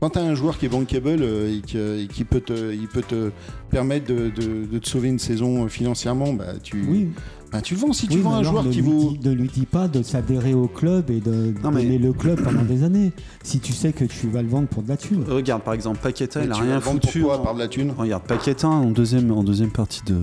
quand 0.00 0.10
t'as 0.10 0.22
un 0.22 0.34
joueur 0.34 0.58
qui 0.58 0.66
est 0.66 0.68
bankable 0.68 1.18
euh, 1.22 1.56
et, 1.56 1.60
que- 1.60 2.00
et 2.00 2.06
qui 2.08 2.24
peut 2.24 2.40
te, 2.40 2.72
il 2.72 2.88
peut 2.88 3.02
te 3.02 3.30
permettre 3.70 4.06
de, 4.06 4.30
de- 4.30 4.66
de 4.66 4.78
te 4.78 4.88
sauver 4.88 5.08
une 5.08 5.18
saison 5.18 5.64
euh, 5.64 5.68
financièrement, 5.68 6.32
bah 6.32 6.54
tu, 6.62 6.82
Oui, 6.88 7.08
bah, 7.52 7.60
tu 7.60 7.74
le 7.74 7.80
vends. 7.80 7.92
Si 7.92 8.08
tu 8.08 8.16
oui, 8.16 8.22
vends 8.22 8.34
un 8.34 8.42
joueur 8.42 8.64
ne 8.64 8.70
qui 8.72 8.80
lui 8.82 8.90
vaut. 8.90 9.10
dis- 9.12 9.28
ne 9.28 9.32
lui 9.34 9.48
dis 9.48 9.66
pas 9.66 9.86
de 9.88 10.02
s'adhérer 10.02 10.54
au 10.54 10.66
club 10.68 11.10
et 11.10 11.20
de 11.20 11.54
Non, 11.62 11.70
mais- 11.70 11.98
le 11.98 12.12
club 12.12 12.42
pendant 12.42 12.62
des 12.62 12.82
années. 12.82 13.12
Si 13.42 13.60
tu 13.60 13.72
sais 13.72 13.92
que 13.92 14.04
tu 14.04 14.28
vas 14.28 14.42
le 14.42 14.48
vendre 14.48 14.66
pour 14.68 14.82
de 14.82 14.88
la 14.88 14.96
thune. 14.96 15.22
Regarde, 15.28 15.62
par 15.62 15.74
exemple, 15.74 15.98
Paqueta, 16.02 16.40
Mais 16.40 16.46
il 16.46 16.52
a 16.52 16.54
tu 16.54 16.60
vas 16.62 16.66
rien 16.66 16.80
foutu. 16.80 17.20
pourquoi 17.20 17.38
en- 17.38 17.42
par 17.44 17.54
de 17.54 17.58
la 17.60 17.68
thune? 17.68 17.92
Regarde, 17.96 18.22
Paqueta 18.24 18.68
en 18.68 18.90
deuxième, 18.90 19.30
en 19.30 19.44
deuxième 19.44 19.70
partie 19.70 20.02
de, 20.06 20.16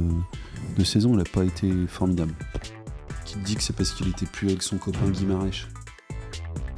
de 0.78 0.84
saison, 0.84 1.12
il 1.14 1.18
n'a 1.18 1.24
pas 1.24 1.44
été 1.46 1.72
formidable. 1.88 2.34
Qui 3.26 3.36
te 3.36 3.46
dit 3.46 3.56
que 3.56 3.64
c'est 3.64 3.76
parce 3.76 3.92
qu'il 3.92 4.08
était 4.10 4.26
plus 4.26 4.48
avec 4.48 4.62
son 4.64 4.78
copain 4.78 5.10
Guy 5.12 5.26
Marèche 5.26 5.68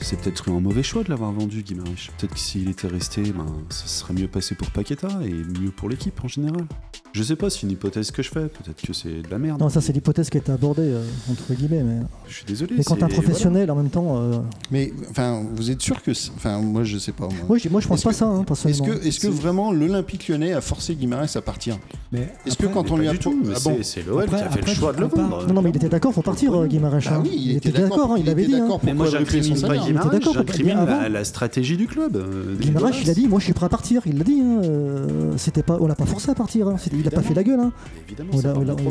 C'est 0.02 0.20
peut-être 0.20 0.48
eu 0.48 0.52
un 0.52 0.60
mauvais 0.60 0.84
choix 0.84 1.04
de 1.04 1.10
l'avoir 1.10 1.32
vendu, 1.32 1.62
Guy 1.62 1.76
Marèche. 1.76 2.12
Peut-être 2.18 2.34
que 2.34 2.40
s'il 2.40 2.70
était 2.70 2.88
resté, 2.88 3.22
ben, 3.32 3.46
ça 3.70 3.88
serait 3.88 4.14
mieux 4.14 4.28
passé 4.28 4.56
pour 4.56 4.72
Paqueta 4.72 5.10
et 5.24 5.32
mieux 5.34 5.72
pour 5.72 5.90
l'équipe 5.90 6.24
en 6.24 6.28
général. 6.28 6.66
Je 7.12 7.24
sais 7.24 7.36
pas, 7.36 7.50
c'est 7.50 7.64
une 7.64 7.72
hypothèse 7.72 8.12
que 8.12 8.22
je 8.22 8.30
fais. 8.30 8.42
Peut-être 8.42 8.82
que 8.86 8.94
c'est 8.94 9.24
de 9.24 9.30
la 9.32 9.40
merde. 9.40 9.60
Non, 9.60 9.70
ça, 9.70 9.82
c'est 9.82 9.92
l'hypothèse 9.94 10.30
qui 10.30 10.38
a 10.38 10.42
été 10.42 10.52
abordée, 10.52 10.84
euh, 10.84 11.04
entre 11.30 11.54
guillemets. 11.56 11.82
Mais, 11.84 12.02
Je 12.28 12.36
suis 12.36 12.46
désolé. 12.46 12.76
mais 12.78 12.84
quand 12.84 12.96
t'es 12.98 13.04
un 13.04 13.08
professionnel, 13.08 13.72
en 13.72 13.76
même 13.76 13.90
temps. 13.90 14.18
euh, 14.20 14.38
Mais 14.72 14.94
enfin, 15.10 15.44
vous 15.56 15.72
êtes 15.72 15.82
sûr 15.82 16.02
que. 16.04 16.14
c'est- 16.14 16.30
Enfin, 16.36 16.60
moi, 16.60 16.84
je 16.84 16.98
sais 17.00 17.12
pas. 17.12 17.26
Moi. 17.26 17.34
Moi, 17.48 17.58
je, 17.58 17.68
moi, 17.70 17.82
je 17.82 17.88
pense 17.88 17.98
Est-ce 18.00 18.04
pas 18.06 18.10
que- 18.12 18.16
ça, 18.16 18.26
hein, 18.28 18.36
Est-ce 18.38 18.46
personnellement. 18.46 18.86
que, 18.86 19.08
est-ce 19.08 19.20
que 19.20 19.28
vraiment 19.28 19.72
l'Olympique 19.72 20.28
lyonnais 20.28 20.54
a 20.54 20.62
forcé 20.62 20.94
Guimarães 20.96 21.36
à 21.36 21.42
partir? 21.42 21.80
Mais 22.12 22.32
Est-ce 22.46 22.58
que 22.58 22.68
quand 22.68 22.92
on 22.92 22.98
lui 22.98 23.08
a 23.08 23.12
du 23.12 23.20
tout, 23.20 23.36
mais 23.44 23.54
Ah 23.56 23.60
bon 23.64 23.78
c'est- 23.82 24.06
l'OL 24.06 24.26
qui 24.28 24.36
a 24.36 24.38
fait 24.38 24.44
après, 24.46 24.62
le 24.62 24.68
choix 24.68 24.94
de 24.94 25.00
le 25.02 25.08
vendre. 25.08 25.48
Non, 25.48 25.54
non, 25.56 25.62
mais 25.64 25.72
il 25.72 25.76
était 25.78 25.90
d'accord 25.90 26.14
pour 26.14 26.24
partir, 26.24 26.54
euh, 26.54 26.68
Guimarães. 26.68 27.00
Ah 27.08 27.16
hein. 27.16 27.22
oui, 27.24 27.32
il, 27.34 27.56
était 27.58 27.72
d'accord, 27.72 28.18
il 28.20 28.30
avait 28.30 28.46
dit. 28.46 28.54
hein. 28.56 28.60
d'accord 28.60 28.82
Mais 28.84 28.94
moi, 28.94 29.08
j'incrimine 29.08 29.60
pas 29.60 29.78
Guimarães, 29.78 30.20
j'incrimine 30.34 30.86
la, 31.12 31.24
stratégie 31.24 31.76
du 31.76 31.88
club. 31.88 32.16
euh, 32.18 32.56
Guimarães, 32.60 32.92
il 33.02 33.10
a 33.10 33.14
dit, 33.16 33.28
moi 33.28 33.40
je 33.40 33.46
suis 33.46 33.54
prêt 33.54 33.66
à 33.66 33.70
partir. 33.70 34.04
Il 34.06 34.18
l'a 34.20 34.24
dit. 34.24 34.42
euh, 34.44 35.34
C'était 35.38 35.64
pas, 35.64 35.78
on 35.82 35.88
l'a 35.88 35.96
pas 35.96 36.06
forcé 36.06 36.30
à 36.30 36.36
partir. 36.36 36.72
C'était- 36.78 36.99
Il 37.00 37.08
a 37.08 37.12
pas 37.12 37.22
fait 37.22 37.34
la 37.34 37.44
gueule. 37.44 37.60
hein. 37.60 37.72
Évidemment. 38.08 38.32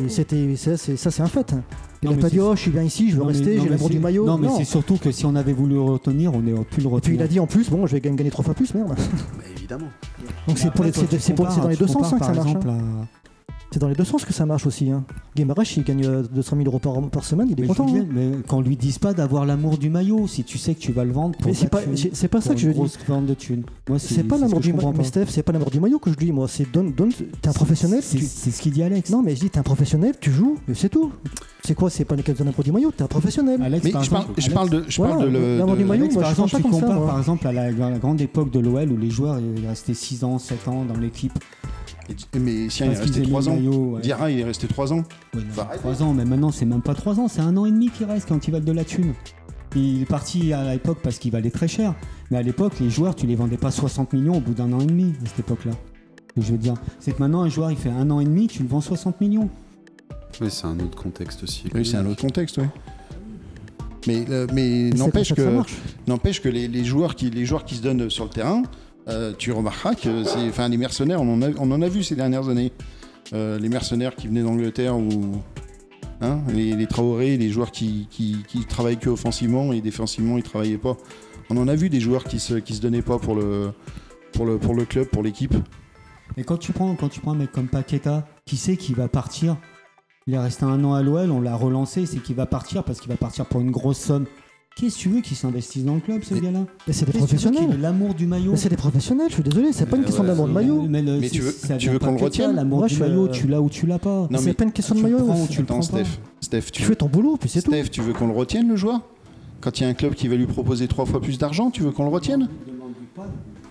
C'était, 0.09 0.57
ça, 0.57 0.77
c'est, 0.77 1.21
un 1.21 1.27
fait. 1.27 1.53
hein. 1.53 1.63
Il 2.03 2.07
Non, 2.07 2.13
a 2.13 2.17
mais 2.17 2.23
pas 2.23 2.31
dit, 2.31 2.41
oh, 2.41 2.55
je 2.55 2.61
suis 2.61 2.71
bien 2.71 2.83
ici, 2.83 3.11
je 3.11 3.17
veux 3.17 3.23
Non, 3.23 3.27
rester, 3.29 3.59
j'ai 3.61 3.69
l'amour 3.69 3.91
du 3.91 3.99
maillot. 3.99 4.25
Non, 4.25 4.39
mais 4.39 4.49
c'est 4.57 4.65
surtout 4.65 4.97
que 4.97 5.11
si 5.11 5.27
on 5.27 5.35
avait 5.35 5.53
voulu 5.53 5.75
le 5.75 5.81
retenir, 5.81 6.33
on 6.33 6.39
aurait 6.39 6.65
pu 6.65 6.81
le 6.81 6.87
Et 6.87 6.87
puis 6.87 6.87
retenir. 6.87 7.21
il 7.21 7.23
a 7.23 7.29
dit 7.29 7.41
en 7.41 7.47
plus, 7.47 7.69
bon, 7.71 7.87
je 7.87 7.93
vais 7.93 8.01
gagner 8.01 8.31
trois 8.31 8.45
fois 8.45 8.55
plus, 8.55 8.73
merde. 8.75 8.95
Mais 9.39 9.51
évidemment. 9.57 9.89
Donc 10.47 10.59
c'est 10.59 10.73
dans 11.35 11.69
les 11.69 11.77
deux 11.77 11.87
sens 11.87 12.13
hein, 12.13 12.19
que 12.19 12.25
ça 12.25 12.33
marche. 12.35 12.53
C'est 13.71 13.81
dans 13.81 13.89
les 13.89 13.95
deux 13.95 14.05
sens 14.05 14.25
que 14.25 14.33
ça 14.33 14.47
marche 14.47 14.67
aussi. 14.67 14.91
Hein. 14.91 15.05
Guimarães, 15.37 15.75
il 15.77 15.85
gagne 15.85 16.05
euh, 16.07 16.23
200 16.33 16.57
000 16.57 16.69
euros 16.69 16.79
par, 16.79 17.01
par 17.11 17.25
semaine, 17.25 17.49
il 17.51 17.59
est 17.59 17.63
Mais, 17.63 17.69
content. 17.69 17.87
Julien, 17.87 18.03
hein. 18.03 18.07
mais 18.11 18.31
qu'on 18.47 18.63
lui 18.63 18.77
dise 18.77 18.99
pas 18.99 19.13
d'avoir 19.13 19.45
l'amour 19.45 19.77
du 19.77 19.91
maillot, 19.91 20.27
si 20.27 20.43
tu 20.43 20.57
sais 20.57 20.75
que 20.75 20.81
tu 20.81 20.93
vas 20.93 21.05
le 21.05 21.13
vendre 21.13 21.37
pour 21.39 21.55
c'est 21.55 21.69
pas, 21.69 21.81
c'est 21.95 22.29
pas 22.29 22.41
ça 22.41 22.55
que 22.55 22.61
je 22.61 22.67
une 22.67 22.73
dis. 22.73 22.79
grosse 22.79 22.99
vente 23.07 23.27
de 23.27 23.35
thunes. 23.35 23.65
Moi, 23.89 23.99
C'est 23.99 24.25
pas 24.25 24.39
l'amour 24.39 24.61
du 24.61 24.73
maillot. 24.73 24.95
Steph, 25.03 25.27
c'est 25.29 25.43
pas 25.43 25.53
l'amour 25.53 25.71
du 25.71 25.81
maillot 25.81 25.99
que 25.99 26.11
je 26.11 26.17
dis, 26.17 26.33
moi. 26.33 26.49
C'est 26.49 26.71
donne, 26.73 26.93
donne. 26.93 27.13
T'es 27.43 27.49
un 27.49 27.53
professionnel. 27.53 28.01
C'est 28.03 28.19
tu- 28.19 28.25
ce 28.25 28.61
qu'il 28.61 28.73
dit 28.73 28.83
Alex. 28.83 29.11
Non, 29.11 29.23
mais 29.23 29.35
je 29.37 29.41
dis, 29.41 29.51
t'es 29.51 29.59
un 29.59 29.63
professionnel, 29.63 30.15
tu 30.19 30.33
joues, 30.33 30.57
c'est 30.75 30.89
tout. 30.89 31.13
C'est 31.65 31.75
quoi 31.75 31.91
C'est 31.91 32.07
pas 32.07 32.15
une 32.15 32.23
question 32.23 32.47
d'amour 32.47 32.65
du 32.65 32.73
maillot, 32.73 32.91
t'es 32.93 33.03
un 33.03 33.09
professionnel. 33.09 33.61
Alex, 33.63 33.85
Mais 33.85 33.91
je 34.03 34.11
parle, 34.11 34.27
je 34.39 34.49
de, 34.71 34.85
je 34.89 35.03
parle 35.03 35.31
de, 35.31 35.59
l'amour 35.59 35.77
du 35.77 35.85
maillot, 35.85 36.09
par 36.09 36.31
exemple, 36.31 36.49
tu 36.49 36.57
pas 36.57 36.63
comme 36.63 36.73
ça, 36.73 36.81
compares 36.81 37.07
par 37.07 37.19
exemple 37.19 37.47
à 37.47 37.53
la, 37.53 37.71
grande 37.73 38.21
époque 38.23 38.51
de 38.51 38.61
l'OL 38.61 38.91
où 38.91 38.97
les 38.97 39.11
joueurs 39.11 39.39
ils 39.39 39.67
restaient 39.67 39.93
6 39.95 40.25
ans, 40.25 40.39
7 40.39 40.69
ans 40.69 40.85
dans 40.87 40.99
l'équipe. 40.99 41.39
Mais 42.39 42.69
si 42.71 42.83
il 42.83 42.87
est 42.87 42.89
resté 42.99 43.19
aimaient 43.19 43.27
3 43.29 43.41
le 43.43 43.49
ans. 43.49 43.55
maillot, 43.55 43.91
ouais. 43.97 44.01
Il 44.33 44.41
est 44.41 44.45
resté 44.45 44.67
3 44.67 44.93
ans. 44.93 44.97
Ouais, 44.97 45.03
non, 45.43 45.43
Faut 45.53 45.61
arrêter. 45.61 45.79
3 45.81 46.03
ans, 46.03 46.15
mais 46.15 46.25
maintenant 46.25 46.51
c'est 46.51 46.65
même 46.65 46.83
pas 46.83 46.95
3 46.95 47.21
ans, 47.21 47.29
c'est 47.29 47.41
un 47.41 47.57
an 47.57 47.67
et 47.67 47.71
demi 47.71 47.91
qui 47.91 48.05
reste 48.05 48.29
quand 48.29 48.47
ils 48.49 48.51
valent 48.51 48.65
de 48.65 48.73
la 48.73 48.85
thune. 48.85 49.13
Il 49.77 50.03
est 50.03 50.07
parti 50.07 50.53
à 50.53 50.73
l'époque 50.73 50.99
parce 51.03 51.19
qu'il 51.19 51.31
valait 51.31 51.51
très 51.51 51.69
cher. 51.69 51.95
Mais 52.31 52.39
à 52.39 52.43
l'époque, 52.43 52.81
les 52.81 52.89
joueurs, 52.89 53.15
tu 53.15 53.27
les 53.27 53.35
vendais 53.37 53.59
pas 53.59 53.71
60 53.71 54.15
millions 54.15 54.37
au 54.37 54.41
bout 54.41 54.55
d'un 54.55 54.73
an 54.73 54.81
et 54.81 54.87
demi 54.87 55.13
à 55.23 55.29
cette 55.29 55.41
époque-là. 55.41 55.73
Ce 56.31 56.41
que 56.41 56.47
Je 56.47 56.53
veux 56.53 56.59
dire, 56.59 56.75
c'est 57.01 57.13
que 57.13 57.19
maintenant 57.21 57.43
un 57.43 57.49
joueur 57.51 57.71
il 57.71 57.77
fait 57.77 57.91
un 57.91 58.11
an 58.11 58.21
et 58.21 58.25
demi, 58.25 58.47
tu 58.47 58.63
le 58.63 58.69
vends 58.69 58.81
60 58.81 59.21
millions. 59.21 59.51
Oui, 60.41 60.49
c'est 60.51 60.67
un 60.67 60.79
autre 60.81 60.97
contexte 61.03 61.43
aussi. 61.43 61.65
Oui, 61.75 61.85
c'est 61.85 61.97
un 61.97 62.07
autre 62.07 62.21
contexte, 62.23 62.59
oui. 62.59 62.65
Mais, 64.07 64.25
euh, 64.31 64.47
mais 64.55 64.91
n'empêche 64.91 65.35
que, 65.35 65.61
n'empêche 66.07 66.41
que 66.41 66.49
les, 66.49 66.69
les 66.69 66.85
joueurs 66.85 67.15
qui, 67.15 67.29
les 67.31 67.45
joueurs 67.45 67.65
qui 67.65 67.75
se 67.75 67.83
donnent 67.83 68.09
sur 68.09 68.25
le 68.25 68.31
terrain, 68.31 68.63
euh, 69.09 69.33
tu 69.37 69.53
remarqueras 69.53 69.95
que 69.95 70.69
les 70.69 70.77
mercenaires, 70.77 71.23
on 71.23 71.41
en 71.41 71.83
a, 71.83 71.89
vu 71.89 72.03
ces 72.03 72.15
dernières 72.15 72.49
années. 72.49 72.73
Euh, 73.33 73.59
les 73.59 73.69
mercenaires 73.69 74.17
qui 74.17 74.27
venaient 74.27 74.43
d'Angleterre 74.43 74.97
ou 74.97 75.43
hein, 76.23 76.41
les, 76.49 76.75
les 76.75 77.37
les 77.37 77.51
joueurs 77.51 77.71
qui, 77.71 78.07
qui, 78.11 78.39
qui 78.49 78.65
travaillent 78.65 78.99
que 78.99 79.11
offensivement 79.11 79.73
et 79.75 79.83
défensivement 79.83 80.39
ils 80.39 80.43
travaillaient 80.43 80.79
pas. 80.79 80.97
On 81.51 81.57
en 81.59 81.69
a 81.69 81.75
vu 81.75 81.91
des 81.91 82.01
joueurs 82.01 82.25
qui 82.25 82.39
se, 82.39 82.59
se 82.59 82.81
donnaient 82.81 83.03
pas 83.03 83.19
pour 83.19 83.35
le 83.35 83.75
club, 84.89 85.07
pour 85.09 85.23
l'équipe. 85.23 85.55
Et 86.37 86.45
quand 86.45 86.57
tu 86.57 86.73
prends, 86.73 86.95
quand 86.95 87.09
tu 87.09 87.21
prends 87.21 87.33
un 87.33 87.37
mec 87.37 87.53
comme 87.53 87.69
Paqueta, 87.69 88.27
qui 88.47 88.57
sait 88.57 88.77
qu'il 88.77 88.95
va 88.97 89.09
partir? 89.09 89.57
Il 90.27 90.35
est 90.35 90.39
resté 90.39 90.65
un 90.65 90.85
an 90.85 90.95
à 90.95 91.03
l'OL, 91.03 91.31
on 91.31 91.41
l'a 91.41 91.57
relancé, 91.57 92.05
c'est 92.05 92.19
qu'il 92.19 92.37
va 92.37 92.47
partir 92.47 92.85
parce 92.85 93.01
qu'il 93.01 93.09
va 93.09 93.17
partir 93.17 93.47
pour 93.47 93.61
une 93.61 93.71
grosse 93.71 93.99
somme. 93.99 94.27
Qu'est-ce 94.79 94.95
que 94.97 95.01
tu 95.01 95.09
veux 95.09 95.21
qu'il 95.21 95.37
s'investisse 95.37 95.85
dans 95.85 95.95
le 95.95 96.01
club, 96.01 96.23
ce 96.23 96.35
Mais- 96.35 96.41
gars-là? 96.41 96.61
Mais 96.87 96.93
c'est 96.93 97.05
des 97.05 97.11
Qu'est-ce 97.13 97.25
que 97.25 97.31
tu 97.31 97.35
veux 97.37 97.41
qu'il 97.41 97.49
ait 97.49 97.51
professionnels. 97.53 97.81
l'amour 97.81 98.15
du 98.15 98.27
maillot? 98.27 98.51
Mais 98.53 98.57
c'est 98.57 98.69
des 98.69 98.77
professionnels, 98.77 99.27
je 99.29 99.35
suis 99.35 99.43
désolé, 99.43 99.73
c'est 99.73 99.87
pas 99.87 99.97
une 99.97 100.03
Mais 100.03 100.07
question 100.07 100.23
ouais, 100.23 100.29
d'amour 100.29 100.47
de 100.47 100.51
c'est- 100.51 100.55
maillot. 100.55 100.83
Mais, 100.89 101.03
le- 101.03 101.19
Mais 101.19 101.29
c'est- 101.29 101.35
tu 101.35 101.41
veux- 101.43 101.51
ça 101.51 101.77
tu 101.77 101.85
vient 101.87 101.93
veux 101.95 101.99
pas 101.99 102.07
qu'on 102.07 102.13
le 102.13 102.19
que 102.19 102.25
de 102.25 102.33
ça, 102.33 102.43
retienne? 102.43 102.55
L'amour 102.57 102.79
Moi, 102.79 102.87
du 102.89 102.95
je 102.95 103.01
suis, 103.01 103.09
maillot, 103.11 103.25
euh, 103.25 103.31
tu 103.31 103.47
l'as 103.49 103.61
ou 103.61 103.69
tu 103.69 103.87
l'as 103.87 103.99
pas. 103.99 104.29
Non, 104.31 104.39
C'est 104.39 104.45
mais 104.47 104.53
pas 104.55 104.65
une 104.65 104.73
question 104.73 104.95
de 104.95 105.01
tu 105.01 105.07
le 105.07 105.13
maillot. 105.13 105.25
prends 105.27 105.43
ou 105.43 105.47
tu 105.49 105.57
le 105.59 105.63
Attends, 105.65 105.75
prends 105.75 105.83
Steph, 105.83 106.03
pas. 106.05 106.09
Steph, 106.41 106.61
tu, 106.67 106.71
Tu 106.73 106.83
fais 106.85 106.95
ton 106.95 107.07
boulot, 107.07 107.37
puis 107.37 107.49
c'est 107.49 107.63
tout. 107.63 107.73
Steph, 107.73 107.89
tu 107.91 108.01
veux 108.03 108.13
qu'on 108.13 108.29
le 108.29 108.35
retienne 108.35 108.69
le 108.69 108.77
joueur? 108.77 109.01
Quand 109.61 109.81
il 109.81 109.83
y 109.83 109.87
a 109.87 109.89
un 109.89 109.95
club 109.95 110.15
qui 110.15 110.29
va 110.29 110.37
lui 110.37 110.47
proposer 110.47 110.87
trois 110.87 111.07
fois 111.07 111.21
plus 111.21 111.39
d'argent, 111.39 111.71
tu 111.73 111.83
veux 111.83 111.91
qu'on 111.91 112.05
le 112.05 112.11
retienne? 112.11 112.43
Ne 112.67 112.73
demande-lui 112.73 113.07
pas 113.17 113.27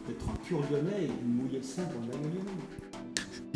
d'être 0.09 0.25
un 0.27 0.45
pur 0.45 0.57
lyonnais 0.69 1.03
et 1.03 1.07
de 1.07 1.41
mouiller 1.41 1.61
sein 1.63 1.83
pour 1.83 2.01
le 2.01 2.07
maillot 2.07 2.33
lyonnais. 2.35 2.86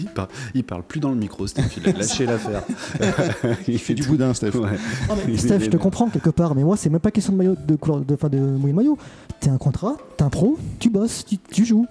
Il, 0.02 0.08
par- 0.08 0.28
il 0.54 0.64
parle 0.64 0.84
plus 0.84 1.00
dans 1.00 1.10
le 1.10 1.16
micro, 1.16 1.46
Steph. 1.48 1.64
Il 1.78 1.90
a 1.90 1.94
lâché 1.94 2.26
l'affaire. 2.26 2.64
Il 3.68 3.80
fait 3.80 3.94
du 3.94 4.04
boudin, 4.04 4.34
Steph. 4.34 4.52
Ouais. 4.56 5.38
Steph, 5.38 5.60
je 5.60 5.70
te 5.70 5.78
comprends 5.78 6.10
quelque 6.10 6.30
part, 6.30 6.56
mais 6.56 6.64
moi, 6.64 6.78
c'est 6.78 6.90
même 6.90 7.00
pas 7.00 7.12
question 7.12 7.34
de 7.34 7.38
maillot, 7.38 7.56
de 7.68 7.76
couleur, 7.76 8.02
de, 8.02 8.14
enfin, 8.14 8.30
de 8.30 8.38
mouiller 8.40 8.74
maillot. 8.74 8.98
T'es 9.40 9.50
un 9.50 9.58
contrat, 9.58 9.98
t'es 10.18 10.24
un 10.24 10.30
pro, 10.30 10.58
tu 10.80 10.90
bosses, 10.90 11.26
tu, 11.26 11.38
tu 11.38 11.66
joues. 11.66 11.88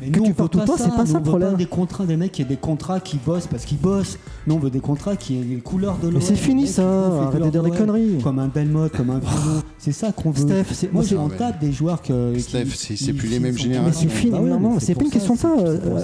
Mais 0.00 0.10
Que 0.10 0.18
nous, 0.18 0.24
tu 0.24 0.30
on 0.30 0.32
veut 0.32 0.34
partes 0.34 0.54
ou 0.54 0.58
pas 0.58 0.64
pas, 0.66 0.76
ça, 0.78 0.84
c'est 0.84 0.90
pas 0.96 1.06
ça 1.06 1.12
on 1.12 1.18
le 1.18 1.18
veut 1.24 1.28
problème. 1.30 1.50
pas 1.52 1.56
des 1.56 1.66
contrats, 1.66 2.06
des 2.06 2.16
mecs 2.16 2.32
qui 2.32 2.42
aient 2.42 2.46
des 2.46 2.56
contrats 2.56 3.00
qui 3.00 3.18
bossent 3.18 3.46
parce 3.46 3.64
qu'ils 3.64 3.78
bossent. 3.78 4.18
Nous, 4.46 4.54
on 4.54 4.58
veut 4.58 4.70
des 4.70 4.80
contrats 4.80 5.16
qui 5.16 5.38
aient 5.38 5.44
les 5.44 5.56
couleurs 5.56 5.98
de 5.98 6.08
l'OL. 6.08 6.14
Mais 6.14 6.20
c'est 6.20 6.34
fini 6.36 6.66
ça, 6.66 6.82
qui 6.82 6.88
bouffent 6.88 7.20
les 7.20 7.26
arrête 7.26 7.44
de 7.44 7.50
dire 7.50 7.62
des 7.62 7.70
conneries. 7.70 8.18
Comme 8.22 8.38
un 8.38 8.48
Delmotte, 8.48 8.92
comme 8.96 9.10
un 9.10 9.18
Bruno. 9.18 9.60
C'est 9.78 9.92
ça 9.92 10.12
qu'on 10.12 10.30
veut. 10.30 10.42
Steph, 10.42 10.74
c'est 10.74 10.92
Moi, 10.92 11.02
j'ai 11.04 11.16
en 11.16 11.30
tête 11.30 11.58
des 11.58 11.72
joueurs 11.72 12.02
que. 12.02 12.38
Steph, 12.38 12.64
qui- 12.64 12.70
c'est- 12.76 12.94
qui- 12.96 13.12
plus 13.14 13.28
qui 13.28 13.34
les 13.34 13.40
mêmes 13.40 13.56
générations. 13.56 14.02
Mais 14.04 14.10
c'est 14.10 14.14
fini, 14.14 14.30
Bah 14.32 14.40
non, 14.40 14.60
non, 14.60 14.78
c'est 14.78 14.94
pas 14.94 15.04
une 15.04 15.10
question 15.10 15.34
de 15.34 15.38
ça. 15.38 15.48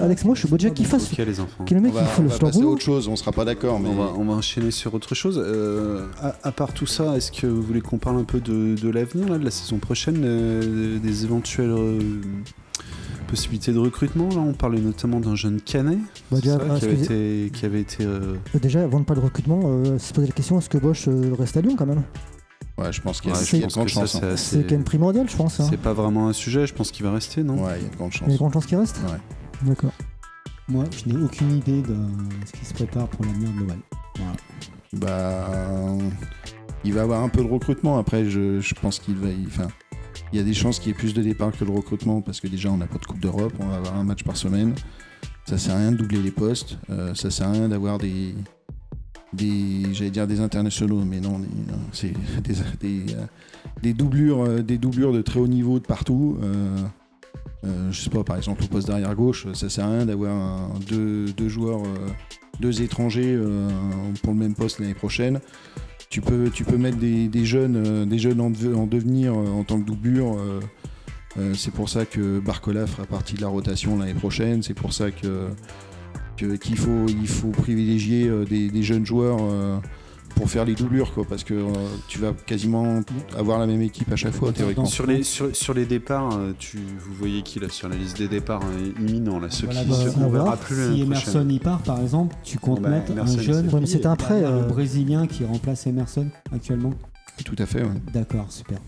Alex, 0.02 0.24
moi, 0.24 0.35
je 0.35 0.40
suis 0.40 0.48
Bojack 0.48 0.72
qui 0.72 0.85
fasse. 0.85 1.12
Ok, 1.12 1.18
les 1.18 1.40
enfants. 1.40 1.64
Que 1.66 1.74
les 1.74 1.80
On 1.80 1.82
mecs, 1.82 1.92
va, 1.92 2.00
il 2.00 2.06
faut 2.06 2.20
on 2.20 2.24
le 2.24 2.28
va 2.28 2.35
leur 2.35 2.40
passer 2.40 2.56
à 2.56 2.61
boulot. 2.61 2.72
autre 2.72 2.82
chose, 2.82 3.06
on 3.09 3.16
sera 3.16 3.32
pas 3.32 3.44
d'accord, 3.44 3.78
mais 3.80 3.90
On 3.90 3.94
va, 3.96 4.12
on 4.18 4.28
enchaîner 4.30 4.70
sur 4.70 4.94
autre 4.94 5.14
chose. 5.14 5.38
Euh, 5.44 6.06
à, 6.42 6.52
part 6.52 6.72
tout 6.72 6.87
ça, 6.87 7.16
est-ce 7.18 7.30
que 7.30 7.46
vous 7.46 7.61
voulez 7.62 7.82
qu'on 7.82 7.98
parle 7.98 8.16
un 8.18 8.24
peu 8.24 8.40
de, 8.40 8.88
l'avenir, 8.88 9.28
là, 9.28 9.37
de 9.38 9.44
la 9.44 9.50
saison 9.50 9.76
prochaine, 9.76 10.22
euh, 10.24 10.98
des 10.98 11.24
éventuelles 11.24 11.70
euh, 11.70 11.98
possibilités 13.27 13.73
de 13.73 13.79
recrutement 13.79 14.29
Là, 14.31 14.39
on 14.39 14.53
parlait 14.53 14.81
notamment 14.81 15.21
d'un 15.21 15.35
jeune 15.35 15.61
Canet 15.61 15.99
Bah, 16.31 16.39
c'est 16.39 16.43
déjà, 16.43 16.59
ça, 16.59 16.65
ah, 16.71 16.79
qui, 16.79 16.85
avait 16.87 16.95
été, 17.03 17.51
qui 17.53 17.67
avait 17.67 17.81
été. 17.81 18.05
euh, 18.05 18.37
Euh, 18.55 18.59
Déjà, 18.59 18.83
avant 18.85 19.01
de 19.01 19.05
parler 19.05 19.21
de 19.21 19.27
recrutement, 19.27 19.61
euh, 19.65 19.99
se 19.99 20.12
poser 20.12 20.27
la 20.29 20.33
question 20.33 20.59
est-ce 20.59 20.69
que 20.69 20.79
Bosch 20.79 21.09
euh, 21.09 21.33
reste 21.39 21.57
à 21.57 21.61
Lyon 21.61 21.75
quand 21.77 21.87
même? 21.87 22.03
Ouais, 22.79 22.93
je 22.93 23.01
pense 23.01 23.21
qu'il 23.21 23.31
y 23.31 23.35
a, 23.35 23.37
ouais, 23.39 23.43
c'est 23.45 23.62
hein. 23.65 24.29
assez- 24.33 24.62
quand 24.62 24.73
même 24.73 24.85
primordial, 24.85 25.29
je 25.31 25.37
pense. 25.37 25.61
hein. 25.61 25.67
c'est 25.71 25.79
pas 25.81 25.95
vraiment 25.95 26.29
un 26.29 26.33
sujet. 26.35 26.67
Je 26.67 26.75
pense 26.75 26.91
qu'il 26.91 27.05
va 27.07 27.12
rester, 27.12 27.43
non? 27.43 27.65
Ouais, 27.65 27.79
il 27.79 27.85
y 27.85 27.87
a 27.87 27.91
de 27.91 27.97
grandes 27.97 28.11
Il 28.12 28.15
y 28.15 28.17
a 28.17 28.19
chances. 28.27 28.33
de 28.33 28.37
grandes 28.39 28.53
chances 28.53 28.67
qu'il 28.67 28.77
reste? 28.79 29.01
Ouais. 29.07 29.69
D'accord. 29.69 29.93
Moi, 30.69 30.85
je 30.91 31.11
n'ai 31.11 31.23
aucune 31.23 31.57
idée 31.57 31.81
de 31.81 31.97
ce 32.45 32.53
qui 32.53 32.65
se 32.67 32.75
prépare 32.75 33.09
pour 33.09 33.25
l'avenir 33.25 33.49
de 33.53 33.61
l'OL. 33.61 33.77
Voilà. 34.17 34.33
Bah, 34.93 35.97
il 36.85 36.93
va 36.93 37.03
avoir 37.03 37.23
un 37.23 37.29
peu 37.29 37.43
de 37.43 37.49
recrutement. 37.49 37.99
Après, 37.99 38.25
je, 38.29 38.61
je 38.61 38.75
pense 38.75 38.99
qu'il 38.99 39.15
va. 39.17 39.29
y- 39.29 39.47
Enfin, 39.47 39.69
il 40.33 40.38
y 40.38 40.42
a 40.42 40.44
des 40.44 40.55
chances 40.55 40.79
qu'il 40.79 40.88
y 40.88 40.90
ait 40.90 40.98
plus 40.98 41.14
de 41.14 41.22
départs 41.22 41.52
que 41.52 41.64
de 41.64 41.70
recrutement 41.70 42.20
parce 42.20 42.40
que 42.40 42.48
déjà, 42.48 42.70
on 42.70 42.76
n'a 42.76 42.87
pas 42.87 42.98
de 42.98 43.05
Coupe 43.05 43.20
d'Europe. 43.20 43.52
On 43.61 43.66
va 43.66 43.76
avoir 43.76 43.96
un 43.96 44.05
match 44.05 44.22
par 44.24 44.37
semaine. 44.37 44.74
Ça 45.48 45.59
sert 45.59 45.74
à 45.74 45.79
rien 45.79 45.92
de 45.92 45.96
doubler 45.96 46.22
les 46.22 46.31
postes. 46.31 46.79
euh, 46.90 47.14
ça 47.14 47.31
sert 47.31 47.48
à 47.48 47.52
rien 47.52 47.68
d'avoir 47.68 47.98
des. 47.98 48.35
des 49.33 49.83
J'allais 49.92 50.11
dire 50.11 50.26
des 50.26 50.40
internationaux, 50.40 51.05
mais 51.05 51.20
non, 51.20 51.40
c'est 51.92 52.12
des, 52.42 52.55
des, 52.81 53.14
euh, 53.14 53.94
doublures, 53.94 54.42
euh, 54.42 54.62
des 54.62 54.79
doublures 54.79 55.12
de 55.12 55.22
très 55.22 55.38
haut 55.38 55.46
niveau 55.48 55.79
de 55.79 55.87
partout. 55.87 56.38
euh, 56.42 56.76
euh, 57.64 57.90
je 57.90 58.00
sais 58.00 58.11
pas, 58.11 58.22
par 58.22 58.37
exemple, 58.37 58.62
au 58.64 58.66
poste 58.66 58.88
d'arrière 58.88 59.14
gauche, 59.14 59.46
ça 59.55 59.68
sert 59.68 59.87
à 59.87 59.90
rien 59.90 60.07
d'avoir 60.07 60.70
deux, 60.88 61.26
deux 61.33 61.48
joueurs, 61.48 61.83
deux 62.61 62.83
étrangers 62.83 63.37
pour 64.22 64.33
le 64.35 64.38
même 64.38 64.55
poste 64.55 64.79
l'année 64.79 64.94
prochaine. 64.94 65.40
Tu 66.09 66.21
peux, 66.21 66.51
mettre 66.79 66.99
des, 66.99 67.29
euh, 67.29 68.19
jeunes 68.19 68.40
en, 68.40 68.51
deve- 68.51 68.75
en 68.75 68.87
devenir 68.87 69.35
euh, 69.35 69.49
en 69.49 69.64
tant 69.64 69.79
que 69.81 69.87
doublure. 69.87 70.37
euh, 70.38 70.61
c'est 71.55 71.73
pour 71.73 71.88
ça 71.88 72.07
que 72.07 72.38
Barcola 72.40 72.87
fera 72.87 73.07
partie 73.07 73.35
de 73.35 73.42
la 73.42 73.49
rotation 73.49 73.99
l'année 73.99 74.14
prochaine. 74.14 74.62
C'est 74.62 74.73
pour 74.73 74.95
ça 74.95 75.11
qu'il 75.11 76.79
faut, 76.79 77.07
il 77.09 77.29
faut 77.29 77.51
privilégier 77.51 78.31
des, 78.49 78.83
jeunes 78.83 79.05
joueurs 79.05 79.40
pour 80.37 80.49
faire 80.49 80.64
les 80.64 80.75
doublures, 80.75 81.12
quoi, 81.12 81.25
parce 81.29 81.42
que 81.42 81.55
euh, 81.55 81.66
tu 82.07 82.18
vas 82.20 82.33
quasiment 82.33 83.01
avoir 83.37 83.59
la 83.59 83.66
même 83.66 83.83
équipe 83.83 84.12
à 84.12 84.16
chaque 84.16 84.35
fois, 84.35 84.53
théoriquement. 84.53 84.85
Sur 84.85 85.07
les, 85.07 85.22
sur, 85.25 85.55
sur 85.57 85.75
les 85.75 85.87
départs, 85.87 86.37
euh, 86.37 86.53
tu, 86.59 86.77
vous 86.77 87.14
voyez 87.14 87.42
qui 87.42 87.59
là 87.59 87.68
sur 87.68 87.88
la 87.88 87.96
liste 87.96 88.18
des 88.18 88.29
départs 88.29 88.62
euh, 88.62 88.92
imminents 89.01 89.40
là, 89.40 89.49
ceux 89.51 89.64
Voilà, 89.66 89.83
qui 89.83 89.88
bah, 89.90 89.96
se- 89.96 90.18
on 90.18 90.25
on 90.27 90.31
verra 90.31 90.57
plus 90.57 90.94
Si 90.94 91.01
Emerson 91.03 91.31
prochaine. 91.33 91.51
y 91.51 91.59
part, 91.59 91.83
par 91.83 92.01
exemple, 92.01 92.37
tu 92.44 92.59
comptes 92.59 92.83
Bah, 92.83 92.90
mettre 92.90 93.11
Emerson, 93.11 93.38
un 93.38 93.42
jeune. 93.42 93.68
Ouais, 93.75 93.87
c'était 93.87 94.07
un 94.07 94.14
prêt, 94.16 94.44
euh. 94.44 94.62
Brésilien 94.66 95.27
qui 95.27 95.44
remplace 95.44 95.87
Emerson 95.87 96.27
actuellement. 96.55 96.92
Tout 97.44 97.57
à 97.59 97.66
fait. 97.66 97.83
ouais. 97.83 97.88
D'accord, 98.14 98.46
super. 98.51 98.79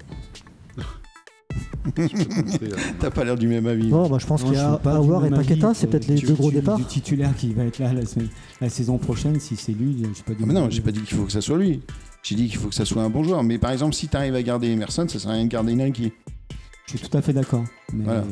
T'as 3.00 3.10
pas 3.10 3.24
l'air 3.24 3.36
du 3.36 3.48
même 3.48 3.66
avis. 3.66 3.88
Non, 3.88 4.08
bah, 4.08 4.18
je 4.20 4.26
pense 4.26 4.42
Non, 4.42 4.48
qu'il 4.50 4.58
y 4.58 4.60
a 4.60 4.72
Aouar 4.84 5.26
et 5.26 5.30
Paqueta, 5.30 5.68
que 5.70 5.76
c'est 5.76 5.86
peut-être 5.86 6.06
les 6.08 6.16
deux 6.20 6.34
gros 6.34 6.50
départs. 6.50 6.76
Du 6.76 6.84
titulaire 6.84 7.34
qui 7.36 7.52
va 7.54 7.64
être 7.64 7.78
là 7.78 7.92
la, 7.92 8.04
semaine- 8.06 8.28
la 8.60 8.68
saison 8.68 8.98
prochaine, 8.98 9.38
si 9.40 9.56
c'est 9.56 9.72
lui, 9.72 9.96
je 10.08 10.16
sais 10.16 10.22
pas 10.24 10.32
du 10.34 10.40
Ah, 10.42 10.46
mais 10.46 10.54
non, 10.54 10.68
j'ai 10.70 10.80
pas 10.82 10.92
dit 10.92 11.00
qu'il 11.00 11.16
faut 11.16 11.24
que 11.24 11.32
ça 11.32 11.40
soit 11.40 11.58
lui. 11.58 11.80
J'ai 12.22 12.34
dit 12.34 12.48
qu'il 12.48 12.58
faut 12.58 12.68
que 12.68 12.74
ça 12.74 12.84
soit 12.84 13.02
un 13.02 13.10
bon 13.10 13.22
joueur. 13.24 13.42
Mais 13.42 13.58
par 13.58 13.70
exemple, 13.70 13.94
si 13.94 14.08
tu 14.08 14.16
arrives 14.16 14.34
à 14.34 14.42
garder 14.42 14.68
Emerson, 14.68 15.06
ça 15.08 15.18
sert 15.18 15.30
à 15.30 15.34
rien 15.34 15.44
de 15.44 15.50
garder 15.50 15.74
Nike. 15.74 16.12
Je 16.90 16.96
suis 16.96 17.06
tout 17.06 17.18
à 17.18 17.20
fait 17.20 17.34
d'accord. 17.34 17.64
Mais 17.92 18.04
Voilà. 18.04 18.24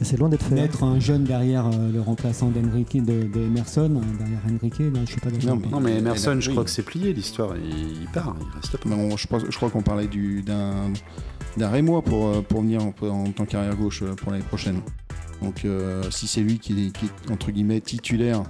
Et 0.00 0.04
c'est 0.04 0.16
loin 0.16 0.28
d'être 0.28 0.44
fait. 0.44 0.56
mettre 0.56 0.82
un 0.82 0.98
jeune 0.98 1.22
derrière 1.22 1.66
euh, 1.66 1.92
le 1.92 2.00
remplaçant 2.00 2.48
d'Enrique, 2.50 2.96
de, 3.00 3.22
de 3.28 3.40
Emerson, 3.40 3.88
euh, 4.02 4.18
derrière 4.18 4.40
Enrique, 4.52 4.78
là, 4.80 5.00
je 5.04 5.10
suis 5.12 5.20
pas 5.20 5.30
d'accord. 5.30 5.50
Non, 5.54 5.60
mais- 5.62 5.68
Non 5.70 5.80
mais 5.80 5.98
Emerson, 5.98 6.36
je 6.40 6.48
oui. 6.48 6.54
crois 6.54 6.64
que 6.64 6.70
c'est 6.70 6.82
plié 6.82 7.12
l'histoire. 7.12 7.54
Il, 7.56 8.02
il 8.02 8.08
part, 8.12 8.34
il 8.40 8.46
reste 8.60 8.76
pas. 8.78 8.88
Mais 8.88 8.96
on- 8.96 9.16
je, 9.16 9.28
pense- 9.28 9.44
je 9.48 9.56
crois 9.56 9.70
qu'on 9.70 9.82
parlait 9.82 10.08
du- 10.08 10.42
d'un 11.56 11.68
Rémois 11.68 12.02
pour, 12.02 12.28
euh, 12.28 12.42
pour 12.42 12.62
venir 12.62 12.80
en, 12.82 12.92
tant 13.32 13.44
qu'arrière 13.44 13.76
gauche 13.76 14.02
euh, 14.02 14.14
pour 14.14 14.32
l'année 14.32 14.44
prochaine. 14.44 14.80
Donc 15.42 15.64
euh, 15.64 16.02
si 16.10 16.26
c'est 16.26 16.40
lui 16.40 16.58
qui 16.58 16.72
est, 16.86 17.30
entre 17.30 17.50
guillemets 17.50 17.80
titulaire, 17.80 18.42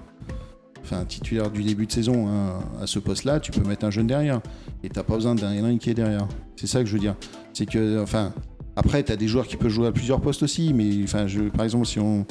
enfin 0.83 1.05
titulaire 1.05 1.51
du 1.51 1.63
début 1.63 1.87
de 1.87 1.93
saison 1.93 2.29
hein, 2.29 2.61
à 2.81 2.87
ce 2.87 2.99
poste-là, 2.99 3.41
tu 3.41 3.51
peux 3.51 3.67
mettre 3.67 3.85
un 3.85 3.91
jeune 3.91 4.07
derrière. 4.07 4.41
Et 4.83 4.89
t'as 4.89 5.03
pas 5.03 5.15
besoin 5.15 5.35
d'un 5.35 5.79
qui 5.79 5.91
est 5.91 5.95
derrière. 5.95 6.29
C'est 6.57 6.67
ça 6.67 6.81
que 6.81 6.87
je 6.87 6.93
veux 6.93 7.01
dire. 7.01 7.17
C'est 7.53 7.67
que, 7.67 8.03
enfin, 8.03 8.33
après 8.77 9.03
t'as 9.03 9.17
des 9.17 9.29
joueurs 9.29 9.47
qui 9.47 9.57
peuvent 9.57 9.71
jouer 9.71 9.89
à 9.89 9.93
plusieurs 9.93 10.21
postes 10.21 10.43
aussi, 10.43 10.73
mais 10.73 11.03
enfin, 11.05 11.27
par 11.57 11.65
exemple, 11.65 11.87
si 11.87 11.99
on, 11.99 12.27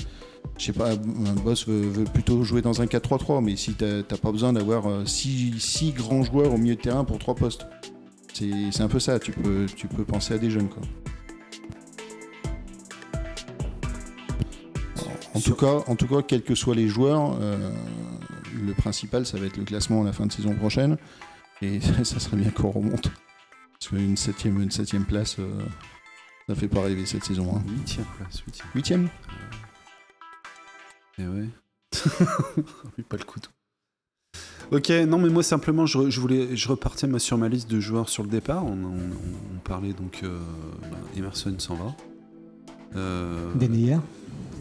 je 0.58 0.66
sais 0.66 0.74
pas, 0.74 0.92
un 0.92 1.34
boss 1.44 1.68
veut, 1.68 2.04
plutôt 2.06 2.44
jouer 2.44 2.62
dans 2.62 2.82
un 2.82 2.86
4-3-3, 2.86 3.44
mais 3.44 3.56
si 3.56 3.74
t'as 3.74 4.04
pas 4.04 4.32
besoin 4.32 4.54
d'avoir 4.54 5.08
6 5.08 5.94
grands 5.96 6.24
joueurs 6.24 6.54
au 6.54 6.58
milieu 6.58 6.76
de 6.76 6.82
terrain 6.82 7.04
pour 7.04 7.18
3 7.18 7.36
postes. 7.36 7.66
C'est 8.34 8.82
un 8.82 8.88
peu 8.88 9.00
ça, 9.00 9.20
tu 9.20 9.32
peux, 9.32 9.68
tu 9.76 9.88
peux 9.88 10.04
penser 10.04 10.34
à 10.34 10.38
des 10.40 10.50
jeunes. 10.50 10.68
Quoi. 10.68 10.82
En, 15.36 15.40
tout 15.40 15.56
cas, 15.56 15.84
en 15.88 15.96
tout 15.96 16.08
cas, 16.08 16.22
quels 16.24 16.44
que 16.44 16.56
soient 16.56 16.76
les 16.76 16.88
joueurs, 16.88 17.38
euh, 17.42 17.72
le 18.66 18.74
principal, 18.74 19.26
ça 19.26 19.38
va 19.38 19.46
être 19.46 19.58
le 19.58 19.66
classement 19.66 20.02
à 20.02 20.06
la 20.06 20.14
fin 20.14 20.26
de 20.26 20.32
saison 20.32 20.56
prochaine. 20.56 20.98
Et 21.62 21.80
ça 22.04 22.20
serait 22.20 22.38
bien 22.38 22.50
qu'on 22.50 22.72
remonte. 22.72 23.12
Parce 23.74 23.90
qu'une 23.90 24.18
septième, 24.18 24.62
une 24.62 24.72
septième 24.72 25.06
place, 25.06 25.38
euh, 25.40 25.62
ça 26.48 26.56
fait 26.56 26.68
pas 26.68 26.82
rêver 26.82 27.06
cette 27.06 27.24
saison. 27.24 27.56
Hein. 27.56 27.64
Huitième 27.68 28.06
place, 28.18 28.42
huitième. 28.46 28.68
Huitième 28.74 29.10
Et 31.20 31.28
ouais. 31.28 31.50
Oui, 32.98 33.04
pas 33.08 33.18
le 33.18 33.26
couteau. 33.26 33.50
Ok, 34.72 34.90
non 35.08 35.20
mais 35.20 35.30
moi 35.30 35.44
simplement 35.44 35.86
je, 35.86 36.10
je 36.10 36.20
voulais 36.20 36.56
je 36.56 36.68
repartais 36.68 37.06
moi, 37.06 37.20
sur 37.20 37.38
ma 37.38 37.48
liste 37.48 37.70
de 37.70 37.80
joueurs 37.80 38.10
sur 38.10 38.24
le 38.24 38.30
départ. 38.30 38.66
On, 38.66 38.70
on- 38.72 39.56
on 39.56 39.60
parlait 39.64 39.94
donc 39.94 40.22
euh, 40.24 40.40
bah, 40.82 40.98
Emerson 41.16 41.54
s'en 41.60 41.76
va. 41.76 41.96
Euh. 42.96 43.54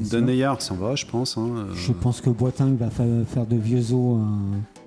Deneyer 0.00 0.54
s'en 0.58 0.74
va, 0.74 0.94
je 0.96 1.06
pense. 1.06 1.38
hein, 1.38 1.48
euh, 1.56 1.74
Je 1.74 1.92
pense 1.92 2.20
que 2.20 2.28
Boiteng 2.30 2.76
va 2.76 2.90
fa- 2.90 3.04
faire 3.26 3.46
de 3.46 3.56
vieux 3.56 3.92
os 3.92 4.18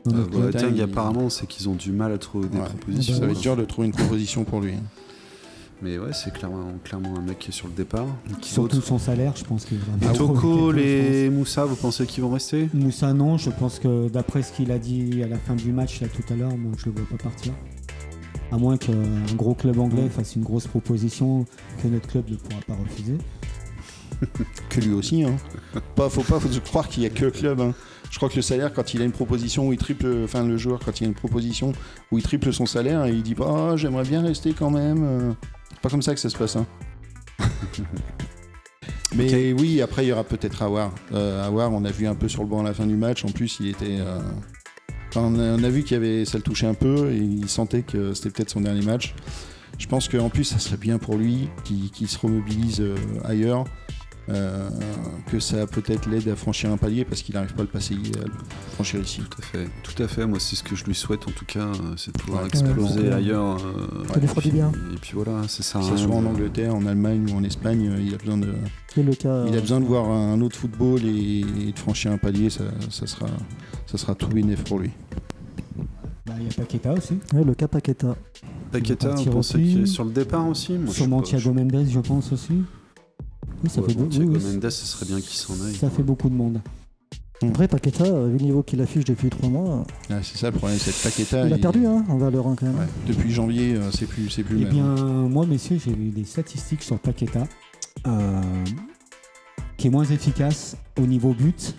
euh. 0.08 0.24
Boateng, 0.32 0.74
il- 0.76 0.82
apparemment, 0.82 1.30
c'est 1.30 1.48
qu'ils 1.48 1.70
ont 1.70 1.76
du 1.76 1.92
mal 1.92 2.12
à 2.12 2.18
trouver 2.18 2.48
des 2.48 2.58
Ouais. 2.58 2.66
propositions. 2.66 3.16
Ça 3.16 3.26
va 3.26 3.32
être 3.32 3.40
dur 3.40 3.56
de 3.56 3.64
trouver 3.66 3.88
une 3.88 3.94
proposition 3.94 4.44
pour 4.44 4.62
lui. 4.62 4.74
hein. 4.74 4.84
Mais 5.82 5.98
ouais, 6.00 6.14
c'est 6.14 6.32
clairement, 6.34 6.74
clairement 6.84 7.18
un 7.18 7.22
mec 7.22 7.38
qui 7.40 7.50
est 7.50 7.54
sur 7.54 7.68
le 7.68 7.74
départ. 7.74 8.06
Qui 8.42 8.52
Surtout 8.52 8.82
son 8.82 8.98
salaire, 8.98 9.34
je 9.36 9.44
pense 9.44 9.66
qu'il 9.66 9.78
va 9.80 9.86
vraiment 9.98 10.14
trouver 10.14 10.34
Toko, 10.42 10.72
les 10.72 11.30
Moussa, 11.30 11.66
vous 11.66 11.76
pensez 11.76 12.06
qu'ils 12.06 12.24
vont 12.24 12.32
rester? 12.32 12.70
Moussa, 12.74 13.14
non. 13.14 13.38
Je 13.38 13.50
pense 13.50 13.80
que 13.80 14.08
d'après 14.10 14.42
ce 14.42 14.54
qu'il 14.54 14.72
a 14.72 14.80
dit 14.80 15.22
à 15.24 15.28
la 15.28 15.38
fin 15.38 15.54
du 15.56 15.72
match 15.74 16.00
là 16.02 16.08
tout 16.08 16.24
à 16.34 16.36
l'heure, 16.38 16.56
moi 16.58 16.72
je 16.78 16.86
le 16.86 16.92
vois 16.94 17.06
pas 17.18 17.24
partir. 17.24 17.52
À 18.52 18.58
moins 18.58 18.78
qu'un 18.78 18.94
gros 19.36 19.54
club 19.54 19.80
anglais 19.80 20.08
fasse 20.10 20.36
une 20.36 20.44
grosse 20.44 20.68
proposition 20.68 21.46
que 21.82 21.88
notre 21.88 22.08
club 22.08 22.30
ne 22.30 22.36
pourra 22.36 22.62
pas 22.68 22.76
refuser. 22.76 23.18
Que 24.70 24.80
lui 24.80 24.94
aussi, 24.94 25.24
hein. 25.24 25.36
Pas, 25.96 26.10
faut 26.10 26.22
pas 26.24 26.40
faut 26.40 26.48
croire 26.62 26.88
qu'il 26.88 27.04
y 27.04 27.06
a 27.06 27.10
que 27.10 27.26
le 27.26 27.32
club. 27.32 27.60
hein. 27.60 27.74
Je 28.10 28.18
crois 28.18 28.30
que 28.30 28.36
le 28.38 28.42
salaire, 28.42 28.72
quand 28.74 28.94
il 28.94 29.02
a 29.02 29.06
une 29.06 29.12
proposition 29.12 29.68
où 29.68 29.74
il 29.74 29.78
triple, 29.78 30.06
enfin 30.24 30.46
le 30.46 30.56
joueur, 30.58 30.80
quand 30.86 31.02
il 31.02 31.04
a 31.04 31.08
une 31.08 31.14
proposition 31.14 31.74
où 32.12 32.18
il 32.18 32.24
triple 32.24 32.54
son 32.54 32.66
salaire, 32.66 33.08
il 33.08 33.24
dit 33.24 33.36
pas 33.36 33.72
Ah, 33.72 33.76
j'aimerais 33.76 34.04
bien 34.06 34.22
rester 34.22 34.54
quand 34.54 34.70
même. 34.70 35.36
Euh. 35.76 35.78
C'est 35.78 35.82
pas 35.82 35.90
comme 35.90 36.02
ça 36.02 36.14
que 36.14 36.20
ça 36.20 36.30
se 36.30 36.38
passe. 36.38 36.56
Hein. 36.56 36.66
Mais 39.16 39.54
oui, 39.54 39.82
après 39.82 40.06
il 40.06 40.10
y 40.10 40.12
aura 40.12 40.24
peut-être 40.24 40.62
Awar. 40.62 40.94
Euh, 41.14 41.46
Awar, 41.46 41.72
on 41.72 41.86
a 41.86 41.92
vu 41.92 42.06
un 42.08 42.16
peu 42.16 42.28
sur 42.28 42.44
le 42.44 42.50
banc 42.50 42.60
à 42.62 42.64
la 42.64 42.74
fin 42.74 42.86
du 42.86 42.96
match. 42.96 43.24
En 43.24 43.30
plus, 43.30 43.58
il 43.62 43.70
était. 43.70 43.98
euh, 44.00 44.20
enfin, 45.10 45.22
on, 45.22 45.40
a, 45.40 45.58
on 45.58 45.64
a 45.64 45.70
vu 45.70 45.84
qu'il 45.84 45.96
avait, 45.96 46.26
ça 46.26 46.38
le 46.38 46.44
touchait 46.44 46.68
un 46.68 46.74
peu 46.74 47.12
et 47.12 47.18
il 47.18 47.48
sentait 47.48 47.84
que 47.84 48.14
c'était 48.14 48.30
peut-être 48.30 48.50
son 48.50 48.62
dernier 48.62 48.82
match. 48.82 49.16
Je 49.78 49.88
pense 49.88 50.08
qu'en 50.10 50.30
plus, 50.30 50.44
ça 50.46 50.60
serait 50.60 50.78
bien 50.78 50.98
pour 50.98 51.16
lui 51.16 51.50
qu'il 51.64 51.92
qu'il 51.92 52.08
se 52.08 52.18
remobilise 52.18 52.82
euh, 52.82 52.96
ailleurs. 53.24 53.66
Euh, 54.28 54.68
que 55.32 55.40
ça 55.40 55.68
peut-être 55.68 56.10
l'aide 56.10 56.28
à 56.30 56.36
franchir 56.36 56.72
un 56.72 56.78
palier 56.78 57.06
parce 57.06 57.22
qu'il 57.22 57.36
n'arrive 57.36 57.54
pas 57.54 57.62
à 57.62 57.66
le 57.66 57.70
passer, 57.70 57.94
à 57.94 58.26
le 58.26 58.32
franchir 58.74 59.00
ici. 59.00 59.22
Tout 59.22 59.38
à 59.40 59.42
fait, 59.44 59.68
tout 59.84 60.02
à 60.04 60.08
fait. 60.08 60.26
Moi, 60.26 60.40
c'est 60.40 60.56
ce 60.56 60.64
que 60.64 60.76
je 60.76 60.84
lui 60.86 60.96
souhaite 60.96 61.28
en 61.28 61.32
tout 61.32 61.46
cas, 61.46 61.60
euh, 61.68 61.74
c'est 61.96 62.12
de 62.12 62.20
pouvoir 62.20 62.42
Ouais, 62.42 62.48
exploser 62.48 63.02
ouais. 63.02 63.12
ailleurs. 63.14 63.58
euh, 63.64 64.04
et 64.16 64.20
du 64.42 64.52
bien. 64.52 64.72
puis- 64.72 64.94
Et 64.96 64.98
puis 65.00 65.12
voilà, 65.14 65.44
c'est 65.48 65.62
ça. 65.62 65.78
Que 65.80 65.86
ce 65.86 65.98
soit 65.98 66.16
en 66.16 66.26
Angleterre, 66.26 66.74
en 66.74 66.88
Allemagne 66.88 67.28
ou 67.32 67.38
en 67.38 67.44
Espagne, 67.44 67.88
euh, 67.88 68.02
il 68.02 68.16
a 68.16 68.18
besoin 68.18 68.38
de, 68.40 68.52
C'est 68.96 69.04
le 69.04 69.14
cas. 69.14 69.46
il 69.48 69.56
a 69.56 69.62
besoin 69.62 69.80
de 69.80 69.86
voir 69.86 70.10
un 70.10 70.42
autre 70.42 70.56
football 70.58 71.02
et, 71.06 71.42
et 71.68 71.72
de 71.72 71.78
franchir 71.80 72.12
un 72.12 72.18
palier, 72.18 72.50
ça, 72.50 72.64
ça 72.90 73.06
sera, 73.06 73.28
ça 73.86 74.00
sera 74.00 74.16
tout 74.16 74.28
bénéf 74.30 74.64
pour 74.64 74.80
lui. 74.80 74.90
Bah, 76.26 76.34
Il 76.40 76.46
y 76.46 76.50
a 76.50 76.52
Paqueta 76.54 76.94
aussi. 76.94 77.20
Ouais, 77.34 77.44
le 77.44 77.54
cas 77.54 77.68
Paqueta. 77.68 78.16
Paqueta, 78.72 79.14
on 79.20 79.26
pensait 79.26 79.58
aussi. 79.60 79.68
qu'il 79.70 79.82
est 79.84 79.86
sur 79.86 80.04
le 80.04 80.12
départ 80.12 80.48
aussi? 80.48 80.74
Moi, 80.74 80.92
Sûrement 80.92 81.22
Thiago 81.22 81.54
Mendes, 81.54 81.86
je 81.88 82.00
pense 82.00 82.32
aussi. 82.32 82.64
Ça, 83.70 83.82
Ouais, 83.82 83.88
fait, 83.88 83.94
bon, 83.96 84.04
beau- 84.04 84.10
Thiago 84.10 84.32
oui, 84.34 84.40
oui, 84.44 84.54
Mendes, 84.54 84.70
ce 84.70 84.86
serait 84.86 85.06
bien 85.06 85.16
qu'il 85.22 85.36
s'en 85.38 85.54
aille. 85.66 85.76
ça 85.76 85.90
fait 85.90 86.04
beaucoup 86.04 86.30
de 86.30 86.36
monde. 86.36 86.62
Après, 87.44 87.68
Paqueta, 87.68 88.06
euh, 88.06 88.28
vu 88.30 88.38
le 88.38 88.46
niveau 88.46 88.64
qu'il 88.64 88.82
affiche 88.82 89.04
depuis 89.04 89.30
3 89.30 89.50
mois, 89.50 89.86
Ah, 90.10 90.16
c'est 90.24 90.38
ça 90.38 90.50
le 90.52 90.56
problème, 90.58 90.80
c'est 90.80 90.92
que 90.92 91.04
Paqueta. 91.04 91.46
il 91.46 91.54
a 91.54 91.58
perdu 91.58 91.86
hein, 91.86 92.04
en 92.10 92.18
valeur 92.18 92.48
hein, 92.48 92.56
quand 92.58 92.66
même. 92.68 92.78
ouais, 92.78 92.88
depuis 93.08 93.32
janvier, 93.32 93.76
euh, 93.76 93.92
c'est 93.92 94.06
plus, 94.08 94.30
c'est 94.30 94.44
plus 94.44 94.56
le 94.58 94.62
Eh 94.62 94.66
bien, 94.66 94.96
moi, 94.96 95.46
messieurs, 95.46 95.78
j'ai 95.84 95.94
vu 95.94 96.10
des 96.12 96.24
statistiques 96.24 96.82
sur 96.82 96.98
Paqueta 96.98 97.46
euh, 98.08 98.42
qui 99.78 99.88
est 99.88 99.90
moins 99.90 100.06
efficace 100.06 100.78
au 100.98 101.06
niveau 101.06 101.34
but, 101.34 101.76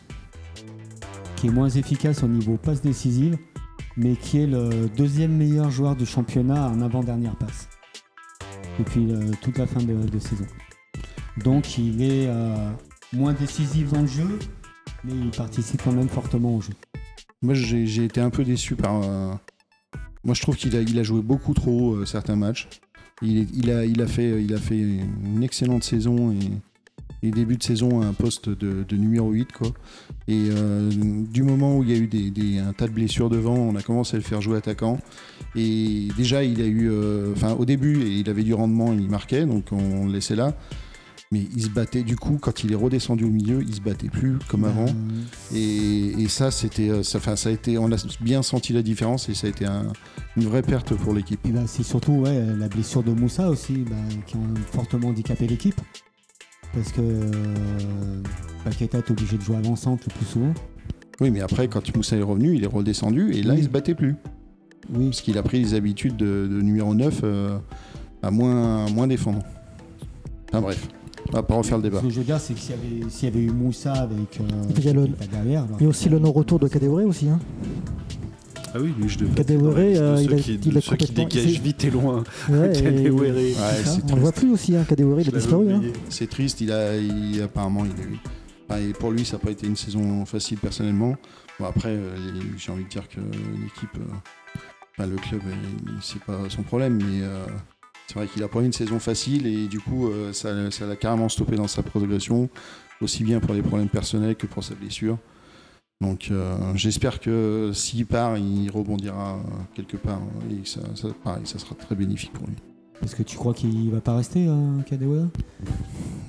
qui 1.36 1.46
est 1.46 1.50
moins 1.50 1.70
efficace 1.70 2.22
au 2.22 2.28
niveau 2.28 2.56
passe 2.58 2.82
décisive, 2.82 3.38
mais 3.96 4.14
qui 4.14 4.38
est 4.40 4.46
le 4.46 4.88
deuxième 4.94 5.32
meilleur 5.36 5.70
joueur 5.70 5.96
du 5.96 6.04
championnat 6.04 6.68
en 6.68 6.82
avant-dernière 6.82 7.34
passe 7.36 7.68
depuis 8.78 9.10
euh, 9.10 9.30
toute 9.40 9.56
la 9.56 9.66
fin 9.66 9.80
de, 9.82 9.94
de 9.94 10.18
saison. 10.18 10.44
Donc, 11.42 11.78
il 11.78 12.02
est 12.02 12.26
euh, 12.28 12.70
moins 13.12 13.32
décisif 13.32 13.92
dans 13.92 14.02
le 14.02 14.06
jeu, 14.06 14.38
mais 15.04 15.12
il 15.12 15.30
participe 15.30 15.82
quand 15.82 15.92
même 15.92 16.08
fortement 16.08 16.56
au 16.56 16.60
jeu. 16.60 16.72
Moi, 17.42 17.54
j'ai 17.54 18.04
été 18.04 18.20
un 18.20 18.30
peu 18.30 18.44
déçu 18.44 18.76
par. 18.76 19.02
euh, 19.02 19.32
Moi, 20.24 20.34
je 20.34 20.42
trouve 20.42 20.56
qu'il 20.56 20.74
a, 20.76 21.02
joué 21.02 21.20
beaucoup 21.20 21.54
trop 21.54 21.94
euh, 21.94 22.06
certains 22.06 22.36
matchs. 22.36 22.68
Il, 23.22 23.70
a, 23.70 24.06
fait, 24.06 24.30
une 24.30 25.42
excellente 25.42 25.84
saison 25.84 26.32
et, 26.32 27.30
début 27.30 27.56
de 27.56 27.62
saison 27.62 28.02
à 28.02 28.06
un 28.06 28.12
poste 28.12 28.48
de, 28.48 28.96
numéro 28.96 29.30
8. 29.30 29.52
Quoi. 29.52 29.68
Et 30.28 30.48
euh, 30.50 30.90
du 30.90 31.42
moment 31.42 31.78
où 31.78 31.82
il 31.82 31.90
y 31.90 31.94
a 31.94 31.96
eu 31.96 32.58
un 32.60 32.72
tas 32.72 32.86
de 32.86 32.92
blessures 32.92 33.30
devant, 33.30 33.54
on 33.54 33.74
a 33.74 33.82
commencé 33.82 34.16
à 34.16 34.18
le 34.18 34.24
faire 34.24 34.40
jouer 34.40 34.58
attaquant. 34.58 34.98
Et 35.54 36.08
déjà, 36.16 36.42
il 36.42 36.60
a 36.60 36.66
eu. 36.66 36.90
Enfin, 37.32 37.52
au 37.52 37.64
début, 37.64 38.00
il 38.06 38.28
avait 38.30 38.44
du 38.44 38.54
rendement, 38.54 38.92
il 38.92 39.08
marquait, 39.08 39.44
donc 39.44 39.72
on 39.72 40.06
le 40.06 40.12
laissait 40.12 40.36
là. 40.36 40.54
Mais 41.32 41.40
il 41.56 41.62
se 41.62 41.70
battait, 41.70 42.02
du 42.04 42.14
coup, 42.14 42.38
quand 42.40 42.62
il 42.62 42.70
est 42.70 42.76
redescendu 42.76 43.24
au 43.24 43.30
milieu, 43.30 43.60
il 43.60 43.74
se 43.74 43.80
battait 43.80 44.08
plus 44.08 44.38
comme 44.48 44.64
avant. 44.64 44.86
Euh, 44.86 45.56
Et, 45.56 46.22
et 46.22 46.28
ça, 46.28 46.52
c'était, 46.52 46.88
euh, 46.88 47.02
ça, 47.02 47.18
a 47.46 47.50
été, 47.50 47.78
on 47.78 47.90
a 47.90 47.96
bien 48.20 48.42
senti 48.42 48.72
la 48.72 48.82
différence 48.82 49.28
et 49.28 49.34
ça 49.34 49.48
a 49.48 49.50
été 49.50 49.66
un- 49.66 49.92
une 50.36 50.44
vraie 50.44 50.62
perte 50.62 50.94
pour 50.94 51.12
l'équipe. 51.12 51.40
Et 51.44 51.50
bah, 51.50 51.62
c'est 51.66 51.82
surtout 51.82 52.12
ouais, 52.12 52.44
la 52.56 52.68
blessure 52.68 53.02
de 53.02 53.10
Moussa 53.10 53.50
aussi 53.50 53.78
bah, 53.78 53.96
qui 54.26 54.36
a 54.36 54.40
fortement 54.72 55.08
handicapé 55.08 55.48
l'équipe. 55.48 55.80
Parce 56.72 56.92
que 56.92 57.00
euh, 57.00 58.22
Paqueta 58.64 58.98
est 58.98 59.10
obligé 59.10 59.36
de 59.36 59.42
jouer 59.42 59.56
avant-centre 59.56 60.04
le 60.08 60.14
plus 60.14 60.26
souvent. 60.26 60.54
Oui, 61.20 61.30
mais 61.32 61.40
après, 61.40 61.66
quand 61.66 61.96
Moussa 61.96 62.16
est 62.16 62.22
revenu, 62.22 62.54
il 62.54 62.62
est 62.62 62.68
redescendu 62.68 63.32
et 63.32 63.42
là, 63.42 63.54
Oui. 63.54 63.60
il 63.60 63.64
se 63.64 63.68
battait 63.70 63.94
plus. 63.94 64.14
Oui, 64.94 65.06
Parce 65.06 65.22
qu'il 65.22 65.38
a 65.38 65.42
pris 65.42 65.58
les 65.58 65.74
habitudes 65.74 66.16
de, 66.16 66.46
de 66.48 66.60
numéro 66.60 66.94
9 66.94 67.20
euh, 67.24 67.58
à 68.22 68.30
moins, 68.30 68.86
à 68.86 68.90
moins 68.90 69.06
défendre. 69.08 69.42
Enfin 70.50 70.60
bref, 70.60 70.86
on 71.28 71.32
va 71.32 71.42
pas 71.42 71.54
refaire 71.54 71.76
le 71.78 71.82
débat. 71.84 71.98
ce 72.00 72.04
que 72.04 72.10
je 72.10 72.18
veux 72.18 72.24
dire, 72.24 72.40
c'est 72.40 72.54
que 72.54 72.60
s'il 72.60 72.70
y, 72.70 72.74
avait- 73.02 73.10
s'il 73.10 73.28
y 73.28 73.32
avait 73.32 73.42
eu 73.44 73.50
Moussa 73.50 73.92
avec 73.92 74.40
euh, 74.40 74.44
puis 74.74 74.82
il 74.82 74.86
y 74.86 74.88
a 74.88 74.92
le- 74.92 75.08
derrière, 75.30 75.64
alors- 75.64 75.80
y 75.82 75.84
a 75.84 75.88
aussi 75.88 76.08
le 76.08 76.18
non-retour 76.18 76.58
de 76.58 76.68
Kadewere 76.68 77.06
aussi. 77.06 77.28
Hein. 77.28 77.38
Ah 78.74 78.78
oui, 78.80 78.92
lui, 78.98 79.08
je 79.08 79.18
devais. 79.18 79.34
Kadewere, 79.34 79.76
euh, 79.78 80.22
il 80.22 80.34
a- 80.34 80.36
qui, 80.36 80.60
il 80.66 80.76
a 80.76 80.80
ceux 80.80 80.96
qui 80.96 81.12
dégagent 81.12 81.60
vite 81.60 81.84
et 81.84 81.90
loin. 81.90 82.24
Ouais, 82.50 82.70
et- 82.76 83.54
c'est 83.84 84.12
On 84.12 84.16
le 84.16 84.20
voit 84.20 84.32
plus 84.32 84.50
aussi, 84.50 84.76
hein, 84.76 84.84
Kadewere, 84.86 85.20
il 85.20 85.28
a 85.28 85.38
disparu. 85.38 85.72
Hein. 85.72 85.80
C'est 86.10 86.28
triste, 86.28 86.60
il 86.60 86.70
a, 86.72 86.96
il- 86.96 87.40
apparemment, 87.42 87.84
il 87.84 87.92
a 88.02 88.04
eu. 88.04 88.18
enfin, 88.68 88.80
et 88.80 88.92
pour 88.92 89.10
lui, 89.12 89.24
ça 89.24 89.36
n'a 89.36 89.42
pas 89.42 89.50
été 89.50 89.66
une 89.66 89.76
saison 89.76 90.24
facile 90.26 90.58
personnellement. 90.58 91.16
Bon, 91.58 91.64
après, 91.66 91.88
euh, 91.90 92.14
j'ai 92.58 92.70
envie 92.70 92.84
de 92.84 92.88
dire 92.90 93.08
que 93.08 93.18
l'équipe, 93.20 93.96
euh, 93.96 94.14
enfin, 94.98 95.08
le 95.08 95.16
club, 95.16 95.40
c'est 96.02 96.20
pas 96.22 96.38
son 96.50 96.62
problème, 96.62 96.98
mais 96.98 97.22
euh, 97.22 97.46
c'est 98.06 98.14
vrai 98.14 98.26
qu'il 98.26 98.42
a 98.42 98.48
pas 98.48 98.60
eu 98.60 98.64
une 98.66 98.72
saison 98.72 98.98
facile 98.98 99.46
et 99.46 99.66
du 99.66 99.80
coup, 99.80 100.08
euh, 100.08 100.32
ça 100.32 100.52
l'a 100.52 100.96
carrément 100.96 101.28
stoppé 101.28 101.56
dans 101.56 101.66
sa 101.68 101.82
progression, 101.82 102.48
aussi 103.00 103.24
bien 103.24 103.40
pour 103.40 103.54
les 103.54 103.62
problèmes 103.62 103.88
personnels 103.88 104.36
que 104.36 104.46
pour 104.46 104.62
sa 104.64 104.74
blessure. 104.74 105.18
Donc, 106.00 106.28
euh, 106.30 106.56
j'espère 106.74 107.20
que 107.20 107.70
s'il 107.72 108.04
part, 108.06 108.36
il 108.36 108.70
rebondira 108.70 109.34
euh, 109.36 109.38
quelque 109.74 109.96
part 109.96 110.20
et 110.50 110.66
ça, 110.66 110.80
ça, 110.94 111.08
pareil, 111.24 111.42
ça 111.46 111.58
sera 111.58 111.74
très 111.74 111.94
bénéfique 111.94 112.32
pour 112.32 112.46
lui. 112.46 112.56
Est-ce 113.02 113.16
que 113.16 113.22
tu 113.22 113.36
crois 113.36 113.54
qu'il 113.54 113.90
va 113.90 114.00
pas 114.00 114.16
rester, 114.16 114.46
hein, 114.46 114.82
Kadewere 114.86 115.28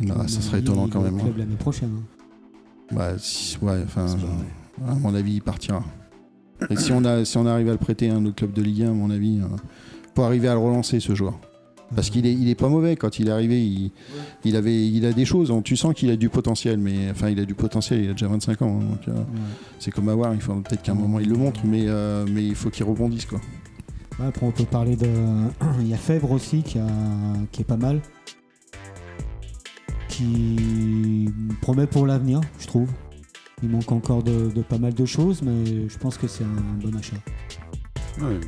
Ah, 0.10 0.28
ça 0.28 0.42
serait 0.42 0.60
Il- 0.60 0.64
étonnant 0.64 0.86
il 0.86 0.90
quand 0.92 1.02
même. 1.02 1.16
hein. 1.18 1.22
club 1.24 1.38
l'année 1.38 1.56
prochaine. 1.56 1.92
hein. 1.98 2.96
Bah, 2.96 3.18
si- 3.18 3.58
ouais, 3.62 3.82
enfin, 3.84 4.06
à 4.88 4.96
mon 4.96 5.14
avis, 5.16 5.36
il 5.36 5.42
partira. 5.42 5.84
Et 6.70 6.76
si 6.78 6.92
on, 6.92 7.04
a, 7.06 7.24
si 7.26 7.38
on 7.38 7.46
arrive 7.46 7.68
à 7.70 7.74
le 7.74 7.78
prêter 7.78 8.10
à 8.10 8.16
un 8.16 8.26
autre 8.26 8.36
club 8.38 8.54
de 8.54 8.62
Ligue 8.62 8.84
1, 8.84 8.90
à 8.90 8.94
mon 8.94 9.10
avis, 9.10 9.40
euh, 9.42 9.48
faut 10.16 10.24
arriver 10.24 10.48
à 10.48 10.54
le 10.54 10.60
relancer 10.60 11.00
ce 11.00 11.14
joueur. 11.14 11.38
Parce 11.96 12.10
qu'il 12.10 12.26
est, 12.26 12.34
il 12.34 12.50
est 12.50 12.56
pas 12.56 12.68
mauvais 12.68 12.96
quand 12.98 13.18
il 13.20 13.30
est 13.30 13.32
arrivé. 13.32 13.64
Il, 13.66 13.92
il 14.44 14.56
avait, 14.58 14.88
il 14.88 15.06
a 15.06 15.14
des 15.14 15.24
choses. 15.26 15.52
on- 15.52 15.62
Tu 15.62 15.78
sens 15.78 15.94
qu'il 15.94 16.10
a 16.12 16.16
du 16.18 16.28
potentiel, 16.30 16.78
mais 16.78 17.10
enfin, 17.12 17.30
il 17.30 17.40
a 17.40 17.46
du 17.46 17.54
potentiel. 17.56 18.04
Il 18.04 18.10
a 18.10 18.12
déjà 18.14 18.28
25 18.28 18.62
ans, 18.62 18.80
hein, 18.82 18.86
donc 18.90 19.08
euh, 19.08 19.14
Ouais. 19.14 19.26
c'est 19.80 19.92
comme 19.92 20.10
avoir. 20.10 20.34
Il 20.34 20.42
faut 20.42 20.54
peut-être 20.56 20.82
qu'à 20.82 20.92
un 20.92 20.96
moment 20.96 21.20
il 21.20 21.30
le 21.30 21.36
montre, 21.38 21.62
mais, 21.64 21.86
euh, 21.88 22.26
mais 22.30 22.46
il 22.46 22.56
faut 22.56 22.70
qu'il 22.70 22.84
rebondisse 22.86 23.26
quoi. 23.26 23.40
Ouais, 24.20 24.26
après, 24.28 24.46
on 24.46 24.52
peut 24.52 24.66
parler 24.66 24.96
de. 24.96 25.08
Il 25.80 25.88
y 25.88 25.94
a 25.94 25.98
Fèvre 25.98 26.32
aussi 26.32 26.62
qui, 26.64 26.78
a... 26.80 26.88
qui 27.52 27.62
est 27.62 27.66
pas 27.66 27.78
mal. 27.78 28.02
Qui 30.10 31.30
promet 31.62 31.86
pour 31.88 32.06
l'avenir, 32.08 32.42
je 32.60 32.68
trouve. 32.68 32.90
Il 33.64 33.70
manque 33.70 33.92
encore 33.92 34.24
de, 34.24 34.50
de 34.52 34.62
pas 34.62 34.78
mal 34.78 34.94
de 34.94 35.06
choses, 35.06 35.42
mais 35.42 35.88
je 35.90 35.98
pense 35.98 36.18
que 36.18 36.28
c'est 36.28 36.44
un 36.44 36.78
bon 36.82 36.96
achat. 36.98 37.18
Ouais, 38.22 38.40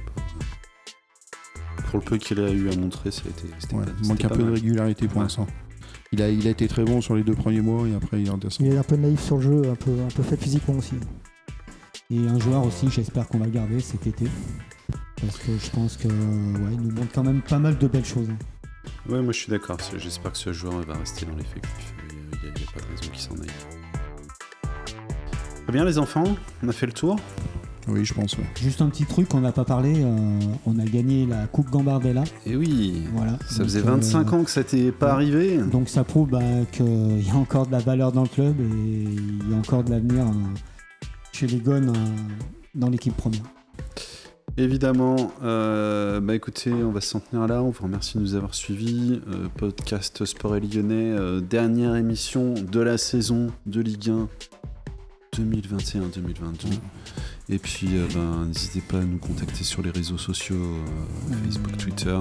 pour 1.89 1.99
le 1.99 2.05
peu 2.05 2.17
qu'il 2.17 2.39
a 2.39 2.51
eu 2.51 2.69
à 2.69 2.75
montrer, 2.75 3.11
ça 3.11 3.23
a 3.25 3.29
été. 3.29 3.43
c'était 3.59 3.75
Ouais, 3.75 3.85
manque 4.07 4.23
un 4.23 4.29
peu 4.29 4.43
de 4.43 4.51
régularité 4.51 5.07
pour 5.07 5.17
Ouais. 5.17 5.23
l'instant. 5.23 5.47
Il 6.11 6.21
a, 6.21 6.29
il 6.29 6.47
a 6.47 6.51
été 6.51 6.67
très 6.67 6.83
bon 6.83 7.01
sur 7.01 7.15
les 7.15 7.23
deux 7.23 7.33
premiers 7.35 7.61
mois 7.61 7.87
et 7.87 7.95
après 7.95 8.21
il 8.21 8.29
redescend. 8.29 8.65
Il 8.65 8.73
est 8.73 8.77
un 8.77 8.83
peu 8.83 8.95
naïf 8.95 9.21
sur 9.21 9.37
le 9.37 9.41
jeu, 9.41 9.61
un 9.69 9.75
peu, 9.75 9.91
un 9.91 10.07
peu 10.07 10.23
faible 10.23 10.41
physiquement 10.41 10.75
aussi. 10.75 10.95
Et 12.11 12.27
un 12.27 12.39
joueur 12.39 12.65
aussi, 12.65 12.89
j'espère 12.89 13.27
qu'on 13.27 13.37
va 13.39 13.45
le 13.45 13.51
garder 13.51 13.79
cet 13.79 14.07
été. 14.07 14.25
Parce 15.21 15.37
que 15.37 15.51
je 15.57 15.69
pense 15.71 15.97
que 15.97 16.07
ouais, 16.07 16.73
il 16.73 16.81
nous 16.81 16.91
montre 16.91 17.11
quand 17.13 17.23
même 17.23 17.41
pas 17.41 17.59
mal 17.59 17.77
de 17.77 17.87
belles 17.87 18.05
choses. 18.05 18.29
Ouais, 19.07 19.21
moi 19.21 19.33
je 19.33 19.39
suis 19.39 19.51
d'accord. 19.51 19.77
J'espère 19.97 20.31
que 20.31 20.37
ce 20.37 20.53
joueur 20.53 20.79
va 20.81 20.95
rester 20.95 21.25
dans 21.25 21.35
l'effectif. 21.35 21.93
Il 22.11 22.39
n'y 22.39 22.49
a, 22.49 22.71
pas 22.73 22.79
de 22.79 22.95
raison 22.95 23.11
qu'il 23.11 23.21
s'en 23.21 23.35
aille. 23.35 23.49
Très 25.63 25.73
bien, 25.73 25.85
les 25.85 25.99
enfants, 25.99 26.35
on 26.63 26.69
a 26.69 26.71
fait 26.71 26.87
le 26.87 26.93
tour. 26.93 27.17
Oui, 27.89 28.05
je 28.05 28.13
pense. 28.13 28.37
ouais. 28.37 28.43
Juste 28.61 28.81
un 28.81 28.89
petit 28.89 29.05
truc, 29.05 29.33
on 29.33 29.41
n'a 29.41 29.51
pas 29.51 29.65
parlé. 29.65 29.93
euh, 30.03 30.39
on 30.65 30.77
a 30.79 30.85
gagné 30.85 31.25
la 31.25 31.47
Coupe 31.47 31.69
Gambardella. 31.69 32.23
Et 32.45 32.55
oui, 32.55 33.03
Voilà. 33.13 33.37
ça 33.47 33.59
Donc, 33.59 33.67
faisait 33.67 33.79
euh, 33.79 33.83
25 33.83 34.33
ans 34.33 34.43
que 34.43 34.51
ça 34.51 34.61
n'était 34.61 34.91
pas 34.91 35.07
ouais. 35.07 35.11
arrivé. 35.13 35.57
Donc 35.57 35.89
ça 35.89 36.03
prouve 36.03 36.29
bah, 36.29 36.39
qu'il 36.71 37.25
y 37.25 37.29
a 37.31 37.35
encore 37.35 37.65
de 37.67 37.71
la 37.71 37.79
valeur 37.79 38.11
dans 38.11 38.23
le 38.23 38.27
club 38.29 38.59
et 38.59 38.63
il 38.63 39.49
y 39.49 39.53
a 39.53 39.57
encore 39.57 39.83
de 39.83 39.89
l'avenir 39.91 40.23
euh, 40.25 40.31
chez 41.31 41.47
les 41.47 41.57
Gones 41.59 41.89
euh, 41.89 41.93
dans 42.75 42.89
l'équipe 42.89 43.15
première. 43.17 43.43
Évidemment, 44.57 45.31
euh, 45.41 46.19
bah 46.19 46.35
écoutez, 46.35 46.73
on 46.73 46.91
va 46.91 46.99
s'en 46.99 47.21
tenir 47.21 47.47
là. 47.47 47.63
On 47.63 47.69
vous 47.69 47.83
remercie 47.83 48.17
de 48.17 48.23
nous 48.23 48.35
avoir 48.35 48.53
suivis. 48.53 49.21
Euh, 49.29 49.47
podcast 49.55 50.25
Sport 50.25 50.57
et 50.57 50.59
Lyonnais, 50.59 51.11
euh, 51.17 51.39
dernière 51.39 51.95
émission 51.95 52.55
de 52.55 52.79
la 52.81 52.97
saison 52.97 53.47
de 53.67 53.79
Ligue 53.79 54.09
1 54.09 54.27
2021-2022. 55.37 56.73
Et 57.49 57.57
puis, 57.57 57.97
euh, 57.97 58.07
ben, 58.13 58.45
n'hésitez 58.45 58.81
pas 58.81 58.99
à 58.99 59.03
nous 59.03 59.17
contacter 59.17 59.63
sur 59.63 59.81
les 59.81 59.89
réseaux 59.89 60.17
sociaux, 60.19 60.55
euh, 60.55 61.33
Facebook, 61.45 61.75
Twitter. 61.77 62.17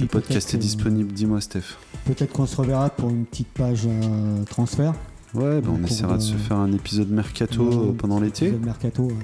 Le 0.00 0.06
podcast 0.06 0.52
est 0.54 0.56
euh, 0.56 0.60
disponible, 0.60 1.12
dis-moi 1.12 1.40
Steph. 1.40 1.76
Peut-être 2.04 2.32
qu'on 2.32 2.46
se 2.46 2.56
reverra 2.56 2.90
pour 2.90 3.10
une 3.10 3.24
petite 3.26 3.48
page 3.48 3.82
euh, 3.86 4.44
transfert. 4.44 4.94
Ouais, 5.34 5.60
ben, 5.60 5.78
on 5.80 5.84
essaiera 5.84 6.16
de 6.16 6.22
se 6.22 6.34
faire 6.34 6.56
un 6.56 6.72
épisode 6.72 7.10
mercato 7.10 7.90
euh, 7.90 7.92
pendant 7.92 8.18
l'été. 8.18 8.50
Mercato. 8.50 9.04
ouais. 9.04 9.14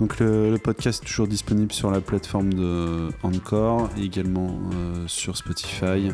Donc 0.00 0.18
le, 0.18 0.50
le 0.50 0.58
podcast 0.58 1.02
est 1.02 1.06
toujours 1.06 1.26
disponible 1.28 1.72
sur 1.72 1.90
la 1.90 2.00
plateforme 2.00 2.52
de 2.52 3.08
Encore 3.22 3.90
et 3.96 4.02
également 4.02 4.58
euh, 4.74 5.04
sur 5.06 5.36
Spotify 5.36 6.10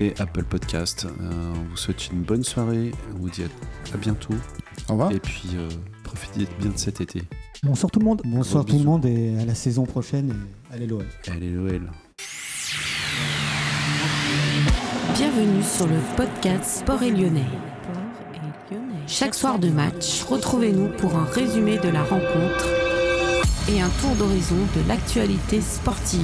et 0.00 0.14
Apple 0.18 0.44
Podcast. 0.44 1.06
Euh, 1.20 1.52
on 1.54 1.70
vous 1.70 1.76
souhaite 1.76 2.08
une 2.10 2.22
bonne 2.22 2.42
soirée, 2.44 2.90
on 3.14 3.18
vous 3.18 3.30
dit 3.30 3.42
à, 3.42 3.94
à 3.94 3.98
bientôt 3.98 4.34
Au 4.88 4.92
revoir. 4.92 5.12
et 5.12 5.20
puis 5.20 5.50
euh, 5.56 5.68
profitez 6.04 6.46
bien 6.58 6.70
de 6.70 6.78
cet 6.78 7.00
été. 7.00 7.22
Bonsoir 7.62 7.90
tout 7.90 8.00
le 8.00 8.06
monde. 8.06 8.22
Bonsoir 8.24 8.64
Gros 8.64 8.72
tout 8.72 8.78
le 8.78 8.84
monde 8.84 9.04
et 9.06 9.38
à 9.38 9.44
la 9.44 9.54
saison 9.54 9.84
prochaine. 9.84 10.34
Et 10.70 10.74
allez 10.74 10.86
l'OL. 10.86 11.06
Allez 11.30 11.50
l'OL. 11.50 11.90
Bienvenue 15.14 15.62
sur 15.62 15.86
le 15.86 15.96
podcast 16.16 16.80
Sport 16.80 17.02
et 17.02 17.10
Lyonnais. 17.10 17.44
Chaque 19.06 19.34
soir 19.34 19.58
de 19.58 19.68
match, 19.68 20.22
retrouvez-nous 20.22 20.88
pour 20.96 21.16
un 21.16 21.24
résumé 21.24 21.78
de 21.78 21.88
la 21.88 22.02
rencontre 22.02 22.66
et 23.68 23.80
un 23.80 23.88
tour 24.00 24.14
d'horizon 24.16 24.56
de 24.76 24.88
l'actualité 24.88 25.60
sportive. 25.60 26.20